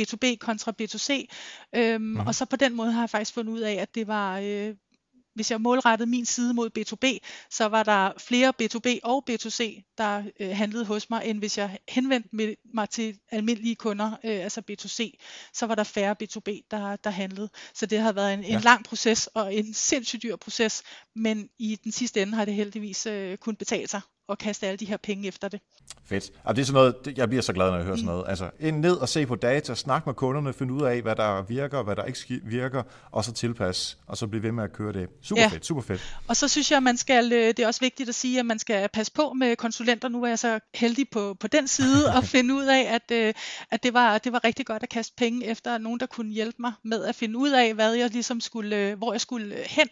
B2B 0.00 0.36
kontra 0.36 0.72
B2C. 0.82 1.26
Øhm, 1.74 2.02
mm. 2.02 2.16
Og 2.16 2.34
så 2.34 2.44
på 2.44 2.56
den 2.56 2.74
måde 2.74 2.92
har 2.92 3.02
jeg 3.02 3.10
faktisk 3.10 3.34
fundet 3.34 3.52
ud 3.52 3.60
af, 3.60 3.72
at 3.72 3.94
det 3.94 4.06
var 4.06 4.38
øh, 4.38 4.74
hvis 5.34 5.50
jeg 5.50 5.60
målrettede 5.60 6.10
min 6.10 6.26
side 6.26 6.54
mod 6.54 6.70
B2B, 6.78 7.18
så 7.50 7.66
var 7.66 7.82
der 7.82 8.12
flere 8.18 8.52
B2B 8.62 8.98
og 9.02 9.24
B2C, 9.30 9.92
der 9.98 10.22
øh, 10.40 10.56
handlede 10.56 10.84
hos 10.84 11.10
mig, 11.10 11.22
end 11.24 11.38
hvis 11.38 11.58
jeg 11.58 11.78
henvendte 11.88 12.56
mig 12.74 12.90
til 12.90 13.18
almindelige 13.30 13.76
kunder, 13.76 14.10
øh, 14.24 14.42
altså 14.42 14.62
B2C, 14.70 15.10
så 15.52 15.66
var 15.66 15.74
der 15.74 15.84
færre 15.84 16.16
B2B, 16.22 16.66
der, 16.70 16.96
der 16.96 17.10
handlede. 17.10 17.48
Så 17.74 17.86
det 17.86 17.98
har 17.98 18.12
været 18.12 18.34
en, 18.34 18.44
ja. 18.44 18.56
en 18.56 18.60
lang 18.60 18.84
proces 18.84 19.26
og 19.26 19.54
en 19.54 19.74
sindssygt 19.74 20.22
dyr 20.22 20.36
proces, 20.36 20.82
men 21.16 21.48
i 21.58 21.76
den 21.84 21.92
sidste 21.92 22.22
ende 22.22 22.34
har 22.34 22.44
det 22.44 22.54
heldigvis 22.54 23.06
øh, 23.06 23.38
kun 23.38 23.56
betalt 23.56 23.90
sig 23.90 24.00
at 24.28 24.38
kaste 24.38 24.66
alle 24.66 24.76
de 24.76 24.84
her 24.84 24.96
penge 24.96 25.28
efter 25.28 25.48
det. 25.48 25.60
Fedt. 26.04 26.30
Og 26.44 26.56
det 26.56 26.62
er 26.62 26.66
sådan 26.66 26.74
noget, 26.74 27.18
jeg 27.18 27.28
bliver 27.28 27.42
så 27.42 27.52
glad, 27.52 27.70
når 27.70 27.76
jeg 27.76 27.84
hører 27.84 27.94
mm. 27.94 27.98
sådan 27.98 28.14
noget. 28.14 28.24
Altså 28.28 28.50
ind 28.60 28.78
ned 28.78 28.96
og 28.96 29.08
se 29.08 29.26
på 29.26 29.34
data, 29.34 29.74
snak 29.74 30.06
med 30.06 30.14
kunderne, 30.14 30.52
finde 30.52 30.74
ud 30.74 30.82
af, 30.82 31.02
hvad 31.02 31.16
der 31.16 31.42
virker, 31.42 31.82
hvad 31.82 31.96
der 31.96 32.04
ikke 32.04 32.40
virker, 32.44 32.82
og 33.10 33.24
så 33.24 33.32
tilpasse, 33.32 33.96
og 34.06 34.16
så 34.16 34.26
blive 34.26 34.42
ved 34.42 34.52
med 34.52 34.64
at 34.64 34.72
køre 34.72 34.92
det. 34.92 35.08
Super 35.22 35.42
ja. 35.42 35.48
fedt, 35.48 35.66
super 35.66 35.82
fedt. 35.82 36.16
Og 36.28 36.36
så 36.36 36.48
synes 36.48 36.70
jeg, 36.70 36.82
man 36.82 36.96
skal, 36.96 37.32
øh, 37.32 37.46
det 37.46 37.58
er 37.58 37.66
også 37.66 37.80
vigtigt 37.80 38.08
at 38.08 38.14
sige, 38.14 38.38
at 38.38 38.46
man 38.46 38.58
skal 38.58 38.88
passe 38.88 39.12
på 39.12 39.32
med 39.32 39.56
konsulenter. 39.56 40.08
Nu 40.08 40.22
er 40.22 40.28
jeg 40.28 40.38
så 40.38 40.60
heldig 40.74 41.08
på, 41.10 41.36
på 41.40 41.46
den 41.46 41.68
side 41.68 42.06
og 42.16 42.24
finde 42.24 42.54
ud 42.54 42.64
af, 42.64 42.94
at, 42.94 43.10
øh, 43.12 43.34
at 43.70 43.82
det, 43.82 43.94
var, 43.94 44.18
det 44.18 44.32
var 44.32 44.44
rigtig 44.44 44.66
godt 44.66 44.82
at 44.82 44.88
kaste 44.88 45.14
penge 45.16 45.46
efter 45.46 45.78
nogen, 45.78 46.00
der 46.00 46.06
kunne 46.06 46.32
hjælpe 46.32 46.56
mig 46.58 46.72
med 46.84 47.04
at 47.04 47.14
finde 47.14 47.38
ud 47.38 47.50
af, 47.50 47.74
hvad 47.74 47.92
jeg 47.92 48.10
ligesom 48.10 48.40
skulle, 48.40 48.76
øh, 48.76 48.98
hvor 48.98 49.12
jeg 49.12 49.20
skulle 49.20 49.56
hen. 49.66 49.88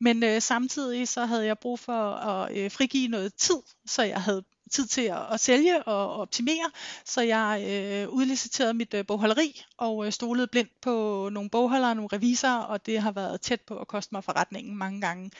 Men 0.00 0.22
øh, 0.22 0.42
samtidig 0.42 1.08
så 1.08 1.24
havde 1.24 1.46
jeg 1.46 1.58
brug 1.58 1.78
for 1.78 2.14
at 2.14 2.56
øh, 2.56 2.70
frigive 2.70 3.08
noget 3.08 3.34
tid 3.34 3.61
så 3.86 4.02
jeg 4.02 4.22
havde 4.22 4.42
tid 4.72 4.86
til 4.86 5.02
at, 5.02 5.32
at 5.32 5.40
sælge 5.40 5.82
og 5.82 6.16
optimere, 6.16 6.70
så 7.04 7.20
jeg 7.20 7.64
øh, 7.68 8.08
udliciterede 8.08 8.74
mit 8.74 8.94
øh, 8.94 9.06
bogholderi 9.06 9.64
og 9.76 10.06
øh, 10.06 10.12
stolede 10.12 10.46
blindt 10.46 10.80
på 10.82 11.28
nogle 11.32 11.50
bogholdere, 11.50 11.94
nogle 11.94 12.08
revisorer, 12.12 12.62
og 12.62 12.86
det 12.86 13.00
har 13.00 13.12
været 13.12 13.40
tæt 13.40 13.60
på 13.60 13.78
at 13.78 13.88
koste 13.88 14.14
mig 14.14 14.24
forretningen 14.24 14.76
mange 14.76 15.00
gange. 15.00 15.30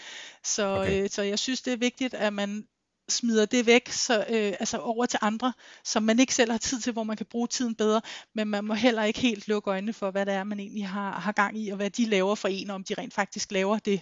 Så, 0.44 0.80
okay. 0.80 1.02
øh, 1.02 1.11
så 1.11 1.22
jeg 1.22 1.38
synes, 1.38 1.62
det 1.62 1.72
er 1.72 1.76
vigtigt, 1.76 2.14
at 2.14 2.32
man 2.32 2.66
smider 3.08 3.46
det 3.46 3.66
væk, 3.66 3.88
så, 3.88 4.18
øh, 4.18 4.52
altså 4.61 4.78
over 4.78 5.06
til 5.06 5.18
andre, 5.22 5.52
som 5.85 6.02
man 6.02 6.18
ikke 6.18 6.35
selv 6.35 6.50
har 6.50 6.58
tid 6.58 6.80
til, 6.80 6.92
hvor 6.92 7.02
man 7.02 7.16
kan 7.16 7.26
bruge 7.26 7.48
tiden 7.48 7.74
bedre, 7.74 8.00
men 8.35 8.48
man 8.48 8.64
må 8.64 8.74
heller 8.74 9.04
ikke 9.04 9.20
helt 9.20 9.48
lukke 9.48 9.70
øjnene 9.70 9.92
for, 9.92 10.11
hvad 10.11 10.26
det 10.26 10.35
er, 10.35 10.44
man 10.44 10.61
egentlig 10.61 10.88
har, 10.88 11.20
har 11.20 11.32
gang 11.32 11.58
i, 11.58 11.70
og 11.70 11.76
hvad 11.76 11.90
de 11.90 12.04
laver 12.04 12.35
for 12.35 12.48
en, 12.48 12.70
om 12.70 12.85
de 12.85 12.94
rent 12.94 13.14
faktisk 13.14 13.52
laver 13.52 13.78
det. 13.78 14.00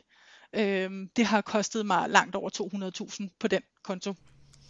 Øh, 0.57 0.91
det 1.17 1.27
har 1.27 1.41
kostet 1.41 1.87
mig 1.87 2.11
langt 2.11 2.37
over 2.37 2.51
200.000 3.21 3.37
på 3.41 3.49
den 3.49 3.63
konto. 3.85 4.15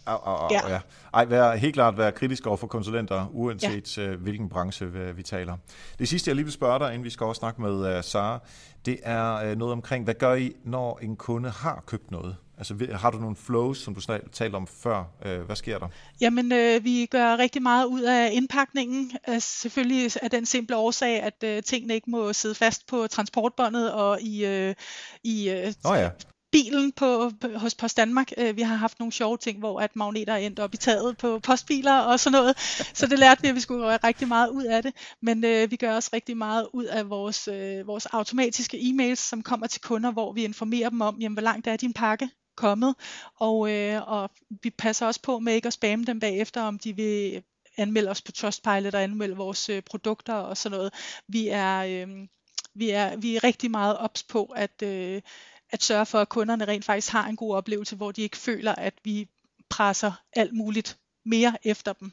Au, 0.05 0.17
au, 0.17 0.35
au, 0.35 0.49
ja. 0.51 0.73
ja. 0.73 0.79
Ej, 1.13 1.25
vær, 1.25 1.55
helt 1.55 1.73
klart 1.73 1.97
være 1.97 2.11
kritisk 2.11 2.47
over 2.47 2.57
for 2.57 2.67
konsulenter, 2.67 3.27
uanset 3.31 3.97
ja. 3.97 4.13
uh, 4.13 4.21
hvilken 4.21 4.49
branche 4.49 5.15
vi 5.15 5.23
taler. 5.23 5.57
Det 5.99 6.07
sidste, 6.07 6.29
jeg 6.29 6.35
lige 6.35 6.45
vil 6.45 6.53
spørge 6.53 6.79
dig, 6.79 6.87
inden 6.87 7.03
vi 7.03 7.09
skal 7.09 7.25
også 7.25 7.39
snakke 7.39 7.61
med 7.61 7.97
uh, 7.97 8.03
Sara, 8.03 8.39
det 8.85 8.99
er 9.03 9.51
uh, 9.51 9.57
noget 9.57 9.71
omkring, 9.71 10.03
hvad 10.03 10.13
gør 10.13 10.33
I, 10.33 10.53
når 10.63 10.99
en 11.01 11.15
kunde 11.15 11.49
har 11.49 11.83
købt 11.85 12.11
noget? 12.11 12.35
Altså 12.61 12.95
har 12.95 13.11
du 13.11 13.17
nogle 13.17 13.35
flows, 13.35 13.77
som 13.77 13.95
du 13.95 14.01
talte 14.31 14.55
om 14.55 14.67
før? 14.67 15.03
Uh, 15.25 15.45
hvad 15.45 15.55
sker 15.55 15.79
der? 15.79 15.87
Jamen, 16.21 16.51
øh, 16.51 16.83
vi 16.83 17.05
gør 17.05 17.37
rigtig 17.37 17.61
meget 17.61 17.85
ud 17.85 18.01
af 18.01 18.29
indpakningen. 18.33 19.11
Altså, 19.23 19.59
selvfølgelig 19.59 20.11
er 20.21 20.27
den 20.27 20.45
simple 20.45 20.77
årsag, 20.77 21.21
at 21.21 21.43
øh, 21.43 21.63
tingene 21.63 21.93
ikke 21.93 22.09
må 22.09 22.33
sidde 22.33 22.55
fast 22.55 22.87
på 22.87 23.07
transportbåndet 23.07 23.93
og 23.93 24.21
i, 24.21 24.45
øh, 24.45 24.75
i 25.23 25.49
øh, 25.49 25.73
oh, 25.85 25.97
ja 25.97 26.09
bilen 26.51 26.91
på, 26.91 27.31
på, 27.41 27.47
hos 27.55 27.75
Post 27.75 27.97
Danmark. 27.97 28.31
Øh, 28.37 28.57
vi 28.57 28.61
har 28.61 28.75
haft 28.75 28.99
nogle 28.99 29.11
sjove 29.11 29.37
ting, 29.37 29.59
hvor 29.59 29.79
at 29.79 29.95
magneter 29.95 30.33
er 30.33 30.37
endt 30.37 30.59
op 30.59 30.73
i 30.73 30.77
taget 30.77 31.17
på 31.17 31.39
postbiler 31.39 31.99
og 31.99 32.19
sådan 32.19 32.39
noget. 32.39 32.57
Så 32.93 33.07
det 33.07 33.19
lærte 33.19 33.41
vi, 33.41 33.47
at 33.47 33.55
vi 33.55 33.59
skulle 33.59 33.83
gøre 33.83 33.97
rigtig 34.03 34.27
meget 34.27 34.49
ud 34.49 34.63
af 34.63 34.83
det. 34.83 34.93
Men 35.21 35.45
øh, 35.45 35.71
vi 35.71 35.75
gør 35.75 35.95
også 35.95 36.09
rigtig 36.13 36.37
meget 36.37 36.67
ud 36.73 36.85
af 36.85 37.09
vores, 37.09 37.47
øh, 37.47 37.87
vores 37.87 38.05
automatiske 38.05 38.77
e-mails, 38.77 39.15
som 39.15 39.43
kommer 39.43 39.67
til 39.67 39.81
kunder, 39.81 40.11
hvor 40.11 40.33
vi 40.33 40.43
informerer 40.43 40.89
dem 40.89 41.01
om, 41.01 41.17
jamen, 41.21 41.35
hvor 41.35 41.43
langt 41.43 41.67
er 41.67 41.75
din 41.75 41.93
pakke 41.93 42.29
kommet. 42.61 42.95
Og, 43.35 43.71
øh, 43.71 44.07
og 44.07 44.29
vi 44.63 44.69
passer 44.69 45.05
også 45.05 45.21
på 45.21 45.39
med 45.39 45.53
ikke 45.53 45.67
at 45.67 45.73
spamme 45.73 46.05
dem 46.05 46.19
bagefter, 46.19 46.61
om 46.61 46.79
de 46.79 46.95
vil 46.95 47.43
anmelde 47.77 48.09
os 48.11 48.21
på 48.21 48.31
Trustpilot 48.31 48.95
og 48.95 49.03
anmelde 49.03 49.35
vores 49.35 49.69
øh, 49.69 49.81
produkter 49.81 50.33
og 50.33 50.57
sådan 50.57 50.77
noget. 50.77 50.93
Vi 51.27 51.47
er, 51.47 51.77
øh, 51.77 52.27
vi 52.73 52.89
er, 52.89 53.15
vi 53.15 53.35
er 53.35 53.43
rigtig 53.43 53.71
meget 53.71 53.97
ops 53.97 54.23
på, 54.23 54.45
at, 54.45 54.81
øh, 54.83 55.21
at 55.69 55.83
sørge 55.83 56.05
for, 56.05 56.19
at 56.19 56.29
kunderne 56.29 56.65
rent 56.65 56.85
faktisk 56.85 57.11
har 57.11 57.27
en 57.27 57.35
god 57.35 57.55
oplevelse, 57.55 57.95
hvor 57.95 58.11
de 58.11 58.21
ikke 58.21 58.37
føler, 58.37 58.75
at 58.75 58.93
vi 59.03 59.27
presser 59.69 60.11
alt 60.33 60.53
muligt 60.53 60.97
mere 61.25 61.57
efter 61.63 61.93
dem. 61.93 62.11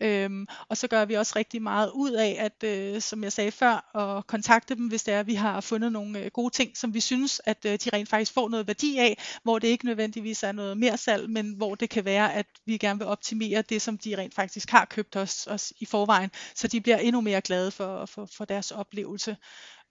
Øhm, 0.00 0.46
og 0.68 0.76
så 0.76 0.88
gør 0.88 1.04
vi 1.04 1.14
også 1.14 1.32
rigtig 1.36 1.62
meget 1.62 1.90
ud 1.94 2.10
af, 2.10 2.36
at 2.38 2.68
øh, 2.68 3.00
som 3.00 3.24
jeg 3.24 3.32
sagde 3.32 3.50
før, 3.50 3.96
at 3.96 4.26
kontakte 4.26 4.74
dem, 4.74 4.86
hvis 4.86 5.02
det 5.02 5.14
er, 5.14 5.20
at 5.20 5.26
vi 5.26 5.34
har 5.34 5.60
fundet 5.60 5.92
nogle 5.92 6.18
øh, 6.18 6.30
gode 6.30 6.54
ting, 6.54 6.76
som 6.76 6.94
vi 6.94 7.00
synes, 7.00 7.40
at 7.44 7.64
øh, 7.64 7.72
de 7.72 7.90
rent 7.92 8.08
faktisk 8.08 8.32
får 8.32 8.48
noget 8.48 8.66
værdi 8.66 8.98
af, 8.98 9.18
hvor 9.42 9.58
det 9.58 9.68
ikke 9.68 9.86
nødvendigvis 9.86 10.42
er 10.42 10.52
noget 10.52 10.76
mere 10.76 10.96
salg, 10.96 11.30
men 11.30 11.52
hvor 11.52 11.74
det 11.74 11.90
kan 11.90 12.04
være, 12.04 12.34
at 12.34 12.46
vi 12.66 12.76
gerne 12.76 12.98
vil 12.98 13.08
optimere 13.08 13.62
det, 13.62 13.82
som 13.82 13.98
de 13.98 14.16
rent 14.18 14.34
faktisk 14.34 14.70
har 14.70 14.84
købt 14.84 15.16
os, 15.16 15.46
os 15.46 15.72
i 15.78 15.84
forvejen, 15.84 16.30
så 16.54 16.68
de 16.68 16.80
bliver 16.80 16.98
endnu 16.98 17.20
mere 17.20 17.40
glade 17.40 17.70
for, 17.70 18.06
for, 18.06 18.26
for 18.26 18.44
deres 18.44 18.70
oplevelse. 18.70 19.36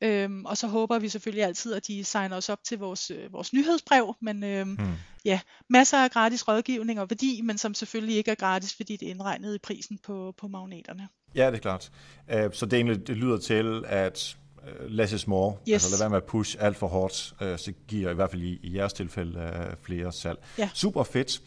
Øhm, 0.01 0.45
og 0.45 0.57
så 0.57 0.67
håber 0.67 0.99
vi 0.99 1.09
selvfølgelig 1.09 1.43
altid, 1.43 1.73
at 1.73 1.87
de 1.87 2.03
signer 2.03 2.37
os 2.37 2.49
op 2.49 2.63
til 2.63 2.79
vores, 2.79 3.11
øh, 3.11 3.33
vores 3.33 3.53
nyhedsbrev. 3.53 4.15
Men 4.21 4.43
øhm, 4.43 4.69
hmm. 4.69 4.93
ja, 5.25 5.39
masser 5.69 5.97
af 5.97 6.11
gratis 6.11 6.47
rådgivning 6.47 6.99
og 6.99 7.09
værdi, 7.09 7.41
men 7.43 7.57
som 7.57 7.73
selvfølgelig 7.73 8.17
ikke 8.17 8.31
er 8.31 8.35
gratis, 8.35 8.75
fordi 8.75 8.97
det 8.97 9.05
er 9.05 9.09
indregnet 9.09 9.55
i 9.55 9.59
prisen 9.59 9.97
på, 9.97 10.33
på 10.37 10.47
magneterne. 10.47 11.07
Ja, 11.35 11.47
det 11.47 11.53
er 11.53 11.59
klart. 11.59 11.91
Uh, 12.33 12.53
så 12.53 12.65
det, 12.65 12.73
egentlig, 12.73 13.07
det 13.07 13.17
lyder 13.17 13.37
til, 13.37 13.83
at 13.87 14.37
uh, 14.57 14.87
less 14.87 15.13
is 15.13 15.27
more. 15.27 15.57
Yes. 15.69 15.73
Altså 15.73 15.89
lad 15.89 15.99
være 15.99 16.09
med 16.09 16.17
at 16.17 16.23
push 16.23 16.55
alt 16.59 16.77
for 16.77 16.87
hårdt, 16.87 17.33
uh, 17.41 17.57
så 17.57 17.73
giver 17.87 18.11
i 18.11 18.13
hvert 18.13 18.31
fald 18.31 18.41
i, 18.41 18.59
i 18.63 18.77
jeres 18.77 18.93
tilfælde 18.93 19.39
uh, 19.39 19.77
flere 19.85 20.11
salg. 20.11 20.37
Ja. 20.57 20.69
Super 20.73 21.03
fedt. 21.03 21.41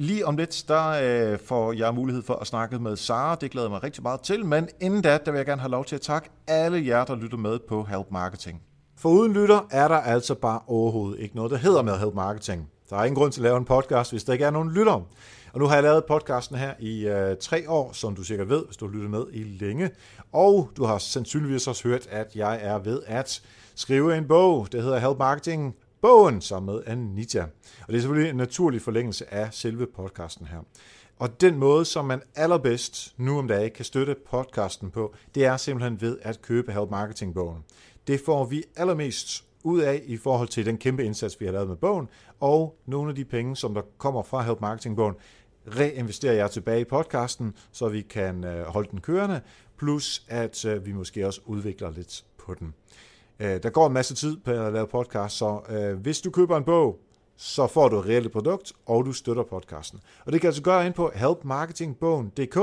Lige 0.00 0.26
om 0.26 0.36
lidt, 0.36 0.64
der 0.68 0.88
øh, 0.88 1.38
får 1.38 1.72
jeg 1.72 1.94
mulighed 1.94 2.22
for 2.22 2.34
at 2.34 2.46
snakke 2.46 2.78
med 2.78 2.96
Sara. 2.96 3.34
Det 3.34 3.50
glæder 3.50 3.68
mig 3.68 3.82
rigtig 3.82 4.02
meget 4.02 4.20
til. 4.20 4.44
Men 4.44 4.68
inden 4.80 5.02
da, 5.02 5.18
der 5.24 5.30
vil 5.30 5.38
jeg 5.38 5.46
gerne 5.46 5.60
have 5.60 5.70
lov 5.70 5.84
til 5.84 5.94
at 5.94 6.00
takke 6.00 6.30
alle 6.46 6.86
jer, 6.86 7.04
der 7.04 7.16
lytter 7.16 7.38
med 7.38 7.58
på 7.68 7.82
Help 7.82 8.06
Marketing. 8.10 8.62
For 8.98 9.08
uden 9.08 9.32
lytter 9.32 9.66
er 9.70 9.88
der 9.88 9.96
altså 9.96 10.34
bare 10.34 10.60
overhovedet 10.66 11.20
ikke 11.20 11.36
noget, 11.36 11.50
der 11.50 11.56
hedder 11.56 11.82
med 11.82 11.98
Help 11.98 12.14
Marketing. 12.14 12.70
Der 12.90 12.96
er 12.96 13.04
ingen 13.04 13.16
grund 13.16 13.32
til 13.32 13.40
at 13.40 13.42
lave 13.42 13.56
en 13.56 13.64
podcast, 13.64 14.10
hvis 14.10 14.24
der 14.24 14.32
ikke 14.32 14.44
er 14.44 14.50
nogen 14.50 14.70
lytter. 14.70 14.92
Og 15.52 15.58
nu 15.58 15.66
har 15.66 15.74
jeg 15.74 15.82
lavet 15.82 16.04
podcasten 16.04 16.56
her 16.56 16.74
i 16.78 17.06
øh, 17.06 17.36
tre 17.40 17.70
år, 17.70 17.92
som 17.92 18.14
du 18.14 18.22
sikkert 18.22 18.48
ved, 18.48 18.64
hvis 18.66 18.76
du 18.76 18.86
har 18.86 18.92
lyttet 18.92 19.10
med 19.10 19.24
i 19.32 19.42
længe. 19.42 19.90
Og 20.32 20.70
du 20.76 20.84
har 20.84 20.98
sandsynligvis 20.98 21.66
også 21.66 21.88
hørt, 21.88 22.06
at 22.10 22.30
jeg 22.34 22.58
er 22.62 22.78
ved 22.78 23.02
at 23.06 23.42
skrive 23.74 24.16
en 24.16 24.28
bog, 24.28 24.68
der 24.72 24.80
hedder 24.80 24.98
Help 24.98 25.18
Marketing 25.18 25.74
Bogen, 26.00 26.40
sammen 26.40 26.74
med 26.74 26.82
Anita. 26.86 27.42
Og 27.80 27.88
det 27.88 27.96
er 27.96 28.00
selvfølgelig 28.00 28.30
en 28.30 28.36
naturlig 28.36 28.82
forlængelse 28.82 29.34
af 29.34 29.54
selve 29.54 29.86
podcasten 29.86 30.46
her. 30.46 30.58
Og 31.18 31.40
den 31.40 31.58
måde, 31.58 31.84
som 31.84 32.04
man 32.04 32.22
allerbedst 32.34 33.14
nu 33.16 33.38
om 33.38 33.48
dagen 33.48 33.70
kan 33.70 33.84
støtte 33.84 34.16
podcasten 34.30 34.90
på, 34.90 35.14
det 35.34 35.44
er 35.44 35.56
simpelthen 35.56 36.00
ved 36.00 36.18
at 36.22 36.42
købe 36.42 36.72
Help 36.72 36.90
Marketing 36.90 37.34
Bogen. 37.34 37.64
Det 38.06 38.20
får 38.26 38.44
vi 38.44 38.64
allermest 38.76 39.44
ud 39.64 39.80
af 39.80 40.02
i 40.06 40.16
forhold 40.16 40.48
til 40.48 40.66
den 40.66 40.78
kæmpe 40.78 41.04
indsats, 41.04 41.40
vi 41.40 41.44
har 41.44 41.52
lavet 41.52 41.68
med 41.68 41.76
bogen, 41.76 42.08
og 42.40 42.78
nogle 42.86 43.08
af 43.08 43.14
de 43.14 43.24
penge, 43.24 43.56
som 43.56 43.74
der 43.74 43.82
kommer 43.98 44.22
fra 44.22 44.42
Help 44.42 44.60
Marketing 44.60 44.96
Bogen, 44.96 45.14
reinvesterer 45.66 46.34
jeg 46.34 46.50
tilbage 46.50 46.80
i 46.80 46.84
podcasten, 46.84 47.54
så 47.72 47.88
vi 47.88 48.00
kan 48.00 48.44
øh, 48.44 48.66
holde 48.66 48.90
den 48.90 49.00
kørende, 49.00 49.40
plus 49.78 50.22
at 50.28 50.64
øh, 50.64 50.86
vi 50.86 50.92
måske 50.92 51.26
også 51.26 51.40
udvikler 51.46 51.90
lidt 51.90 52.24
på 52.38 52.54
den. 52.54 52.74
Øh, 53.40 53.62
der 53.62 53.70
går 53.70 53.86
en 53.86 53.92
masse 53.92 54.14
tid 54.14 54.36
på 54.36 54.50
at 54.50 54.72
lave 54.72 54.86
podcast, 54.86 55.36
så 55.36 55.60
hvis 56.02 56.20
du 56.20 56.30
køber 56.30 56.56
en 56.56 56.64
bog, 56.64 56.98
så 57.36 57.66
får 57.66 57.88
du 57.88 57.98
et 57.98 58.06
reelt 58.06 58.32
produkt, 58.32 58.72
og 58.86 59.06
du 59.06 59.12
støtter 59.12 59.42
podcasten. 59.42 60.00
Og 60.26 60.32
det 60.32 60.40
kan 60.40 60.48
altså 60.48 60.62
gøre 60.62 60.86
ind 60.86 60.94
på 60.94 61.10
helpmarketingbogen.dk, 61.14 62.56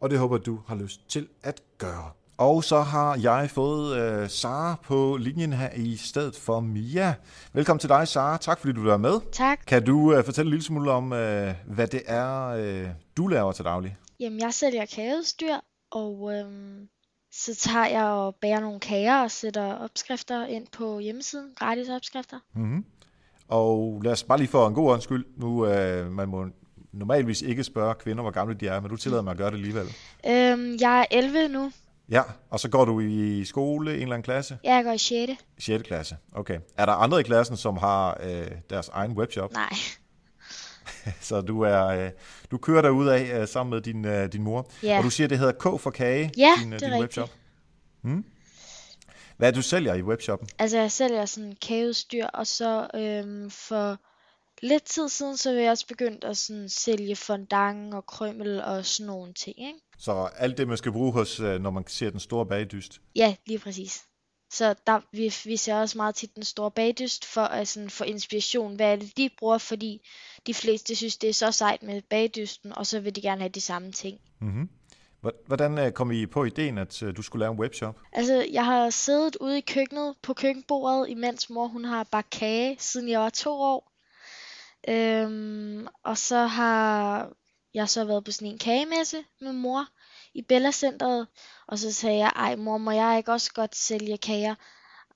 og 0.00 0.10
det 0.10 0.18
håber 0.18 0.38
du 0.38 0.60
har 0.66 0.74
lyst 0.76 1.08
til 1.08 1.28
at 1.42 1.62
gøre. 1.78 2.10
Og 2.38 2.64
så 2.64 2.80
har 2.80 3.18
jeg 3.22 3.50
fået 3.50 3.96
øh, 3.96 4.28
Sara 4.28 4.76
på 4.84 5.16
linjen 5.16 5.52
her 5.52 5.70
i 5.76 5.96
stedet 5.96 6.36
for 6.36 6.60
Mia. 6.60 7.14
Velkommen 7.52 7.78
til 7.78 7.88
dig, 7.88 8.08
Sara. 8.08 8.36
Tak 8.36 8.58
fordi 8.60 8.72
du 8.72 8.88
er 8.88 8.96
med. 8.96 9.20
Tak. 9.32 9.58
Kan 9.66 9.84
du 9.84 10.14
øh, 10.14 10.24
fortælle 10.24 10.46
en 10.48 10.50
lille 10.50 10.64
smule 10.64 10.90
om, 10.90 11.12
øh, 11.12 11.54
hvad 11.66 11.86
det 11.86 12.02
er, 12.06 12.46
øh, 12.46 12.88
du 13.16 13.26
laver 13.26 13.52
til 13.52 13.64
daglig? 13.64 13.96
Jamen, 14.20 14.40
jeg 14.40 14.54
sælger 14.54 14.86
kageudstyr, 14.86 15.54
og 15.92 16.32
øh, 16.32 16.44
så 17.36 17.54
tager 17.54 17.86
jeg 17.86 18.04
og 18.04 18.34
bærer 18.34 18.60
nogle 18.60 18.80
kager 18.80 19.22
og 19.22 19.30
sætter 19.30 19.74
opskrifter 19.74 20.46
ind 20.46 20.66
på 20.72 20.98
hjemmesiden. 20.98 21.50
Gratis 21.56 21.88
opskrifter. 21.88 22.38
Mm-hmm. 22.54 22.84
Og 23.48 24.00
lad 24.04 24.12
os 24.12 24.22
bare 24.22 24.38
lige 24.38 24.48
for 24.48 24.68
en 24.68 24.74
god 24.74 25.00
skyld. 25.00 25.26
Nu, 25.36 25.66
øh, 25.66 26.12
man 26.12 26.28
må 26.28 26.46
normalvis 26.92 27.42
ikke 27.42 27.64
spørge 27.64 27.94
kvinder, 27.94 28.22
hvor 28.22 28.30
gamle 28.30 28.54
de 28.54 28.68
er, 28.68 28.80
men 28.80 28.90
du 28.90 28.96
tillader 28.96 29.22
mig 29.22 29.30
at 29.30 29.36
gøre 29.36 29.50
det 29.50 29.56
alligevel. 29.56 29.86
Øhm, 30.26 30.76
jeg 30.80 31.00
er 31.00 31.04
11 31.10 31.48
nu. 31.48 31.72
Ja, 32.08 32.22
og 32.50 32.60
så 32.60 32.68
går 32.68 32.84
du 32.84 33.00
i 33.00 33.44
skole, 33.44 33.94
en 33.94 34.02
eller 34.02 34.14
anden 34.14 34.24
klasse? 34.24 34.58
Ja, 34.64 34.74
jeg 34.74 34.84
går 34.84 34.92
i 34.92 34.98
6. 34.98 35.32
6. 35.58 35.82
klasse, 35.82 36.16
okay. 36.32 36.58
Er 36.76 36.86
der 36.86 36.92
andre 36.92 37.20
i 37.20 37.22
klassen, 37.22 37.56
som 37.56 37.76
har 37.76 38.20
øh, 38.22 38.50
deres 38.70 38.88
egen 38.88 39.12
webshop? 39.12 39.52
Nej. 39.52 39.68
så 41.20 41.40
du 41.40 41.60
er 41.60 41.86
øh, 41.86 42.10
du 42.50 42.58
kører 42.58 42.82
derud 42.82 43.08
af 43.08 43.40
øh, 43.40 43.48
sammen 43.48 43.70
med 43.70 43.80
din, 43.80 44.04
øh, 44.04 44.32
din 44.32 44.42
mor. 44.42 44.70
Ja. 44.82 44.98
Og 44.98 45.04
du 45.04 45.10
siger, 45.10 45.28
det 45.28 45.38
hedder 45.38 45.52
K 45.52 45.80
for 45.80 45.90
kage, 45.90 46.32
ja, 46.36 46.52
din, 46.60 46.72
øh, 46.72 46.80
din 46.80 46.86
rigtigt. 46.86 47.02
webshop. 47.02 47.30
Hmm? 48.02 48.24
Hvad 49.36 49.48
er 49.48 49.50
det, 49.50 49.56
du 49.56 49.62
sælger 49.62 49.94
i 49.94 50.02
webshoppen? 50.02 50.48
Altså, 50.58 50.78
jeg 50.78 50.92
sælger 50.92 51.26
sådan 51.26 51.56
kageudstyr, 51.62 52.26
og 52.26 52.46
så 52.46 52.88
øhm, 52.94 53.50
for 53.50 53.98
lidt 54.62 54.84
tid 54.84 55.08
siden, 55.08 55.36
så 55.36 55.52
vil 55.52 55.62
jeg 55.62 55.70
også 55.70 55.86
begyndt 55.86 56.24
at 56.24 56.36
sådan, 56.36 56.68
sælge 56.68 57.16
fondant 57.16 57.94
og 57.94 58.06
krømmel 58.06 58.62
og 58.62 58.84
sådan 58.84 59.06
nogle 59.06 59.32
ting, 59.32 59.58
ikke? 59.58 59.78
Så 59.98 60.30
alt 60.36 60.58
det, 60.58 60.68
man 60.68 60.76
skal 60.76 60.92
bruge 60.92 61.12
hos, 61.12 61.40
når 61.40 61.70
man 61.70 61.84
ser 61.86 62.10
den 62.10 62.20
store 62.20 62.46
bagdyst? 62.46 63.00
Ja, 63.16 63.34
lige 63.46 63.58
præcis. 63.58 64.02
Så 64.54 64.74
der, 64.86 65.00
vi, 65.12 65.34
vi 65.44 65.56
ser 65.56 65.74
også 65.74 65.98
meget 65.98 66.14
tit 66.14 66.34
den 66.34 66.44
store 66.44 66.70
bagdyst 66.70 67.24
for 67.24 67.40
at 67.40 67.68
sådan, 67.68 67.90
få 67.90 68.04
inspiration. 68.04 68.76
Hvad 68.76 68.92
er 68.92 68.96
det, 68.96 69.16
de 69.16 69.30
bruger? 69.38 69.58
Fordi 69.58 70.06
de 70.46 70.54
fleste 70.54 70.96
synes, 70.96 71.16
det 71.16 71.28
er 71.28 71.34
så 71.34 71.52
sejt 71.52 71.82
med 71.82 72.02
bagdysten, 72.02 72.78
og 72.78 72.86
så 72.86 73.00
vil 73.00 73.16
de 73.16 73.22
gerne 73.22 73.40
have 73.40 73.48
de 73.48 73.60
samme 73.60 73.92
ting. 73.92 74.20
Mm-hmm. 74.40 74.68
Hvordan 75.46 75.78
øh, 75.78 75.92
kom 75.92 76.12
I 76.12 76.26
på 76.26 76.44
ideen, 76.44 76.78
at 76.78 77.02
øh, 77.02 77.16
du 77.16 77.22
skulle 77.22 77.40
lave 77.40 77.52
en 77.52 77.58
webshop? 77.58 78.00
Altså, 78.12 78.46
jeg 78.52 78.64
har 78.64 78.90
siddet 78.90 79.36
ude 79.36 79.58
i 79.58 79.60
køkkenet 79.60 80.14
på 80.22 80.34
køkkenbordet, 80.34 81.08
imens 81.08 81.50
mor 81.50 81.66
hun 81.66 81.84
har 81.84 82.04
bagt 82.04 82.30
kage, 82.30 82.76
siden 82.78 83.08
jeg 83.08 83.20
var 83.20 83.30
to 83.30 83.50
år. 83.50 83.92
Øhm, 84.88 85.86
og 86.02 86.18
så 86.18 86.46
har 86.46 87.28
jeg 87.74 87.88
så 87.88 88.04
været 88.04 88.24
på 88.24 88.30
sådan 88.30 88.48
en 88.48 88.58
kagemesse 88.58 89.24
med 89.40 89.52
mor 89.52 89.86
i 90.34 90.42
Bella 90.42 90.70
Centeret, 90.70 91.26
og 91.66 91.78
så 91.78 91.92
sagde 91.92 92.18
jeg, 92.18 92.32
ej 92.36 92.56
mor, 92.56 92.78
må 92.78 92.90
jeg 92.90 93.18
ikke 93.18 93.32
også 93.32 93.52
godt 93.52 93.76
sælge 93.76 94.18
kager? 94.18 94.54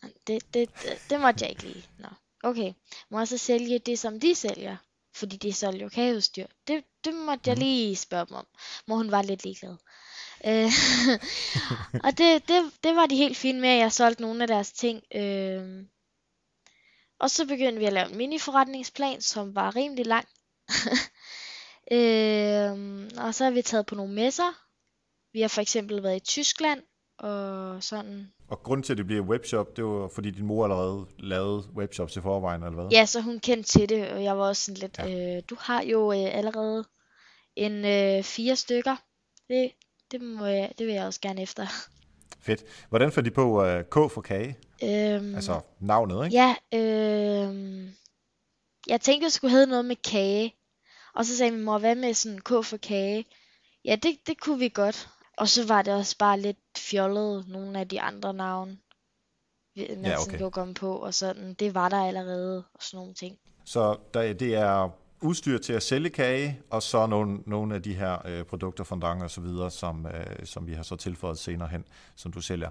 Det, 0.03 0.55
det, 0.55 0.71
det, 0.83 1.07
det 1.11 1.21
måtte 1.21 1.45
jeg 1.45 1.51
ikke 1.51 1.62
lige. 1.62 1.85
Nå, 1.99 2.09
okay. 2.43 2.73
Må 3.11 3.19
jeg 3.19 3.29
så 3.29 3.38
sælge 3.38 3.79
det, 3.79 3.99
som 3.99 4.21
de 4.21 4.35
sælger? 4.35 4.77
Fordi 5.19 5.37
de 5.37 5.53
sælger 5.53 5.83
jo 5.83 5.89
kageudstyr. 5.89 6.47
Det, 6.69 6.85
det 7.05 7.15
måtte 7.15 7.51
jeg 7.51 7.57
lige 7.57 7.97
spørge 7.97 8.27
dem 8.27 8.37
om. 8.37 8.47
Mor 8.87 8.97
hun 8.97 9.11
var 9.11 9.23
lidt 9.23 9.45
ligeglad. 9.45 9.77
Øh, 10.47 10.73
og 12.07 12.19
det, 12.19 12.49
det, 12.49 12.73
det 12.83 12.97
var 12.97 13.07
de 13.07 13.17
helt 13.17 13.37
fine 13.37 13.61
med, 13.61 13.69
at 13.69 13.79
jeg 13.79 13.93
solgte 13.93 14.23
nogle 14.23 14.43
af 14.43 14.49
deres 14.49 14.73
ting. 14.73 15.03
Øh, 15.15 15.85
og 17.19 17.31
så 17.31 17.47
begyndte 17.47 17.79
vi 17.79 17.85
at 17.85 17.93
lave 17.93 18.11
en 18.11 18.17
mini-forretningsplan, 18.17 19.21
som 19.21 19.55
var 19.55 19.77
rimelig 19.77 20.07
lang. 20.07 20.29
øh, 21.97 23.09
og 23.17 23.35
så 23.35 23.45
har 23.45 23.51
vi 23.51 23.63
taget 23.63 23.87
på 23.87 23.95
nogle 23.95 24.15
messer. 24.15 24.65
Vi 25.33 25.41
har 25.41 25.49
for 25.49 25.61
eksempel 25.61 26.03
været 26.03 26.17
i 26.17 26.25
Tyskland 26.25 26.83
og 27.19 27.83
sådan. 27.83 28.33
Og 28.49 28.63
grunden 28.63 28.83
til, 28.85 28.93
at 28.93 28.99
det 28.99 29.07
bliver 29.07 29.23
webshop, 29.23 29.77
det 29.77 29.85
var 29.85 30.09
fordi 30.09 30.31
din 30.31 30.47
mor 30.47 30.65
allerede 30.65 31.07
lavede 31.19 31.69
webshops 31.77 32.17
i 32.17 32.21
forvejen, 32.21 32.63
eller 32.63 32.75
hvad? 32.75 32.89
Ja, 32.91 33.07
så 33.07 33.21
hun 33.21 33.39
kendte 33.39 33.69
til 33.69 33.89
det, 33.89 34.09
og 34.09 34.25
jeg 34.25 34.39
var 34.39 34.49
også 34.49 34.65
sådan 34.65 34.81
lidt, 34.81 34.99
ja. 34.99 35.37
øh, 35.37 35.43
du 35.51 35.57
har 35.61 35.83
jo 35.83 36.13
øh, 36.13 36.37
allerede 36.37 36.85
en 37.57 37.85
øh, 37.85 38.23
fire 38.23 38.57
stykker. 38.57 38.97
Det, 39.49 39.71
det, 40.11 40.23
må 40.23 40.47
jeg, 40.47 40.73
det 40.79 40.87
vil 40.87 40.95
jeg 40.95 41.07
også 41.07 41.21
gerne 41.21 41.43
efter. 41.43 41.67
Fedt. 42.41 42.65
Hvordan 42.89 43.13
får 43.13 43.23
de 43.23 43.31
på 43.31 43.65
uh, 43.65 43.83
K 43.83 44.13
for 44.13 44.21
kage? 44.21 44.59
Øhm, 44.83 45.35
altså 45.35 45.61
navnet, 45.81 46.25
ikke? 46.25 46.37
Ja, 46.37 46.55
øh, 46.75 47.89
jeg 48.87 49.01
tænkte, 49.01 49.25
det 49.25 49.33
skulle 49.33 49.51
hedde 49.51 49.67
noget 49.67 49.85
med 49.85 49.97
kage. 49.97 50.55
Og 51.15 51.25
så 51.25 51.37
sagde 51.37 51.53
min 51.53 51.65
mor, 51.65 51.79
hvad 51.79 51.95
med 51.95 52.15
sådan 52.15 52.39
K 52.39 52.49
for 52.65 52.77
kage? 52.77 53.25
Ja, 53.85 53.97
det, 53.97 54.19
det 54.27 54.41
kunne 54.41 54.59
vi 54.59 54.69
godt. 54.69 55.09
Og 55.38 55.48
så 55.48 55.66
var 55.66 55.83
det 55.83 55.94
også 55.94 56.18
bare 56.18 56.40
lidt 56.40 56.59
fjollet, 56.77 57.48
nogle 57.48 57.81
af 57.81 57.88
de 57.88 58.01
andre 58.01 58.35
navne. 58.35 58.79
Man 59.77 60.05
ja, 60.05 60.20
okay. 60.20 60.38
kunne 60.38 60.51
komme 60.51 60.74
på, 60.74 60.96
og 60.96 61.14
sådan, 61.14 61.55
det 61.55 61.74
var 61.74 61.88
der 61.88 62.05
allerede, 62.05 62.64
og 62.74 62.83
sådan 62.83 62.98
nogle 62.98 63.14
ting. 63.14 63.38
Så 63.64 63.96
der, 64.14 64.33
det 64.33 64.55
er 64.55 64.90
udstyr 65.20 65.59
til 65.59 65.72
at 65.72 65.83
sælge 65.83 66.11
kage, 66.11 66.61
og 66.70 66.83
så 66.83 67.07
nogle, 67.07 67.38
nogle 67.46 67.74
af 67.74 67.83
de 67.83 67.94
her 67.94 68.27
øh, 68.27 68.44
produkter, 68.44 68.85
fondant 68.85 69.22
og 69.22 69.31
så 69.31 69.40
videre, 69.40 69.70
som, 69.70 70.07
øh, 70.07 70.46
som 70.46 70.66
vi 70.66 70.74
har 70.74 70.83
så 70.83 70.96
tilføjet 70.96 71.38
senere 71.38 71.68
hen, 71.68 71.85
som 72.16 72.33
du 72.33 72.40
sælger. 72.40 72.70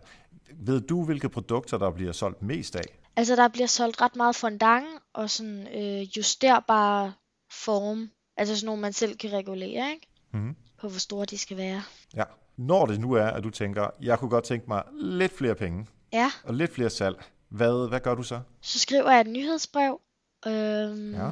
Ved 0.53 0.81
du, 0.81 1.03
hvilke 1.03 1.29
produkter, 1.29 1.77
der 1.77 1.91
bliver 1.91 2.11
solgt 2.11 2.41
mest 2.41 2.75
af? 2.75 2.99
Altså, 3.15 3.35
der 3.35 3.47
bliver 3.47 3.67
solgt 3.67 4.01
ret 4.01 4.15
meget 4.15 4.35
fondant 4.35 4.85
og 5.13 5.29
sådan 5.29 5.67
øh, 5.67 6.17
justerbare 6.17 7.13
form. 7.51 8.09
Altså 8.37 8.55
sådan 8.55 8.65
nogle, 8.65 8.81
man 8.81 8.93
selv 8.93 9.17
kan 9.17 9.31
regulere, 9.31 9.91
ikke? 9.91 10.07
Mm-hmm. 10.33 10.55
På 10.79 10.89
hvor 10.89 10.99
store 10.99 11.25
de 11.25 11.37
skal 11.37 11.57
være. 11.57 11.83
Ja. 12.15 12.23
Når 12.57 12.85
det 12.85 12.99
nu 12.99 13.13
er, 13.13 13.25
at 13.25 13.43
du 13.43 13.49
tænker, 13.49 13.89
jeg 14.01 14.19
kunne 14.19 14.29
godt 14.29 14.43
tænke 14.43 14.65
mig 14.67 14.83
lidt 14.93 15.37
flere 15.37 15.55
penge, 15.55 15.87
ja. 16.13 16.31
og 16.43 16.53
lidt 16.53 16.73
flere 16.73 16.89
salg, 16.89 17.23
hvad, 17.49 17.89
hvad 17.89 17.99
gør 17.99 18.15
du 18.15 18.23
så? 18.23 18.41
Så 18.61 18.79
skriver 18.79 19.11
jeg 19.11 19.21
et 19.21 19.27
nyhedsbrev, 19.27 20.01
øhm, 20.47 21.13
ja. 21.13 21.29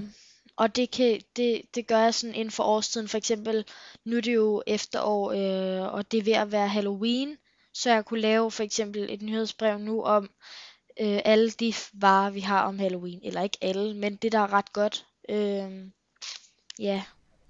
og 0.56 0.76
det, 0.76 0.92
kan, 0.92 1.22
det, 1.36 1.62
det 1.76 1.88
gør 1.88 2.00
jeg 2.00 2.14
sådan 2.14 2.36
inden 2.36 2.52
for 2.52 2.64
årstiden. 2.64 3.08
For 3.08 3.18
eksempel, 3.18 3.66
nu 4.06 4.18
er 4.18 4.22
det 4.22 4.36
jo 4.36 4.64
efterår, 4.68 5.32
øh, 5.32 5.94
og 5.94 6.12
det 6.12 6.20
er 6.20 6.24
ved 6.24 6.34
at 6.34 6.52
være 6.52 6.68
Halloween, 6.68 7.38
så 7.74 7.92
jeg 7.92 8.06
kunne 8.06 8.22
lave 8.22 8.52
for 8.52 8.64
eksempel 8.64 9.08
et 9.10 9.22
nyhedsbrev 9.22 9.80
nu 9.80 10.04
om 10.04 10.30
øh, 11.00 11.20
alle 11.26 11.52
de 11.52 11.74
varer, 11.94 12.30
vi 12.30 12.40
har 12.40 12.64
om 12.64 12.80
Halloween. 12.80 13.20
Eller 13.24 13.42
ikke 13.42 13.58
alle, 13.62 13.94
men 13.94 14.16
det 14.16 14.32
der 14.32 14.40
er 14.40 14.54
ret 14.54 14.74
godt. 14.74 15.06
Øh, 15.30 15.88
ja. 16.80 17.04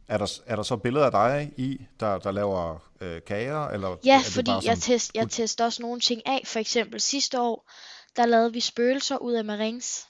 Er 0.08 0.18
der, 0.18 0.40
er 0.46 0.56
der 0.56 0.64
så 0.64 0.78
billeder 0.78 1.06
af 1.06 1.12
dig 1.12 1.52
i, 1.58 1.82
der, 2.00 2.18
der 2.18 2.32
laver 2.32 2.90
øh, 3.02 3.22
kager? 3.28 3.68
Eller 3.68 3.96
ja, 4.06 4.22
fordi 4.24 4.52
jeg, 4.64 4.78
test, 4.78 5.12
jeg 5.16 5.30
tester 5.30 5.66
også 5.66 5.82
nogle 5.82 6.00
ting 6.00 6.22
af. 6.26 6.42
For 6.46 6.60
eksempel 6.60 7.02
sidste 7.02 7.42
år, 7.42 7.72
der 8.16 8.26
lavede 8.26 8.54
vi 8.54 8.60
spøgelser 8.60 9.18
ud 9.18 9.34
af 9.34 9.46
marings. 9.46 10.06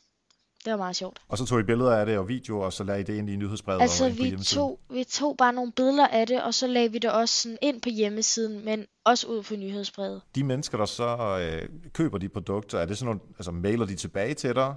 Det 0.65 0.71
var 0.71 0.77
meget 0.77 0.95
sjovt. 0.95 1.21
Og 1.27 1.37
så 1.37 1.45
tog 1.45 1.59
I 1.59 1.63
billeder 1.63 1.95
af 1.95 2.05
det 2.05 2.17
og 2.17 2.27
videoer, 2.27 2.65
og 2.65 2.73
så 2.73 2.83
lagde 2.83 3.01
I 3.01 3.03
det 3.03 3.17
ind 3.17 3.29
i 3.29 3.35
nyhedsbrevet? 3.35 3.81
Altså, 3.81 4.09
vi 4.09 4.37
tog, 4.45 4.79
vi 4.89 5.03
tog 5.03 5.37
bare 5.37 5.53
nogle 5.53 5.71
billeder 5.71 6.07
af 6.07 6.27
det, 6.27 6.43
og 6.43 6.53
så 6.53 6.67
lagde 6.67 6.91
vi 6.91 6.97
det 6.97 7.11
også 7.11 7.41
sådan 7.41 7.57
ind 7.61 7.81
på 7.81 7.89
hjemmesiden, 7.89 8.65
men 8.65 8.85
også 9.05 9.27
ud 9.27 9.43
på 9.43 9.55
nyhedsbrevet. 9.55 10.21
De 10.35 10.43
mennesker, 10.43 10.77
der 10.77 10.85
så 10.85 11.37
øh, 11.39 11.69
køber 11.93 12.17
de 12.17 12.29
produkter, 12.29 12.79
er 12.79 12.85
det 12.85 12.97
sådan 12.97 13.05
nogle, 13.05 13.19
altså 13.37 13.51
mailer 13.51 13.85
de 13.85 13.95
tilbage 13.95 14.33
til 14.33 14.55
dig? 14.55 14.75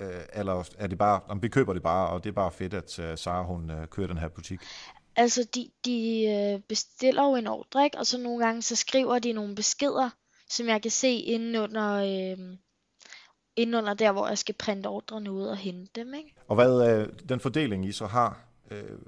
Øh, 0.00 0.22
eller 0.32 0.70
er 0.78 0.86
det 0.86 0.98
bare, 0.98 1.20
om 1.28 1.42
vi 1.42 1.48
køber 1.48 1.72
det 1.72 1.82
bare, 1.82 2.08
og 2.08 2.24
det 2.24 2.30
er 2.30 2.34
bare 2.34 2.52
fedt, 2.52 2.74
at 2.74 2.98
uh, 2.98 3.18
Sara 3.18 3.42
hun 3.42 3.70
uh, 3.70 3.86
kører 3.86 4.06
den 4.06 4.18
her 4.18 4.28
butik? 4.28 4.60
Altså, 5.16 5.48
de, 5.54 5.70
de 5.84 6.24
øh, 6.26 6.60
bestiller 6.68 7.24
jo 7.28 7.34
en 7.34 7.46
ordre, 7.46 7.84
ikke? 7.84 7.98
og 7.98 8.06
så 8.06 8.18
nogle 8.18 8.44
gange, 8.44 8.62
så 8.62 8.76
skriver 8.76 9.18
de 9.18 9.32
nogle 9.32 9.54
beskeder, 9.54 10.10
som 10.50 10.66
jeg 10.66 10.82
kan 10.82 10.90
se 10.90 11.14
inde 11.14 11.60
under, 11.60 11.92
øh, 11.94 12.56
ind 13.56 13.76
under 13.76 13.94
der, 13.94 14.12
hvor 14.12 14.28
jeg 14.28 14.38
skal 14.38 14.54
printe 14.54 14.86
ordrene 14.86 15.32
ud 15.32 15.46
og 15.46 15.56
hente 15.56 16.00
dem. 16.00 16.14
Ikke? 16.14 16.34
Og 16.48 16.54
hvad 16.54 16.80
er 16.80 17.06
den 17.28 17.40
fordeling, 17.40 17.86
I 17.86 17.92
så 17.92 18.06
har? 18.06 18.44
Øh, 18.70 18.98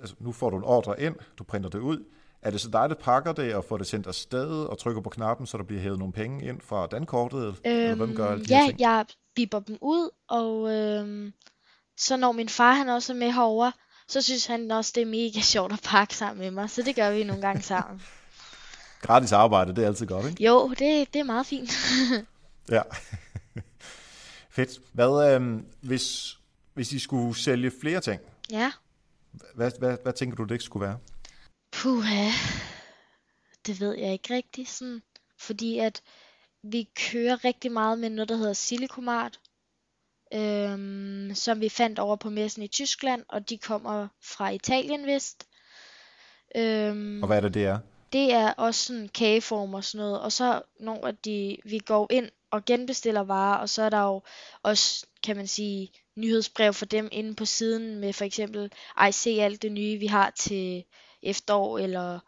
altså, 0.00 0.14
nu 0.18 0.32
får 0.32 0.50
du 0.50 0.56
en 0.56 0.64
ordre 0.64 1.00
ind, 1.00 1.16
du 1.38 1.44
printer 1.44 1.70
det 1.70 1.78
ud. 1.78 2.04
Er 2.42 2.50
det 2.50 2.60
så 2.60 2.70
dig, 2.70 2.88
der 2.88 2.94
pakker 2.94 3.32
det 3.32 3.54
og 3.54 3.64
får 3.64 3.76
det 3.76 3.86
sendt 3.86 4.06
afsted 4.06 4.64
og 4.64 4.78
trykker 4.78 5.02
på 5.02 5.10
knappen, 5.10 5.46
så 5.46 5.58
der 5.58 5.64
bliver 5.64 5.82
hævet 5.82 5.98
nogle 5.98 6.12
penge 6.12 6.48
ind 6.48 6.60
fra 6.60 6.86
dankortet? 6.86 7.46
Øhm, 7.46 7.56
eller 7.64 7.94
hvem 7.94 8.16
gør 8.16 8.30
alle 8.30 8.44
de 8.44 8.54
ja, 8.54 8.60
her 8.60 8.66
ting? 8.66 8.80
jeg 8.80 9.04
bipper 9.34 9.60
dem 9.60 9.78
ud, 9.80 10.10
og 10.28 10.72
øhm, 10.72 11.32
så 11.96 12.16
når 12.16 12.32
min 12.32 12.48
far 12.48 12.72
han 12.72 12.88
også 12.88 13.12
er 13.12 13.16
med 13.16 13.32
herover, 13.32 13.70
så 14.08 14.22
synes 14.22 14.46
han 14.46 14.70
også, 14.70 14.92
det 14.94 15.00
er 15.00 15.06
mega 15.06 15.40
sjovt 15.40 15.72
at 15.72 15.80
pakke 15.84 16.16
sammen 16.16 16.38
med 16.44 16.50
mig. 16.50 16.70
Så 16.70 16.82
det 16.82 16.96
gør 16.96 17.10
vi 17.10 17.24
nogle 17.24 17.42
gange 17.42 17.62
sammen. 17.62 18.02
Gratis 19.02 19.32
arbejde, 19.32 19.74
det 19.74 19.84
er 19.84 19.88
altid 19.88 20.06
godt, 20.06 20.26
ikke? 20.26 20.44
Jo, 20.44 20.68
det, 20.68 21.14
det 21.14 21.20
er 21.20 21.24
meget 21.24 21.46
fint. 21.46 21.70
Ja. 22.70 22.82
Fedt. 24.56 24.70
Hvad, 24.92 25.34
øh, 25.34 25.60
hvis, 25.80 26.38
hvis 26.74 26.92
I 26.92 26.98
skulle 26.98 27.36
sælge 27.36 27.72
flere 27.80 28.00
ting, 28.00 28.20
ja. 28.50 28.72
hvad, 29.54 29.70
hvad, 29.78 29.96
hvad 30.02 30.12
tænker 30.12 30.36
du, 30.36 30.44
det 30.44 30.50
ikke 30.50 30.64
skulle 30.64 30.86
være? 30.86 30.98
Puha. 31.72 32.30
Det 33.66 33.80
ved 33.80 33.98
jeg 33.98 34.12
ikke 34.12 34.34
rigtig 34.34 34.68
sådan. 34.68 35.02
Fordi 35.38 35.78
at 35.78 36.02
vi 36.62 36.88
kører 37.10 37.44
rigtig 37.44 37.72
meget 37.72 37.98
med 37.98 38.10
noget, 38.10 38.28
der 38.28 38.36
hedder 38.36 38.52
Silicomart. 38.52 39.40
Øhm, 40.34 41.34
som 41.34 41.60
vi 41.60 41.68
fandt 41.68 41.98
over 41.98 42.16
på 42.16 42.30
messen 42.30 42.62
i 42.62 42.68
Tyskland, 42.68 43.24
og 43.28 43.48
de 43.48 43.58
kommer 43.58 44.08
fra 44.22 44.50
Italien 44.50 45.06
vist. 45.06 45.46
Øhm, 46.56 47.22
Og 47.22 47.26
hvad 47.26 47.36
er 47.36 47.40
det, 47.40 47.54
det 47.54 47.64
er? 47.64 47.78
det 48.12 48.32
er 48.32 48.52
også 48.52 48.84
sådan 48.84 49.08
kageform 49.08 49.74
og 49.74 49.84
sådan 49.84 50.04
noget. 50.04 50.20
Og 50.20 50.32
så 50.32 50.62
af 51.02 51.16
de, 51.16 51.56
vi 51.64 51.78
går 51.78 52.06
ind 52.10 52.28
og 52.50 52.64
genbestiller 52.64 53.20
varer, 53.20 53.58
og 53.58 53.68
så 53.68 53.82
er 53.82 53.90
der 53.90 54.02
jo 54.02 54.22
også, 54.62 55.06
kan 55.22 55.36
man 55.36 55.46
sige, 55.46 55.92
nyhedsbrev 56.16 56.72
for 56.74 56.86
dem 56.86 57.08
inde 57.12 57.34
på 57.34 57.44
siden 57.44 57.98
med 57.98 58.12
for 58.12 58.24
eksempel, 58.24 58.72
ej 58.96 59.10
se 59.10 59.30
alt 59.40 59.62
det 59.62 59.72
nye, 59.72 59.98
vi 59.98 60.06
har 60.06 60.30
til 60.30 60.84
efterår, 61.22 61.78
eller 61.78 62.20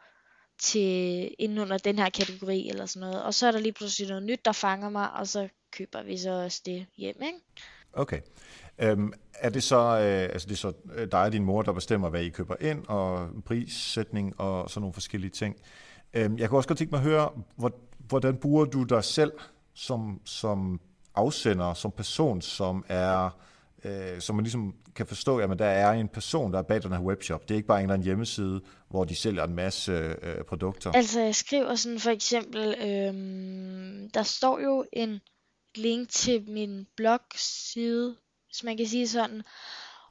til 0.59 1.31
inden 1.39 1.59
under 1.59 1.79
den 1.79 1.99
her 1.99 2.11
kategori, 2.11 2.69
eller 2.69 2.87
sådan 2.87 3.09
noget. 3.09 3.23
Og 3.25 3.35
så 3.35 3.47
er 3.47 3.53
der 3.53 3.59
lige 3.59 3.73
pludselig 3.73 4.09
noget 4.09 4.23
nyt, 4.23 4.45
der 4.45 4.53
fanger 4.53 4.89
mig, 4.89 5.13
og 5.13 5.29
så 5.29 5.49
køber 5.73 6.03
vi 6.03 6.19
så 6.19 6.31
også 6.31 6.63
det 6.67 6.87
hjem, 6.97 7.17
ikke? 7.23 7.39
Okay. 7.93 8.21
Øhm, 8.79 9.13
er 9.35 9.51
det 9.51 9.63
så, 9.63 9.77
øh, 9.77 10.33
altså 10.33 10.49
det 10.49 10.55
er 10.55 10.57
så 10.57 10.73
øh, 10.95 11.11
dig 11.11 11.23
og 11.23 11.33
din 11.33 11.45
mor, 11.45 11.63
der 11.63 11.73
bestemmer, 11.73 12.09
hvad 12.09 12.23
I 12.23 12.29
køber 12.29 12.57
ind, 12.61 12.87
og 12.87 13.29
prissætning 13.45 14.41
og 14.41 14.71
sådan 14.71 14.81
nogle 14.81 14.95
forskellige 14.95 15.31
ting. 15.31 15.57
Øhm, 16.15 16.39
jeg 16.39 16.49
kunne 16.49 16.59
også 16.59 16.69
godt 16.69 16.79
tænke 16.79 16.91
mig 16.91 16.99
at 16.99 17.05
høre, 17.05 17.31
hvor, 17.57 17.73
hvordan 17.99 18.37
bruger 18.37 18.65
du 18.65 18.83
dig 18.83 19.05
selv 19.05 19.33
som, 19.75 20.21
som 20.25 20.81
afsender, 21.15 21.75
som 21.75 21.91
person, 21.91 22.43
som 22.43 22.85
er, 22.89 23.31
øh, 23.85 24.21
som 24.21 24.37
man 24.37 24.43
ligesom 24.43 24.75
kan 24.97 25.07
forstå, 25.07 25.39
at 25.39 25.59
der 25.59 25.67
er 25.67 25.93
en 25.93 26.09
person, 26.09 26.53
der 26.53 26.59
er 26.59 26.63
bag 26.63 26.83
den 26.83 26.93
her 26.93 27.01
webshop. 27.01 27.43
Det 27.43 27.51
er 27.51 27.57
ikke 27.57 27.69
bare 27.69 27.79
en 27.79 27.85
eller 27.85 27.95
anden 27.95 28.05
hjemmeside, 28.05 28.61
hvor 28.91 29.05
de 29.05 29.17
sælger 29.17 29.45
en 29.45 29.55
masse 29.55 29.93
øh, 30.23 30.45
produkter. 30.49 30.93
Altså, 30.93 31.21
jeg 31.21 31.35
skriver 31.35 31.75
sådan 31.75 32.01
for 32.01 32.11
eksempel, 32.11 32.75
øhm, 32.83 34.11
der 34.11 34.23
står 34.23 34.61
jo 34.61 34.85
en 34.93 35.21
link 35.75 36.09
til 36.09 36.45
min 36.49 36.87
blogside, 36.97 38.17
hvis 38.49 38.65
man 38.65 38.77
kan 38.77 38.87
sige 38.87 39.09
sådan. 39.09 39.43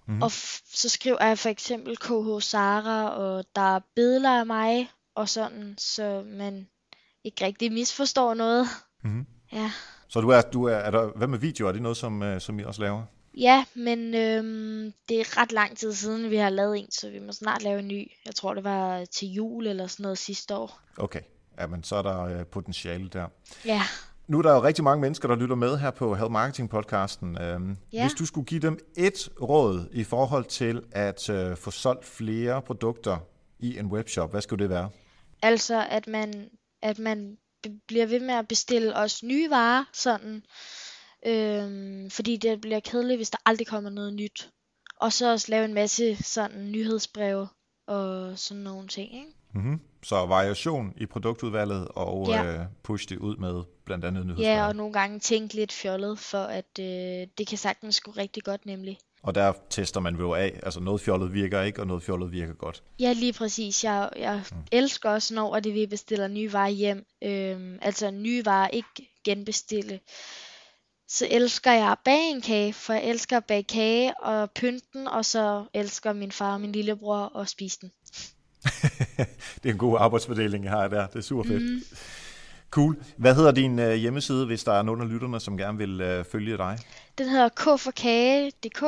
Mm-hmm. 0.07 0.21
Og 0.21 0.27
f- 0.27 0.77
så 0.77 0.89
skriver 0.89 1.25
jeg 1.25 1.39
for 1.39 1.49
eksempel 1.49 1.97
KH 1.97 2.41
Sara, 2.41 3.09
og 3.09 3.45
der 3.55 3.75
er 3.75 3.79
billeder 3.95 4.39
af 4.39 4.45
mig, 4.45 4.89
og 5.15 5.29
sådan, 5.29 5.75
så 5.77 6.23
man 6.25 6.67
ikke 7.23 7.45
rigtig 7.45 7.71
misforstår 7.71 8.33
noget. 8.33 8.67
Mm-hmm. 9.03 9.25
Ja. 9.53 9.71
Så 10.09 10.21
du 10.21 10.29
er, 10.29 10.41
du 10.41 10.63
er, 10.63 10.75
er 10.75 10.91
der, 10.91 11.17
hvad 11.17 11.27
med 11.27 11.39
video? 11.39 11.67
Er 11.67 11.71
det 11.71 11.81
noget, 11.81 11.97
som, 11.97 12.23
øh, 12.23 12.41
som 12.41 12.59
I 12.59 12.63
også 12.63 12.81
laver? 12.81 13.03
Ja, 13.37 13.65
men 13.73 14.15
øhm, 14.15 14.93
det 15.09 15.19
er 15.19 15.41
ret 15.41 15.51
lang 15.51 15.77
tid 15.77 15.93
siden, 15.93 16.29
vi 16.29 16.35
har 16.35 16.49
lavet 16.49 16.79
en, 16.79 16.91
så 16.91 17.09
vi 17.09 17.19
må 17.19 17.31
snart 17.31 17.63
lave 17.63 17.79
en 17.79 17.87
ny. 17.87 18.11
Jeg 18.25 18.35
tror, 18.35 18.53
det 18.53 18.63
var 18.63 19.05
til 19.05 19.27
jul 19.27 19.67
eller 19.67 19.87
sådan 19.87 20.03
noget 20.03 20.17
sidste 20.17 20.55
år. 20.55 20.79
Okay, 20.97 21.19
jamen 21.59 21.83
så 21.83 21.95
er 21.95 22.01
der 22.01 22.21
øh, 22.23 22.45
potentiale 22.45 23.09
der. 23.09 23.27
Ja, 23.65 23.81
Nu 24.27 24.37
er 24.37 24.41
der 24.41 24.53
jo 24.53 24.63
rigtig 24.63 24.83
mange 24.83 25.01
mennesker, 25.01 25.27
der 25.27 25.35
lytter 25.35 25.55
med 25.55 25.77
her 25.77 25.91
på 25.91 26.15
Health 26.15 26.31
Marketing 26.31 26.69
podcasten. 26.69 27.41
Øhm, 27.41 27.77
Ja. 27.93 28.03
Hvis 28.03 28.13
du 28.13 28.25
skulle 28.25 28.45
give 28.45 28.59
dem 28.61 28.79
et 28.97 29.29
råd 29.41 29.89
i 29.91 30.03
forhold 30.03 30.45
til 30.45 30.81
at 30.91 31.29
øh, 31.29 31.57
få 31.57 31.71
solgt 31.71 32.05
flere 32.05 32.61
produkter 32.61 33.17
i 33.59 33.77
en 33.79 33.85
webshop, 33.85 34.31
hvad 34.31 34.41
skulle 34.41 34.63
det 34.63 34.69
være? 34.69 34.89
altså 35.41 35.85
at 35.89 36.07
man, 36.07 36.49
at 36.81 36.99
man 36.99 37.37
bliver 37.87 38.05
ved 38.05 38.19
med 38.19 38.33
at 38.35 38.47
bestille 38.47 38.95
også 38.95 39.25
nye 39.25 39.49
varer, 39.49 39.83
sådan. 39.93 40.43
Øhm, 41.25 42.09
fordi 42.09 42.37
det 42.37 42.61
bliver 42.61 42.79
kedeligt, 42.79 43.17
hvis 43.17 43.29
der 43.29 43.37
aldrig 43.45 43.67
kommer 43.67 43.89
noget 43.89 44.13
nyt. 44.13 44.49
Og 44.99 45.13
så 45.13 45.31
også 45.31 45.45
lave 45.49 45.65
en 45.65 45.73
masse 45.73 46.23
sådan 46.23 46.71
nyhedsbreve 46.71 47.47
og 47.87 48.39
sådan 48.39 48.63
nogle 48.63 48.87
ting, 48.87 49.13
ikke? 49.15 49.31
Mm-hmm. 49.53 49.79
Så 50.03 50.25
variation 50.25 50.93
i 50.97 51.05
produktudvalget 51.05 51.87
og 51.89 52.27
Ja. 52.27 52.45
øh, 52.45 52.59
push 52.83 53.09
det 53.09 53.17
ud 53.17 53.37
med 53.37 53.63
blandt 53.85 54.05
andet 54.05 54.25
nyhedsbreve. 54.25 54.49
Ja, 54.53 54.67
og 54.67 54.75
nogle 54.75 54.93
gange 54.93 55.19
tænke 55.19 55.53
lidt 55.53 55.71
fjollet, 55.71 56.19
for 56.19 56.37
at 56.43 56.79
øh, 56.79 57.27
det 57.37 57.47
kan 57.47 57.57
sagtens 57.57 58.01
gå 58.01 58.11
rigtig 58.11 58.43
godt 58.43 58.65
nemlig. 58.65 58.97
Og 59.23 59.35
der 59.35 59.53
tester 59.69 59.99
man 59.99 60.15
jo 60.15 60.33
af, 60.33 60.59
altså 60.63 60.79
noget 60.79 61.01
fjollet 61.01 61.33
virker 61.33 61.61
ikke, 61.61 61.79
og 61.81 61.87
noget 61.87 62.03
fjollet 62.03 62.31
virker 62.31 62.53
godt. 62.53 62.83
Ja, 62.99 63.13
lige 63.13 63.33
præcis. 63.33 63.83
Jeg, 63.83 64.09
jeg 64.17 64.43
mm. 64.51 64.57
elsker 64.71 65.09
også, 65.09 65.33
når 65.35 65.55
at 65.55 65.65
vi 65.65 65.85
bestiller 65.85 66.27
nye 66.27 66.53
varer 66.53 66.69
hjem. 66.69 67.05
Øhm, 67.23 67.79
altså 67.81 68.11
nye 68.11 68.45
varer, 68.45 68.67
ikke 68.67 69.09
genbestille. 69.25 69.99
Så 71.13 71.27
elsker 71.31 71.71
jeg 71.71 71.91
at 71.91 71.97
bage 72.05 72.29
en 72.29 72.41
kage, 72.41 72.73
for 72.73 72.93
jeg 72.93 73.03
elsker 73.03 73.37
at 73.37 73.45
bage 73.45 73.63
kage 73.63 74.19
og 74.19 74.51
pynte 74.51 74.85
den, 74.93 75.07
og 75.07 75.25
så 75.25 75.65
elsker 75.73 76.13
min 76.13 76.31
far 76.31 76.53
og 76.53 76.61
min 76.61 76.71
lillebror 76.71 77.39
at 77.39 77.49
spise 77.49 77.79
den. 77.81 77.91
det 79.63 79.69
er 79.69 79.73
en 79.73 79.77
god 79.77 79.97
arbejdsfordeling, 79.99 80.63
jeg 80.63 80.71
har 80.71 80.87
der. 80.87 81.07
Det 81.07 81.15
er 81.15 81.21
super 81.21 81.43
fedt. 81.43 81.63
Mm. 81.63 81.81
Cool. 82.69 82.97
Hvad 83.17 83.35
hedder 83.35 83.51
din 83.51 83.79
øh, 83.79 83.93
hjemmeside, 83.93 84.45
hvis 84.45 84.63
der 84.63 84.73
er 84.73 84.81
nogen 84.81 85.01
af 85.01 85.09
lytterne, 85.09 85.39
som 85.39 85.57
gerne 85.57 85.77
vil 85.77 86.01
øh, 86.01 86.25
følge 86.25 86.57
dig? 86.57 86.79
Den 87.17 87.29
hedder 87.29 87.49
kforkage.dk. 87.49 88.81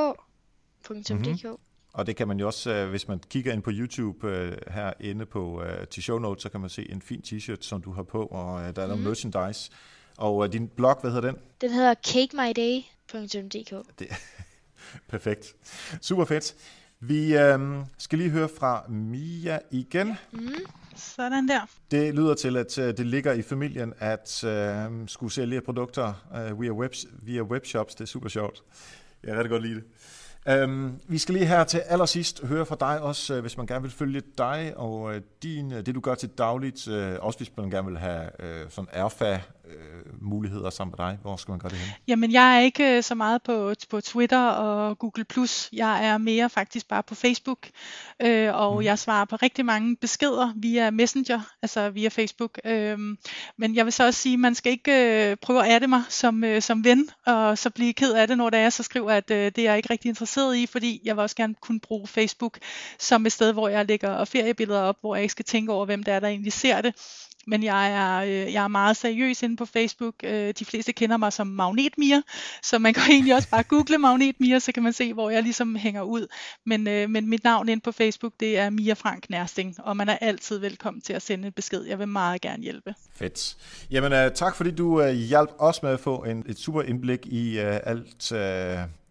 Mm-hmm. 0.90 1.58
Og 1.94 2.08
det 2.08 2.16
kan 2.16 2.28
man 2.28 2.40
jo 2.40 2.48
også, 2.48 2.72
øh, 2.72 2.90
hvis 2.90 3.08
man 3.08 3.20
kigger 3.30 3.54
ind 3.54 3.62
på 3.62 3.72
YouTube 3.74 4.28
øh, 4.28 4.58
herinde 4.68 5.26
på 5.26 5.64
øh, 5.64 5.88
til 5.88 6.04
show 6.04 6.20
notes, 6.20 6.44
så 6.44 6.50
kan 6.50 6.60
man 6.62 6.70
se 6.70 6.92
en 6.92 7.02
fin 7.02 7.22
t-shirt, 7.28 7.62
som 7.62 7.82
du 7.82 7.92
har 7.92 8.04
på, 8.04 8.26
og 8.26 8.62
øh, 8.62 8.76
der 8.76 8.82
er 8.82 8.88
noget 8.88 9.00
Mhm. 9.00 9.08
merchandise. 9.08 9.72
Og 10.18 10.46
øh, 10.46 10.52
din 10.52 10.68
blog, 10.68 10.98
hvad 11.02 11.12
hedder 11.12 11.32
den? 11.32 11.40
Den 11.62 11.72
hedder 11.72 11.94
cakemyday.dk. 12.08 14.00
Det, 14.00 14.08
perfekt. 15.12 15.56
Super 16.02 16.26
fedt. 16.26 16.56
Vi 17.00 17.38
øh, 17.38 17.60
skal 17.98 18.20
lige 18.20 18.30
høre 18.30 18.50
fra 18.50 18.86
Mia 18.90 19.60
igen. 19.72 20.18
Sådan 20.96 21.48
der. 21.48 21.70
Det 21.92 22.16
lyder 22.16 22.34
til, 22.34 22.58
at 22.58 22.78
øh, 22.78 22.98
det 22.98 23.06
ligger 23.06 23.34
i 23.34 23.42
familien 23.42 23.94
at 24.00 24.44
øh, 24.44 24.86
skulle 25.08 25.34
sælge 25.34 25.62
produkter 25.62 26.14
øh, 26.36 26.62
via, 26.62 26.72
webs, 26.72 27.06
via 27.22 27.42
webshops. 27.42 27.96
Det 27.96 28.02
er 28.02 28.08
super 28.08 28.30
sjovt. 28.30 28.64
Jeg 29.24 29.30
kan 29.30 29.38
rigtig 29.38 29.50
godt 29.50 29.64
lide 29.64 29.76
det. 29.76 29.84
Um, 30.64 31.00
vi 31.08 31.18
skal 31.18 31.36
lige 31.36 31.46
her 31.46 31.64
til 31.64 31.78
allersidst 31.78 32.46
høre 32.46 32.66
fra 32.66 32.76
dig 32.80 33.02
også, 33.02 33.34
øh, 33.34 33.42
hvis 33.42 33.58
man 33.58 33.66
gerne 33.68 33.82
vil 33.82 33.92
følge 33.92 34.22
dig 34.38 34.74
og 34.76 35.16
øh, 35.16 35.22
din, 35.44 35.72
det 35.72 35.96
du 35.96 36.00
gør 36.00 36.16
til 36.16 36.30
dagligt, 36.30 36.88
øh, 36.88 37.16
også 37.20 37.40
hvis 37.40 37.52
man 37.58 37.70
gerne 37.70 37.88
vil 37.88 37.98
have 37.98 38.30
øh, 38.40 38.70
sådan 38.70 38.90
erfa 38.92 39.40
øh, 39.68 40.22
muligheder 40.22 40.70
sammen 40.70 40.96
med 40.98 41.06
dig. 41.06 41.18
Hvor 41.22 41.36
skal 41.36 41.52
man 41.52 41.60
gøre 41.60 41.70
det 41.70 41.78
hen? 41.78 41.90
Jamen, 42.08 42.32
jeg 42.32 42.56
er 42.56 42.60
ikke 42.60 42.98
øh, 42.98 43.04
så 43.04 43.16
meget 43.16 43.42
på, 43.44 43.74
på 43.90 44.02
Twitter 44.02 44.48
og 44.48 45.00
Google+. 45.00 45.26
Jeg 45.74 46.06
er 46.06 46.18
mere 46.18 46.50
faktisk 46.50 46.88
bare 46.88 47.04
på 47.04 47.16
Facebook, 47.16 47.68
øh, 48.22 48.56
og 48.56 48.76
mm. 48.76 48.82
jeg 48.82 49.00
svarer 49.00 49.26
på 49.26 49.36
rigtig 49.36 49.66
mange 49.66 49.96
beskeder 49.96 50.54
via 50.56 50.92
Messenger, 50.92 51.42
altså 51.62 51.90
via 51.90 52.10
Facebook. 52.10 52.60
Øh, 52.66 53.00
men 53.58 53.76
jeg 53.76 53.86
vil 53.86 53.94
så 53.94 54.06
også 54.06 54.22
sige, 54.22 54.34
at 54.34 54.40
man 54.40 54.56
skal 54.56 54.72
ikke 54.72 55.30
øh, 55.32 55.38
prøve 55.42 55.66
at 55.66 55.72
adde 55.76 55.88
mig 55.88 56.04
som, 56.10 56.44
øh, 56.44 56.62
som 56.62 56.84
ven, 56.84 57.10
og 57.26 57.58
så 57.58 57.70
blive 57.70 57.94
ked 57.94 58.14
af 58.14 58.28
det, 58.28 58.38
når 58.38 58.50
det 58.50 58.60
er, 58.60 58.70
så 58.70 58.84
skriver 58.84 59.12
at 59.12 59.32
øh, 59.32 59.38
det 59.38 59.58
er 59.58 59.64
jeg 59.64 59.78
ikke 59.78 59.90
rigtig 59.90 60.10
interesseret 60.10 60.58
i, 60.58 60.66
fordi 60.66 61.02
jeg 61.04 61.16
vil 61.16 61.22
også 61.22 61.36
gerne 61.36 61.56
kunne 61.62 61.80
bruge 61.80 62.08
Facebook 62.08 62.60
som 63.00 63.26
et 63.26 63.32
sted, 63.32 63.54
hvor 63.54 63.68
jeg 63.68 63.86
lægger 63.86 64.26
feriebilleder 64.26 64.82
op, 64.82 64.98
hvor 65.02 65.16
jeg 65.16 65.24
ikke 65.24 65.32
skal 65.32 65.46
tænke 65.46 65.72
over, 65.72 65.86
hvem 65.86 66.04
det 66.04 66.14
er, 66.14 66.20
der 66.20 66.28
egentlig 66.28 66.54
ser 66.54 66.82
det. 66.82 66.96
Men 67.48 67.64
jeg 67.64 67.92
er, 67.92 68.24
øh, 68.24 68.54
jeg 68.54 68.64
er 68.64 68.68
meget 68.68 68.98
seriøs 68.98 69.44
inde 69.44 69.58
på 69.58 69.66
Facebook. 69.66 70.16
Øh, 70.24 70.54
de 70.60 70.66
fleste 70.66 70.94
kender 70.94 71.18
mig 71.18 71.34
som 71.34 71.48
Magnetmia, 71.48 72.22
så 72.62 72.80
man 72.80 72.94
kan 72.94 73.04
egentlig 73.14 73.36
også 73.36 73.50
bare 73.50 73.64
google 73.64 73.98
Magnetmia, 73.98 74.60
så 74.60 74.72
kan 74.72 74.84
man 74.84 74.94
se, 74.94 75.14
hvor 75.14 75.30
jeg 75.30 75.44
ligesom 75.44 75.76
hænger 75.76 76.02
ud. 76.02 76.28
Men, 76.66 76.88
øh, 76.88 77.10
men 77.10 77.30
mit 77.30 77.44
navn 77.44 77.70
inde 77.70 77.82
på 77.82 77.92
Facebook, 77.92 78.34
det 78.40 78.58
er 78.58 78.70
Mia 78.70 78.94
Frank 78.94 79.30
Nærsting, 79.30 79.76
og 79.80 79.98
man 79.98 80.10
er 80.10 80.18
altid 80.22 80.58
velkommen 80.58 81.02
til 81.02 81.14
at 81.14 81.22
sende 81.22 81.48
en 81.48 81.54
besked. 81.54 81.84
Jeg 81.84 82.00
vil 82.00 82.08
meget 82.08 82.42
gerne 82.42 82.64
hjælpe. 82.64 82.96
Fedt. 83.16 83.58
Jamen 83.92 84.14
øh, 84.14 84.32
tak 84.32 84.56
fordi 84.56 84.72
du 84.72 85.02
øh, 85.02 85.14
hjalp 85.14 85.50
os 85.60 85.84
med 85.84 85.92
at 85.92 86.00
få 86.00 86.24
en, 86.24 86.44
et 86.48 86.60
super 86.60 86.82
indblik 86.82 87.26
i 87.26 87.60
øh, 87.60 87.80
alt, 87.84 88.32
øh, 88.32 88.40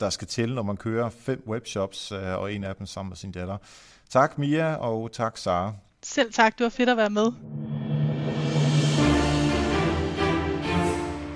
der 0.01 0.11
skal 0.11 0.29
til, 0.29 0.55
når 0.55 0.63
man 0.63 0.77
kører 0.77 1.11
fem 1.11 1.45
webshops, 1.47 2.13
øh, 2.13 2.39
og 2.39 2.53
en 2.53 2.65
af 2.65 2.77
dem 2.77 2.87
sammen 2.87 3.11
med 3.11 3.17
sin 3.17 3.33
datter. 3.33 3.57
Tak 4.11 4.39
Mia, 4.39 4.75
og 4.75 5.13
tak 5.13 5.39
Sara. 5.39 5.73
Selv 6.05 6.33
tak, 6.33 6.59
du 6.59 6.65
var 6.65 6.71
fedt 6.71 6.89
at 6.89 6.97
være 6.97 7.11
med. 7.11 7.33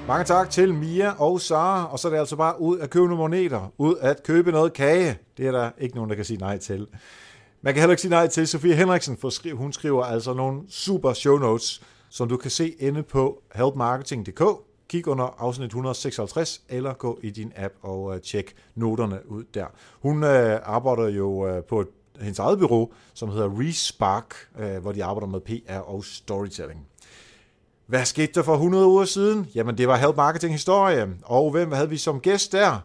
Mange 0.08 0.24
tak 0.24 0.50
til 0.50 0.74
Mia 0.74 1.10
og 1.10 1.40
Sara, 1.40 1.92
og 1.92 1.98
så 1.98 2.08
er 2.08 2.12
det 2.12 2.18
altså 2.18 2.36
bare 2.36 2.60
ud 2.60 2.78
at 2.78 2.90
købe 2.90 3.06
nogle 3.06 3.16
moneter, 3.16 3.72
ud 3.78 3.96
at 4.00 4.22
købe 4.22 4.52
noget 4.52 4.72
kage. 4.72 5.18
Det 5.36 5.46
er 5.46 5.52
der 5.52 5.70
ikke 5.78 5.94
nogen, 5.94 6.10
der 6.10 6.16
kan 6.16 6.24
sige 6.24 6.38
nej 6.38 6.58
til. 6.58 6.86
Man 7.62 7.74
kan 7.74 7.80
heller 7.80 7.92
ikke 7.92 8.02
sige 8.02 8.10
nej 8.10 8.26
til 8.26 8.48
Sofie 8.48 8.74
Henriksen, 8.74 9.16
for 9.16 9.56
hun 9.56 9.72
skriver 9.72 10.04
altså 10.04 10.34
nogle 10.34 10.62
super 10.68 11.12
show 11.12 11.38
notes, 11.38 11.82
som 12.10 12.28
du 12.28 12.36
kan 12.36 12.50
se 12.50 12.68
inde 12.68 13.02
på 13.02 13.42
helpmarketing.dk. 13.54 14.42
Kig 14.88 15.08
under 15.08 15.34
afsnit 15.38 15.66
156, 15.66 16.62
eller 16.68 16.94
gå 16.94 17.18
i 17.22 17.30
din 17.30 17.52
app 17.56 17.74
og 17.82 18.14
øh, 18.14 18.20
tjek 18.20 18.54
noterne 18.74 19.30
ud 19.30 19.44
der. 19.54 19.66
Hun 20.02 20.24
øh, 20.24 20.60
arbejder 20.62 21.08
jo 21.08 21.46
øh, 21.46 21.64
på 21.64 21.80
et, 21.80 21.88
hendes 22.20 22.38
eget 22.38 22.58
bureau, 22.58 22.92
som 23.14 23.28
hedder 23.28 23.60
Respark, 23.60 24.34
uh, 24.58 24.76
hvor 24.76 24.92
de 24.92 25.04
arbejder 25.04 25.26
med 25.26 25.40
PR 25.40 25.78
og 25.78 26.04
storytelling. 26.04 26.86
Hvad 27.86 28.04
skete 28.04 28.32
der 28.34 28.42
for 28.42 28.54
100 28.54 28.86
uger 28.86 29.04
siden? 29.04 29.46
Jamen, 29.54 29.78
det 29.78 29.88
var 29.88 29.96
Help 29.96 30.16
Marketing 30.16 30.52
Historie. 30.52 31.08
Og 31.22 31.50
hvem 31.50 31.72
havde 31.72 31.88
vi 31.88 31.96
som 31.96 32.20
gæst 32.20 32.52
der? 32.52 32.80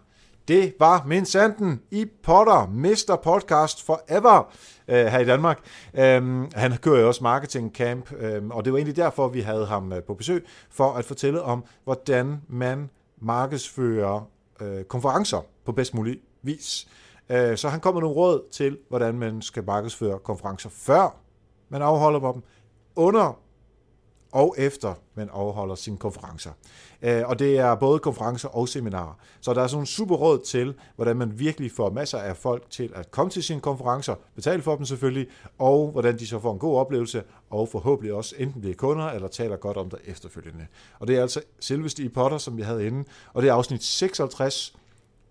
Det 0.48 0.74
var 0.80 1.04
min 1.08 1.26
sanden 1.26 1.82
i 1.92 2.06
Potter, 2.24 2.68
Mr. 2.68 3.16
Podcast 3.24 3.86
Forever 3.86 4.52
øh, 4.88 5.06
her 5.06 5.20
i 5.20 5.26
Danmark. 5.26 5.60
Øhm, 5.94 6.52
han 6.56 6.78
kører 6.78 7.02
jo 7.02 7.08
også 7.08 7.24
Marketing 7.24 7.76
Camp, 7.76 8.14
øhm, 8.18 8.52
og 8.52 8.66
det 8.66 8.74
var 8.74 8.80
egentlig 8.80 8.96
derfor, 8.96 9.28
vi 9.28 9.42
havde 9.42 9.66
ham 9.66 9.94
øh, 9.94 10.04
på 10.04 10.14
besøg, 10.14 10.46
for 10.70 10.94
at 10.94 11.06
fortælle 11.06 11.42
om, 11.42 11.64
hvordan 11.84 12.42
man 12.48 12.90
markedsfører 13.22 14.28
øh, 14.62 14.84
konferencer 14.84 15.46
på 15.66 15.72
bedst 15.72 15.94
mulig 15.94 16.18
vis. 16.42 16.88
Øh, 17.30 17.58
så 17.58 17.70
han 17.70 17.80
kommer 17.80 18.02
nogle 18.02 18.16
råd 18.16 18.42
til, 18.52 18.78
hvordan 18.90 19.16
man 19.16 19.42
skal 19.42 19.64
markedsføre 19.66 20.20
konferencer, 20.20 20.70
før 20.70 21.16
man 21.70 21.82
afholder 21.82 22.32
dem, 22.32 22.44
under 22.96 23.40
og 24.34 24.56
efter 24.58 24.94
man 25.16 25.30
afholder 25.32 25.76
sine 25.76 25.98
konferencer. 25.98 26.52
Øh, 27.02 27.24
og 27.26 27.40
det 27.40 27.58
er 27.58 27.76
både 27.76 28.00
konferencer 28.00 28.50
og 28.50 28.70
seminarer. 28.70 29.20
Så 29.42 29.54
der 29.54 29.62
er 29.62 29.68
sådan 29.68 29.82
en 29.82 29.86
super 29.86 30.16
råd 30.16 30.40
til, 30.40 30.74
hvordan 30.96 31.18
man 31.18 31.40
virkelig 31.40 31.72
får 31.72 31.90
masser 31.90 32.18
af 32.18 32.38
folk 32.38 32.70
til 32.70 32.92
at 32.96 33.12
komme 33.12 33.30
til 33.30 33.44
sine 33.44 33.62
konferencer, 33.62 34.16
betale 34.36 34.62
for 34.62 34.76
dem 34.76 34.86
selvfølgelig, 34.86 35.28
og 35.60 35.92
hvordan 35.92 36.20
de 36.20 36.28
så 36.28 36.40
får 36.40 36.54
en 36.54 36.60
god 36.60 36.78
oplevelse, 36.78 37.24
og 37.50 37.70
forhåbentlig 37.70 38.14
også 38.14 38.36
enten 38.38 38.62
bliver 38.62 38.76
kunder, 38.76 39.06
eller 39.06 39.28
taler 39.28 39.56
godt 39.56 39.78
om 39.78 39.90
det 39.90 40.00
efterfølgende. 40.06 40.68
Og 41.00 41.08
det 41.08 41.18
er 41.18 41.22
altså 41.22 41.42
selveste 41.60 42.04
i 42.04 42.10
Potter, 42.10 42.38
som 42.38 42.58
vi 42.58 42.62
havde 42.62 42.88
inde, 42.88 43.04
og 43.34 43.42
det 43.42 43.50
er 43.50 43.54
afsnit 43.54 43.84
56. 43.84 44.76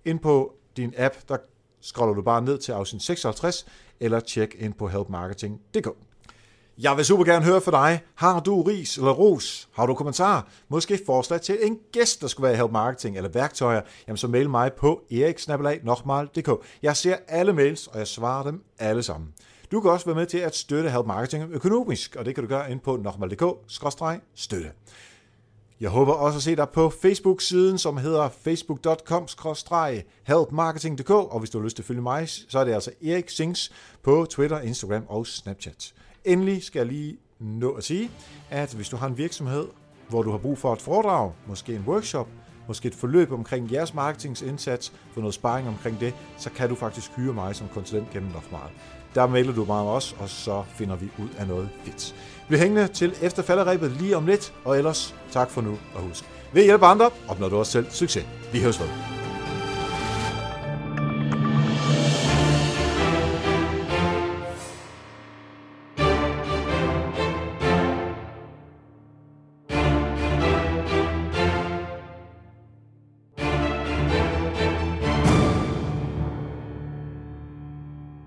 Ind 0.05 0.19
på 0.19 0.55
din 0.77 0.95
app, 0.97 1.15
der 1.29 1.37
scroller 1.83 2.15
du 2.15 2.23
bare 2.23 2.43
ned 2.43 2.59
til 2.59 2.73
afsnit 2.73 3.03
56, 3.03 3.67
eller 4.01 4.21
tjek 4.21 4.57
ind 4.59 4.75
på 4.75 4.89
helpmarketing.dk. 4.89 5.89
Jeg 6.79 6.97
vil 6.97 7.05
super 7.05 7.25
gerne 7.25 7.45
høre 7.45 7.61
fra 7.61 7.71
dig. 7.71 8.01
Har 8.15 8.41
du 8.41 8.63
ris 8.63 8.97
eller 8.97 9.11
ros? 9.11 9.69
Har 9.73 9.87
du 9.87 9.95
kommentarer? 9.95 10.43
Måske 10.69 11.01
forslag 11.07 11.41
til 11.41 11.59
en 11.63 11.79
gæst, 11.93 12.21
der 12.21 12.27
skulle 12.27 12.45
være 12.45 12.53
i 12.53 12.57
Help 12.57 12.71
Marketing 12.71 13.17
eller 13.17 13.31
værktøjer? 13.31 13.81
Jamen 14.07 14.17
så 14.17 14.29
mail 14.29 14.51
mig 14.51 14.73
på 14.73 15.03
eriksnabelag.dk. 15.11 16.51
Jeg 16.83 16.97
ser 16.97 17.17
alle 17.29 17.53
mails, 17.53 17.87
og 17.87 17.99
jeg 17.99 18.07
svarer 18.07 18.43
dem 18.43 18.63
alle 18.79 19.03
sammen. 19.03 19.29
Du 19.73 19.81
kan 19.81 19.91
også 19.91 20.07
være 20.07 20.15
med 20.15 20.27
til 20.27 20.39
at 20.39 20.57
støtte 20.57 20.91
Help 20.91 21.07
Marketing 21.07 21.45
økonomisk, 21.51 22.17
og 22.17 22.25
det 22.25 22.35
kan 22.35 22.45
du 22.45 22.49
gøre 22.49 22.71
ind 22.71 22.81
på 22.81 22.97
nokmal.dk-støtte. 22.97 24.71
Jeg 25.83 25.91
håber 25.91 26.13
også 26.13 26.37
at 26.37 26.43
se 26.43 26.57
dig 26.57 26.69
på 26.69 26.91
Facebook-siden, 26.91 27.79
som 27.79 27.97
hedder 27.97 28.29
facebook.com-helpmarketing.dk, 28.29 31.11
og 31.11 31.39
hvis 31.39 31.51
du 31.51 31.59
har 31.59 31.65
lyst 31.65 31.77
til 31.77 31.83
at 31.83 31.87
følge 31.87 32.03
mig, 32.03 32.29
så 32.29 32.59
er 32.59 32.65
det 32.65 32.73
altså 32.73 32.91
Erik 33.05 33.31
Sings 33.31 33.73
på 34.03 34.27
Twitter, 34.31 34.61
Instagram 34.61 35.05
og 35.09 35.27
Snapchat. 35.27 35.93
Endelig 36.25 36.63
skal 36.63 36.81
jeg 36.81 36.87
lige 36.87 37.17
nå 37.41 37.71
at 37.71 37.85
sige, 37.85 38.11
at 38.51 38.73
hvis 38.73 38.89
du 38.89 38.97
har 38.97 39.07
en 39.07 39.19
virksomhed, 39.19 39.67
hvor 40.09 40.23
du 40.23 40.31
har 40.31 40.39
brug 40.39 40.59
for 40.59 40.73
et 40.73 40.83
foredrag, 40.83 41.33
måske 41.47 41.75
en 41.75 41.85
workshop, 41.87 42.29
måske 42.69 42.89
et 42.89 42.95
forløb 42.95 43.33
omkring 43.33 43.73
jeres 43.73 43.95
marketingsindsats, 43.95 44.93
for 45.13 45.21
noget 45.21 45.35
sparring 45.35 45.69
omkring 45.69 46.01
det, 46.01 46.15
så 46.39 46.51
kan 46.51 46.69
du 46.69 46.75
faktisk 46.75 47.11
hyre 47.17 47.35
mig 47.35 47.57
som 47.57 47.69
konsulent 47.75 48.11
gennem 48.11 48.33
Lofmart. 48.33 48.71
Der 49.15 49.27
melder 49.27 49.55
du 49.55 49.65
mig 49.65 49.81
også, 49.81 50.15
og 50.19 50.29
så 50.29 50.65
finder 50.69 50.97
vi 50.97 51.09
ud 51.19 51.29
af 51.39 51.49
noget 51.49 51.69
fedt. 51.85 52.15
Vi 52.53 52.57
hængende 52.57 52.89
til 52.89 53.15
efter 53.23 53.43
falderæbet 53.43 53.91
lige 53.91 54.17
om 54.17 54.27
lidt, 54.27 54.53
og 54.65 54.79
ellers 54.79 55.15
tak 55.31 55.51
for 55.51 55.61
nu, 55.61 55.79
og 55.95 56.01
husk, 56.01 56.25
ved 56.53 56.65
hjælpe 56.65 56.87
andre, 56.87 57.11
opnår 57.29 57.49
du 57.49 57.57
også 57.57 57.73
selv 57.73 57.87
succes. 57.91 58.27
Vi 58.53 58.61
høres 58.61 58.81
ved. 58.81 58.87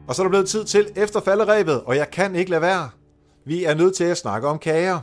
Og 0.08 0.16
så 0.16 0.22
er 0.22 0.24
der 0.24 0.30
blevet 0.30 0.50
tid 0.50 0.66
til 0.66 0.88
efter 0.96 1.20
falderæbet, 1.20 1.82
og 1.84 1.96
jeg 1.96 2.12
kan 2.12 2.36
ikke 2.36 2.52
lade 2.52 2.62
være. 2.62 2.90
Vi 3.48 3.64
er 3.64 3.74
nødt 3.74 3.96
til 3.96 4.04
at 4.04 4.18
snakke 4.18 4.48
om 4.48 4.60
kager. 4.60 5.00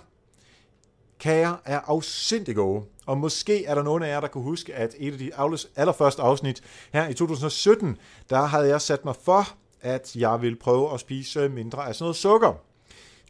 Kager 1.21 1.57
er 1.65 1.81
afsindig 1.87 2.57
gode, 2.57 2.85
og 3.07 3.19
måske 3.19 3.65
er 3.65 3.75
der 3.75 3.83
nogen 3.83 4.03
af 4.03 4.09
jer, 4.09 4.21
der 4.21 4.29
kan 4.29 4.43
huske, 4.43 4.75
at 4.75 4.95
et 4.99 5.13
af 5.13 5.19
de 5.19 5.31
allerførste 5.77 6.23
afsnit 6.23 6.63
her 6.93 7.09
i 7.09 7.15
2017, 7.15 7.97
der 8.31 8.43
havde 8.43 8.69
jeg 8.69 8.81
sat 8.81 9.05
mig 9.05 9.15
for, 9.23 9.49
at 9.81 10.17
jeg 10.17 10.43
ville 10.43 10.57
prøve 10.57 10.95
at 10.95 11.01
spise 11.01 11.49
mindre 11.49 11.89
af 11.89 11.95
sådan 11.95 12.05
noget 12.05 12.17
sukker. 12.17 12.53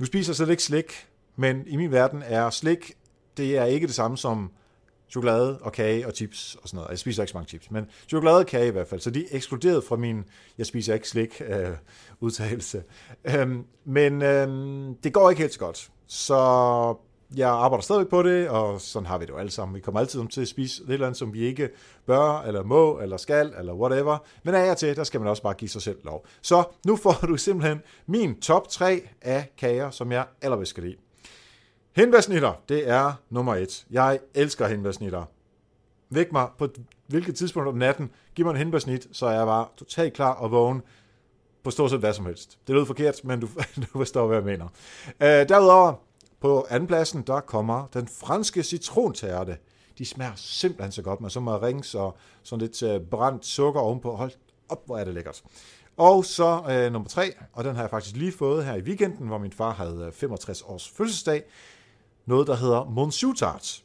Nu 0.01 0.07
spiser 0.07 0.31
jeg 0.31 0.37
slet 0.37 0.51
ikke 0.51 0.63
slik, 0.63 1.07
men 1.37 1.65
i 1.67 1.77
min 1.77 1.93
verden 1.93 2.23
er 2.27 2.51
slik, 2.51 2.93
det 3.37 3.59
er 3.59 3.65
ikke 3.65 3.87
det 3.87 3.95
samme 3.95 4.19
som 4.19 4.51
chokolade 5.13 5.59
og 5.59 5.73
kage 5.73 6.07
og 6.07 6.13
chips 6.13 6.57
og 6.63 6.69
sådan 6.69 6.77
noget. 6.77 6.91
Jeg 6.91 6.99
spiser 6.99 7.23
ikke 7.23 7.31
så 7.31 7.37
mange 7.37 7.49
chips, 7.49 7.71
men 7.71 7.87
chokolade 8.09 8.39
og 8.39 8.47
kage 8.47 8.69
i 8.69 8.71
hvert 8.71 8.89
fald. 8.89 9.01
Så 9.01 9.11
de 9.11 9.21
er 9.21 9.29
ekskluderet 9.31 9.85
fra 9.85 9.97
min, 9.97 10.25
jeg 10.59 10.67
spiser 10.67 10.95
ikke 10.95 11.09
slik, 11.09 11.43
øh, 11.49 11.77
udtalelse. 12.21 12.83
Øhm, 13.25 13.65
men 13.85 14.23
øhm, 14.23 14.95
det 14.95 15.13
går 15.13 15.31
ikke 15.31 15.43
helt 15.43 15.53
så 15.53 15.59
godt. 15.59 15.91
Så 16.07 16.37
jeg 17.37 17.51
arbejder 17.51 17.83
stadigvæk 17.83 18.09
på 18.09 18.23
det, 18.23 18.49
og 18.49 18.81
sådan 18.81 19.07
har 19.07 19.19
vi 19.19 19.25
det 19.25 19.31
jo 19.31 19.37
alle 19.37 19.51
sammen. 19.51 19.75
Vi 19.75 19.81
kommer 19.81 20.01
altid 20.01 20.29
til 20.29 20.41
at 20.41 20.49
spise 20.49 20.87
det 20.87 20.93
eller 20.93 21.07
andet, 21.07 21.19
som 21.19 21.33
vi 21.33 21.41
ikke 21.41 21.69
bør, 22.07 22.41
eller 22.41 22.63
må, 22.63 22.99
eller 22.99 23.17
skal, 23.17 23.53
eller 23.59 23.75
whatever. 23.75 24.19
Men 24.45 24.55
af 24.55 24.71
og 24.71 24.77
til, 24.77 24.97
der 24.97 25.05
skal 25.05 25.21
man 25.21 25.29
også 25.29 25.43
bare 25.43 25.55
give 25.55 25.69
sig 25.69 25.83
selv 25.83 25.99
lov. 26.05 26.27
Så 26.43 26.65
nu 26.87 26.97
får 26.97 27.27
du 27.27 27.37
simpelthen 27.37 27.81
min 28.07 28.41
top 28.41 28.69
3 28.69 29.09
af 29.23 29.53
kager, 29.59 29.91
som 29.91 30.13
jeg 30.13 30.27
allerbedst 30.43 30.71
skal 30.71 30.83
lide. 30.83 30.97
Hindbærsnitter, 31.97 32.53
det 32.69 32.89
er 32.89 33.13
nummer 33.31 33.55
et. 33.55 33.87
Jeg 33.91 34.19
elsker 34.35 34.67
hindbærsnitter. 34.67 35.25
Væk 36.11 36.33
mig 36.33 36.49
på 36.59 36.69
hvilket 37.07 37.35
tidspunkt 37.37 37.69
om 37.69 37.75
natten, 37.75 38.11
giv 38.35 38.45
mig 38.45 38.51
en 38.51 38.59
hindbærsnit, 38.59 39.09
så 39.13 39.27
er 39.27 39.33
jeg 39.33 39.47
bare 39.47 39.67
totalt 39.77 40.15
klar 40.15 40.35
og 40.35 40.51
vågen 40.51 40.83
på 41.65 41.71
stort 41.71 41.91
set 41.91 41.99
hvad 41.99 42.13
som 42.13 42.27
helst. 42.27 42.59
Det 42.67 42.75
lyder 42.75 42.85
forkert, 42.85 43.25
men 43.25 43.41
du, 43.41 43.49
du 43.77 43.87
forstår, 43.93 44.27
hvad 44.27 44.37
jeg 44.37 44.45
mener. 44.45 44.69
Øh, 45.21 45.49
derudover, 45.49 45.95
på 46.41 46.67
andenpladsen, 46.71 47.23
der 47.23 47.41
kommer 47.41 47.87
den 47.95 48.09
franske 48.09 48.63
citrontærte. 48.63 49.57
De 49.99 50.05
smager 50.05 50.33
simpelthen 50.37 50.93
så 50.93 51.03
godt, 51.03 51.21
med 51.21 51.31
så 51.31 51.41
meget 51.41 51.63
rings 51.63 51.95
og 51.95 52.17
sådan 52.43 52.61
lidt 52.61 52.83
øh, 52.83 53.01
brændt 53.01 53.47
sukker 53.47 53.81
ovenpå. 53.81 54.17
Hold 54.17 54.33
op, 54.69 54.87
hvor 54.87 54.99
er 54.99 55.05
det 55.05 55.15
lækkert. 55.15 55.43
Og 55.97 56.25
så 56.25 56.63
øh, 56.71 56.93
nummer 56.93 57.09
tre, 57.09 57.33
og 57.53 57.65
den 57.65 57.75
har 57.75 57.83
jeg 57.83 57.91
faktisk 57.91 58.17
lige 58.17 58.33
fået 58.33 58.65
her 58.65 58.75
i 58.75 58.81
weekenden, 58.81 59.27
hvor 59.27 59.39
min 59.39 59.53
far 59.53 59.73
havde 59.73 60.05
øh, 60.07 60.13
65 60.13 60.63
års 60.63 60.89
fødselsdag 60.89 61.43
noget, 62.27 62.47
der 62.47 62.57
hedder 62.57 62.85
Monsiutart. 62.85 63.83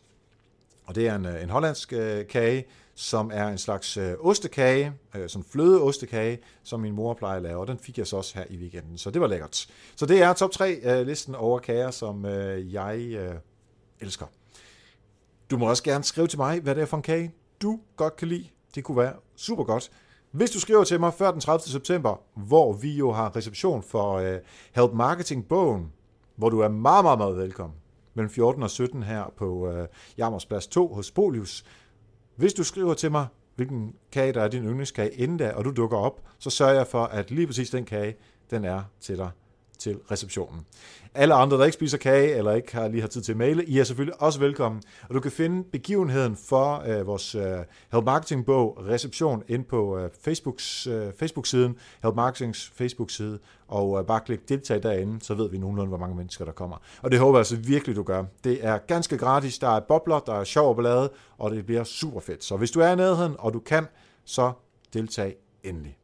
Og 0.86 0.96
det 0.96 1.08
er 1.08 1.16
en, 1.16 1.26
øh, 1.26 1.44
en 1.44 1.50
hollandsk 1.50 1.94
øh, 1.94 2.28
kage, 2.28 2.66
som 2.96 3.32
er 3.34 3.48
en 3.48 3.58
slags 3.58 3.98
øh, 3.98 4.14
ostekage, 4.20 4.94
øh, 5.16 5.30
sådan 5.30 5.46
flødeostekage, 5.52 6.40
som 6.64 6.80
min 6.80 6.94
mor 6.94 7.14
plejer 7.14 7.38
at 7.38 7.44
lave, 7.44 7.60
og 7.60 7.68
den 7.68 7.80
fik 7.80 7.98
jeg 7.98 8.08
så 8.08 8.18
også 8.18 8.38
her 8.38 8.46
i 8.50 8.58
weekenden, 8.58 8.98
så 8.98 9.12
det 9.12 9.22
var 9.22 9.28
lækkert. 9.28 9.68
Så 9.96 10.06
det 10.06 10.22
er 10.22 10.34
top 10.34 10.52
3 10.52 10.80
øh, 10.84 11.08
listen 11.08 11.36
over 11.36 11.60
kager, 11.60 11.92
som 11.92 12.26
øh, 12.26 12.74
jeg 12.74 13.00
øh, 13.00 13.36
elsker. 14.00 14.26
Du 15.52 15.58
må 15.58 15.70
også 15.70 15.84
gerne 15.84 16.04
skrive 16.04 16.28
til 16.28 16.40
mig, 16.40 16.60
hvad 16.60 16.76
det 16.76 16.82
er 16.82 16.86
for 16.86 16.98
en 16.98 17.04
kage, 17.04 17.34
du 17.62 17.80
godt 17.96 18.16
kan 18.16 18.28
lide. 18.28 18.46
Det 18.76 18.84
kunne 18.84 18.98
være 18.98 19.14
super 19.36 19.64
godt. 19.64 19.92
Hvis 20.32 20.52
du 20.52 20.60
skriver 20.60 20.84
til 20.84 21.00
mig 21.00 21.14
før 21.14 21.32
den 21.32 21.42
30. 21.42 21.72
september, 21.72 22.22
hvor 22.36 22.74
vi 22.74 22.92
jo 22.92 23.12
har 23.12 23.36
reception 23.36 23.84
for 23.84 24.14
øh, 24.14 24.38
Help 24.76 24.94
Marketing 24.94 25.48
bogen, 25.48 25.92
hvor 26.36 26.50
du 26.50 26.60
er 26.60 26.68
meget, 26.68 27.06
meget, 27.06 27.18
meget 27.18 27.38
velkommen 27.38 27.76
mellem 28.18 28.30
14 28.30 28.64
og 28.64 28.70
17 28.70 29.04
her 29.04 29.34
på 29.38 29.72
øh, 29.72 29.88
Jammersplads 30.18 30.68
2 30.68 30.94
hos 30.94 31.12
Polius. 31.12 31.66
Hvis 32.36 32.54
du 32.54 32.64
skriver 32.64 32.94
til 32.94 33.12
mig, 33.12 33.28
hvilken 33.56 33.96
kage 34.12 34.34
der 34.34 34.42
er 34.42 34.48
din 34.48 34.64
yndlingskage 34.64 35.14
inden 35.14 35.38
da, 35.38 35.52
og 35.52 35.66
du 35.66 35.72
dukker 35.72 35.98
op, 35.98 36.22
så 36.40 36.50
sørger 36.50 36.74
jeg 36.74 36.88
for, 36.88 37.04
at 37.04 37.32
lige 37.32 37.48
præcis 37.48 37.70
den 37.70 37.86
kage, 37.86 38.16
den 38.50 38.66
er 38.66 38.82
til 39.00 39.18
dig 39.18 39.32
til 39.80 39.98
receptionen. 40.12 40.66
Alle 41.14 41.34
andre, 41.34 41.58
der 41.58 41.66
ikke 41.66 41.74
spiser 41.74 41.98
kage, 41.98 42.36
eller 42.36 42.52
ikke 42.52 42.76
har 42.76 42.88
lige 42.88 43.02
har 43.02 43.08
tid 43.08 43.22
til 43.22 43.32
at 43.32 43.38
male, 43.38 43.66
I 43.66 43.80
er 43.80 43.84
selvfølgelig 43.84 44.22
også 44.22 44.40
velkommen. 44.40 44.82
Og 45.10 45.16
du 45.16 45.20
kan 45.20 45.32
finde 45.32 45.64
begivenheden 45.72 46.36
for 46.36 46.84
øh, 46.88 47.08
vores 47.08 47.36
øh, 47.36 47.58
Help 47.92 48.06
Marketing 48.06 48.46
bog 48.46 48.78
Reception 48.88 49.44
ind 49.48 49.66
på 49.66 49.98
øh, 49.98 50.10
Facebooks, 50.22 50.88
øh, 50.88 51.14
Facebook-siden, 51.20 51.76
Help 52.04 52.16
Marketings 52.16 52.72
Facebook-side, 52.76 53.40
og 53.68 54.00
øh, 54.00 54.06
bare 54.06 54.22
klik 54.26 54.50
deltag 54.50 54.84
derinde, 54.84 55.22
så 55.22 55.34
ved 55.34 55.50
vi 55.50 55.58
nogenlunde, 55.58 55.90
hvor 55.90 55.98
mange 55.98 56.16
mennesker 56.16 56.46
der 56.46 56.52
kommer. 56.52 56.78
Og 57.02 57.12
det 57.12 57.20
håber 57.20 57.38
jeg 57.38 57.40
altså 57.40 57.56
virkelig, 57.56 57.96
du 57.96 58.04
gør. 58.04 58.24
Det 58.44 58.66
er 58.66 58.78
ganske 58.78 59.18
gratis, 59.18 59.60
der 59.60 59.70
er 59.70 59.80
bobler, 59.80 60.20
der 60.20 60.34
er 60.34 60.44
sjov 60.44 60.70
og 60.70 60.76
ballade, 60.76 61.12
og 61.38 61.52
det 61.52 61.66
bliver 61.66 61.84
super 61.84 62.20
fedt. 62.20 62.44
Så 62.44 62.58
hvis 62.58 62.72
du 62.72 62.80
er 62.80 62.92
i 62.92 62.96
nærheden, 62.96 63.36
og 63.40 63.54
du 63.54 63.60
kan, 63.60 63.86
så 64.26 64.52
deltag 64.94 65.36
endelig. 65.64 65.98